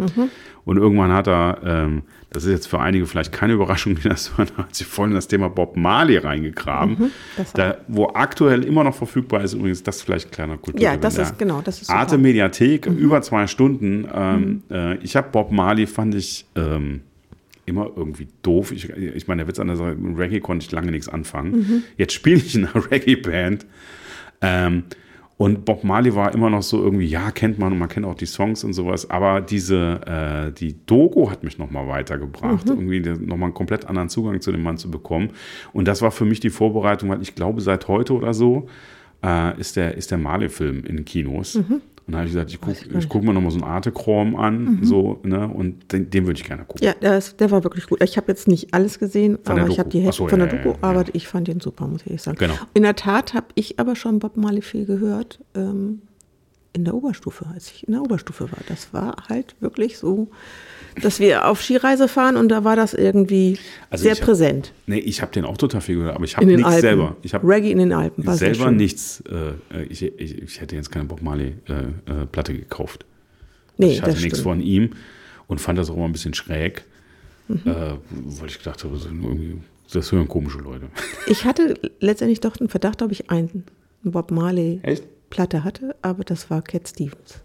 Und 0.65 0.77
irgendwann 0.77 1.11
hat 1.13 1.27
er, 1.27 1.59
ähm, 1.65 2.03
das 2.31 2.45
ist 2.45 2.53
jetzt 2.53 2.67
für 2.69 2.79
einige 2.79 3.05
vielleicht 3.05 3.33
keine 3.33 3.55
Überraschung, 3.55 3.97
die 3.97 4.09
das 4.09 4.39
hören, 4.39 4.51
hat 4.57 4.73
sich 4.73 4.87
voll 4.87 5.09
in 5.09 5.15
das 5.17 5.27
Thema 5.27 5.49
Bob 5.51 5.77
Marley 5.77 6.19
reingegraben. 6.19 7.11
das 7.37 7.53
da, 7.53 7.79
wo 7.89 8.13
aktuell 8.15 8.63
immer 8.63 8.85
noch 8.85 8.95
verfügbar 8.95 9.43
ist, 9.43 9.55
übrigens, 9.55 9.83
das 9.83 9.97
ist 9.97 10.03
vielleicht 10.03 10.29
ein 10.29 10.31
kleiner 10.31 10.57
Kultur. 10.57 10.81
Ja, 10.81 10.97
das 10.97 11.19
ist 11.19 11.37
genau, 11.37 11.63
das 11.63 11.83
ist. 11.83 11.91
Arte 11.91 12.17
Mediathek, 12.17 12.89
Mhm. 12.89 12.97
über 12.97 13.23
zwei 13.23 13.49
Stunden. 13.49 14.07
Ähm, 14.15 14.63
äh, 14.71 14.99
ich 14.99 15.17
habe 15.17 15.31
Bob 15.33 15.51
Marley, 15.51 15.89
fand 15.89 16.15
ich 16.15 16.47
ähm, 16.55 17.01
immer 17.67 17.91
irgendwie 17.97 18.29
doof. 18.43 18.73
Ich, 18.73 18.89
ich 18.91 19.27
meine, 19.29 19.41
der 19.43 19.49
Witz 19.49 19.59
an 19.59 19.67
der 19.69 19.77
Sache, 19.77 19.95
mit 19.95 20.19
Reggae 20.19 20.41
konnte 20.41 20.65
ich 20.65 20.73
lange 20.73 20.91
nichts 20.91 21.09
anfangen. 21.09 21.51
Mhm. 21.53 21.83
Jetzt 21.97 22.13
spiele 22.13 22.37
ich 22.37 22.55
in 22.55 22.67
einer 22.67 22.91
Reggae-Band. 22.91 23.67
Ähm, 24.41 24.85
und 25.37 25.65
Bob 25.65 25.83
Marley 25.83 26.15
war 26.15 26.33
immer 26.33 26.49
noch 26.49 26.63
so 26.63 26.81
irgendwie, 26.81 27.07
ja, 27.07 27.33
kennt 27.33 27.59
man 27.59 27.73
und 27.73 27.79
man 27.81 27.89
kennt 27.89 28.07
auch 28.07 28.15
die 28.15 28.25
Songs 28.27 28.63
und 28.63 28.73
sowas, 28.73 29.11
aber 29.11 29.41
diese, 29.41 30.01
äh, 30.07 30.53
die 30.53 30.77
Dogo 30.87 31.29
hat 31.29 31.43
mich 31.43 31.59
nochmal 31.59 31.89
weitergebracht, 31.89 32.67
Mhm. 32.67 32.73
irgendwie 32.91 33.01
nochmal 33.27 33.49
einen 33.49 33.55
komplett 33.55 33.87
anderen 33.87 34.09
Zugang 34.09 34.41
zu 34.41 34.53
dem 34.53 34.63
Mann 34.63 34.79
zu 34.79 34.91
bekommen. 34.93 35.31
Und 35.73 35.89
das 35.89 36.03
war 36.03 36.13
für 36.13 36.25
mich 36.25 36.39
die 36.39 36.51
Vorbereitung, 36.51 37.09
weil 37.09 37.21
ich 37.21 37.35
glaube, 37.35 37.61
seit 37.63 37.89
heute 37.89 38.13
oder 38.15 38.33
so 38.33 38.69
äh, 39.25 39.59
ist 39.59 39.75
der, 39.75 39.97
ist 39.97 40.13
der 40.13 40.19
Marley-Film 40.19 40.85
in 40.85 41.05
Kinos. 41.05 41.57
Mhm. 41.57 41.81
Und 42.07 42.13
da 42.13 42.19
habe 42.19 42.27
ich 42.29 42.35
gesagt, 42.35 42.51
ich 42.51 42.61
gucke 42.61 42.99
ich 42.99 43.09
guck 43.09 43.23
mir 43.25 43.33
nochmal 43.33 43.51
so 43.51 43.57
einen 43.59 43.65
Arte-Chrom 43.65 44.37
an, 44.37 44.65
Mhm. 44.65 44.85
so, 44.85 45.21
ne, 45.23 45.49
und 45.49 45.91
den, 45.93 46.11
den 46.11 46.27
würde 46.27 46.39
ich 46.39 46.47
gerne 46.47 46.65
gucken. 46.65 46.85
Ja, 46.87 46.93
der, 46.93 47.17
ist, 47.17 47.41
der 47.41 47.51
war 47.51 47.65
wirklich 47.65 47.87
gut. 47.87 48.03
Ich 48.03 48.17
habe 48.19 48.31
jetzt 48.31 48.47
nicht 48.47 48.75
alles 48.75 48.99
gesehen, 48.99 49.39
Von 49.43 49.59
aber 49.59 49.69
ich 49.71 49.79
habe 49.79 49.89
die 49.89 50.01
Hälfte 50.01 50.19
so, 50.19 50.29
von 50.29 50.39
ja, 50.41 50.47
der 50.47 50.59
Doku, 50.59 50.69
ja, 50.71 50.93
ja. 50.93 51.01
aber 51.01 51.05
ich 51.15 51.27
fand 51.29 51.49
den 51.49 51.61
super, 51.61 51.87
muss 51.87 52.03
ich 52.05 52.21
sagen. 52.21 52.37
Genau. 52.39 52.55
In 52.75 52.83
der 52.83 52.95
Tat 52.95 53.33
habe 53.33 53.47
ich 53.55 53.79
aber 53.81 53.97
schon 53.97 54.19
Bob 54.19 54.37
Marley 54.37 54.61
viel 54.61 54.85
gehört 54.85 55.41
ähm, 55.55 56.03
in 56.75 56.85
der 56.85 56.95
Oberstufe, 56.95 57.47
als 57.55 57.71
ich 57.71 57.87
in 57.87 57.93
der 57.95 58.03
Oberstufe 58.03 58.51
war. 58.51 58.59
Das 58.69 58.93
war 58.93 59.17
halt 59.29 59.55
wirklich 59.61 59.97
so, 59.97 60.29
dass 61.01 61.21
wir 61.21 61.47
auf 61.49 61.63
Skireise 61.63 62.09
fahren 62.09 62.37
und 62.37 62.49
da 62.49 62.65
war 62.65 62.75
das 62.77 62.95
irgendwie 62.95 63.59
Also 63.91 64.03
sehr 64.03 64.15
hab- 64.17 64.21
präsent. 64.23 64.73
Nee, 64.87 64.99
ich 64.99 65.23
habe 65.23 65.33
den 65.33 65.45
auch 65.45 65.57
total 65.57 65.81
viel 65.81 65.97
gehört, 65.97 66.17
aber 66.17 66.25
ich 66.25 66.37
habe 66.37 66.47
nichts 66.47 66.65
Alpen. 66.65 66.81
selber. 66.81 67.17
Ich 67.23 67.33
habe 67.33 67.47
Reggae 67.49 67.71
in 67.71 67.79
den 67.79 67.93
Alpen. 67.93 68.27
War 68.27 68.37
selber 68.37 68.71
nichts. 68.73 69.23
Äh, 69.31 69.85
ich, 69.85 70.03
ich, 70.03 70.43
ich 70.43 70.61
hätte 70.61 70.75
jetzt 70.77 70.91
keine 70.91 71.05
Bob 71.07 71.23
Marley-Platte 71.23 72.53
äh, 72.53 72.57
gekauft. 72.59 73.07
Nee, 73.79 73.93
ich 73.93 74.03
hatte 74.03 74.21
nichts 74.21 74.41
von 74.41 74.61
ihm 74.61 74.91
und 75.47 75.61
fand 75.61 75.79
das 75.79 75.91
auch 75.91 75.97
immer 75.97 76.07
ein 76.07 76.13
bisschen 76.13 76.35
schräg, 76.35 76.85
Mhm. 77.47 77.61
äh, 77.67 77.75
weil 78.41 78.49
ich 78.49 78.59
gedacht 78.59 78.83
habe, 78.85 78.99
das 79.93 80.13
hören 80.13 80.29
komische 80.29 80.59
Leute. 80.59 80.87
Ich 81.27 81.45
hatte 81.45 81.79
letztendlich 82.01 82.41
doch 82.41 82.57
den 82.57 82.69
Verdacht, 82.71 83.03
ob 83.03 83.13
ich 83.13 83.31
einen 83.31 83.65
Bob 84.03 84.31
Marley 84.31 84.81
Echt? 84.83 85.05
Platte 85.35 85.65
hatte, 85.65 85.97
aber 86.01 86.23
das 86.23 86.49
war 86.49 86.63
Cat 86.63 86.89
Stevens. 86.89 87.41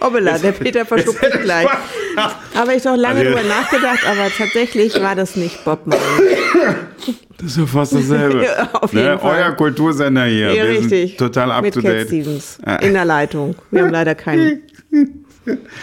Hoppala, 0.00 0.38
der 0.38 0.52
Peter 0.52 0.86
verschluckt 0.86 1.18
sich 1.24 1.40
gleich. 1.42 1.66
Habe 2.54 2.74
ich 2.74 2.82
doch 2.82 2.96
lange 2.96 3.20
Also- 3.20 3.30
drüber 3.32 3.48
nachgedacht, 3.48 4.06
aber 4.06 4.28
tatsächlich 4.36 5.00
war 5.02 5.16
das 5.16 5.34
nicht 5.34 5.64
Bob 5.64 5.86
Marley. 5.86 6.36
Das 7.38 7.46
ist 7.52 7.56
ja 7.58 7.66
fast 7.66 7.94
dasselbe. 7.94 8.46
Auf 8.82 8.92
jeden 8.92 9.18
Fall. 9.18 9.40
Euer 9.42 9.52
Kultursender 9.52 10.24
hier. 10.24 10.52
Ja, 10.54 10.64
richtig. 10.64 11.16
Total 11.16 11.50
up 11.52 11.62
Mit 11.62 11.74
to 11.74 11.80
Cat 11.82 11.92
date. 11.92 12.06
Stevens 12.08 12.58
Ah. 12.64 12.76
in 12.76 12.92
der 12.94 13.04
Leitung. 13.04 13.54
Wir 13.70 13.82
haben 13.82 13.90
leider 13.92 14.14
keinen. 14.14 14.62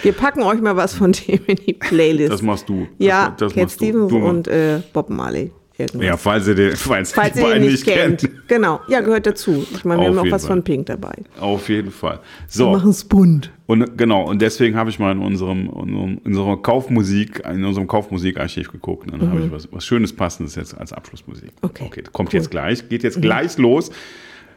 Wir 0.02 0.12
packen 0.13 0.43
euch 0.43 0.60
mal 0.62 0.76
was 0.76 0.93
von 0.93 1.12
dem 1.13 1.39
in 1.48 1.56
die 1.58 1.74
Playlist. 1.74 2.32
Das 2.34 2.41
machst 2.41 2.67
du. 2.69 2.82
Das, 2.82 3.08
ja, 3.08 3.36
das 3.38 3.54
Cat 3.54 3.63
machst 3.63 3.82
du. 3.82 3.86
Stevens 3.86 4.12
und 4.13 4.48
äh, 4.48 4.82
Bob 4.93 5.10
Marley. 5.10 5.52
Irgendwas. 5.77 6.05
Ja, 6.07 6.17
falls 6.17 6.47
ihr 6.47 6.56
den, 6.56 6.75
falls 6.75 7.12
Falls 7.13 7.35
ihr 7.35 7.41
ihn 7.41 7.47
beiden 7.50 7.67
nicht 7.67 7.85
kennt. 7.85 8.29
Genau, 8.47 8.79
ja, 8.87 9.02
gehört 9.02 9.25
dazu. 9.25 9.65
Ich 9.73 9.83
meine, 9.85 10.02
wir 10.02 10.10
Auf 10.10 10.17
haben 10.17 10.27
auch 10.27 10.31
was 10.31 10.43
Fall. 10.43 10.56
von 10.56 10.63
Pink 10.63 10.85
dabei. 10.87 11.13
Auf 11.39 11.67
jeden 11.69 11.91
Fall. 11.91 12.19
Wir 12.19 12.21
So, 12.47 12.71
machen 12.71 12.89
es 12.91 13.04
bunt. 13.04 13.52
und 13.67 13.97
genau, 13.97 14.23
und 14.29 14.41
deswegen 14.41 14.75
habe 14.77 14.89
ich 14.89 15.00
mal 15.00 15.12
in 15.12 15.19
unserem, 15.19 15.69
in 15.85 16.17
unserer 16.23 16.62
Kaufmusik, 16.62 17.41
in 17.52 17.63
unserem 17.65 17.87
Kaufmusikarchiv 17.87 18.71
geguckt. 18.71 19.12
Und 19.12 19.21
dann 19.21 19.29
habe 19.29 19.41
ich 19.41 19.52
was, 19.52 19.67
was 19.71 19.85
Schönes, 19.85 20.13
Passendes 20.13 20.56
jetzt 20.56 20.77
als 20.77 20.93
Abschlussmusik. 20.93 21.52
Mhm. 21.52 21.52
Okay, 21.62 21.83
Okay, 21.85 22.04
kommt 22.12 22.29
cool. 22.29 22.39
Mhm. 22.39 22.41
jetzt 22.43 22.52
gleich, 22.52 22.89
geht 22.89 23.04
jetzt 23.04 23.21
gleich 23.21 23.58
los. 23.58 23.91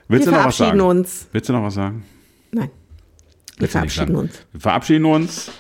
Willst 0.09 0.27
Wir 0.27 0.33
du 0.33 0.39
noch 0.39 0.47
was 0.47 0.57
sagen? 0.57 0.79
verabschieden 0.79 0.99
uns. 0.99 1.29
Willst 1.33 1.49
du 1.49 1.53
noch 1.53 1.63
was 1.65 1.75
sagen? 1.75 2.05
Nein, 2.53 2.71
wir 3.57 3.61
Willst 3.63 3.73
verabschieden 3.73 4.17
uns. 4.17 4.33
Wir 4.53 4.61
verabschieden 4.61 5.05
uns. 5.05 5.51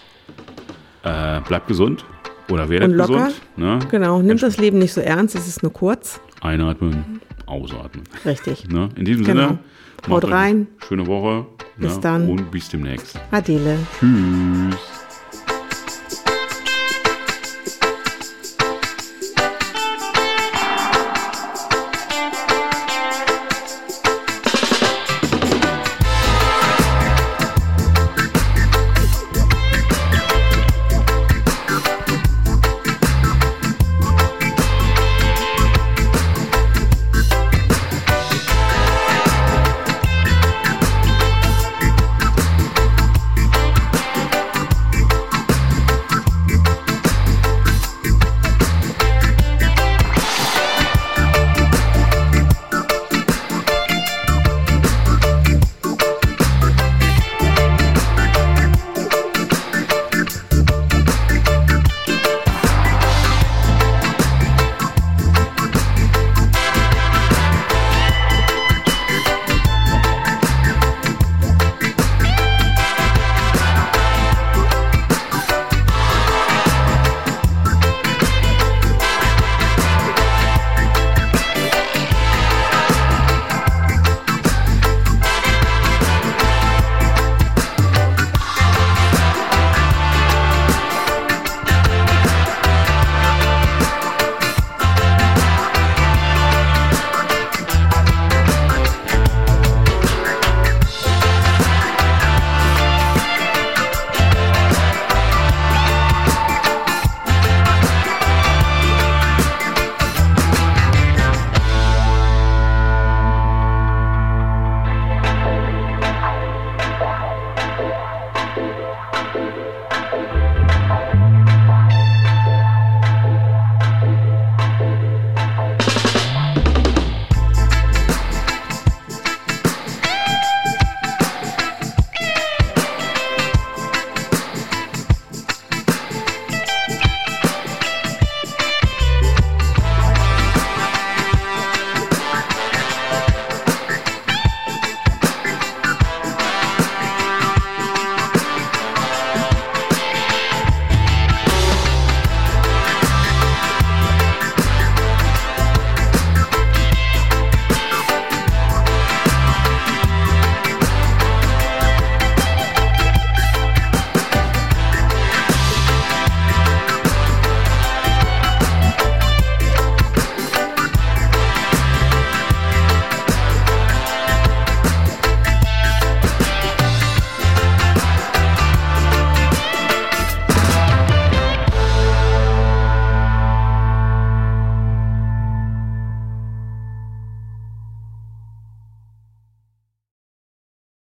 Äh, 1.04 1.40
bleibt 1.42 1.68
gesund. 1.68 2.04
Oder 2.50 2.68
Und 2.84 2.92
locker. 2.92 3.26
gesund. 3.26 3.40
Ne? 3.56 3.78
Genau, 3.90 4.22
nimmt 4.22 4.42
das 4.42 4.56
Leben 4.58 4.78
nicht 4.78 4.92
so 4.92 5.00
ernst, 5.00 5.34
es 5.34 5.46
ist 5.46 5.62
nur 5.62 5.72
kurz. 5.72 6.20
Einatmen, 6.40 7.20
ausatmen. 7.46 8.04
Richtig. 8.24 8.68
Ne? 8.68 8.88
In 8.96 9.04
diesem 9.04 9.24
Genau. 9.24 9.48
Sinne, 9.48 9.58
Haut 10.08 10.30
rein. 10.30 10.68
Schöne 10.86 11.06
Woche. 11.06 11.46
Bis 11.76 11.96
ne? 11.96 12.00
dann. 12.00 12.28
Und 12.28 12.50
bis 12.50 12.68
demnächst. 12.68 13.18
Adele. 13.30 13.78
Tschüss. 13.98 14.97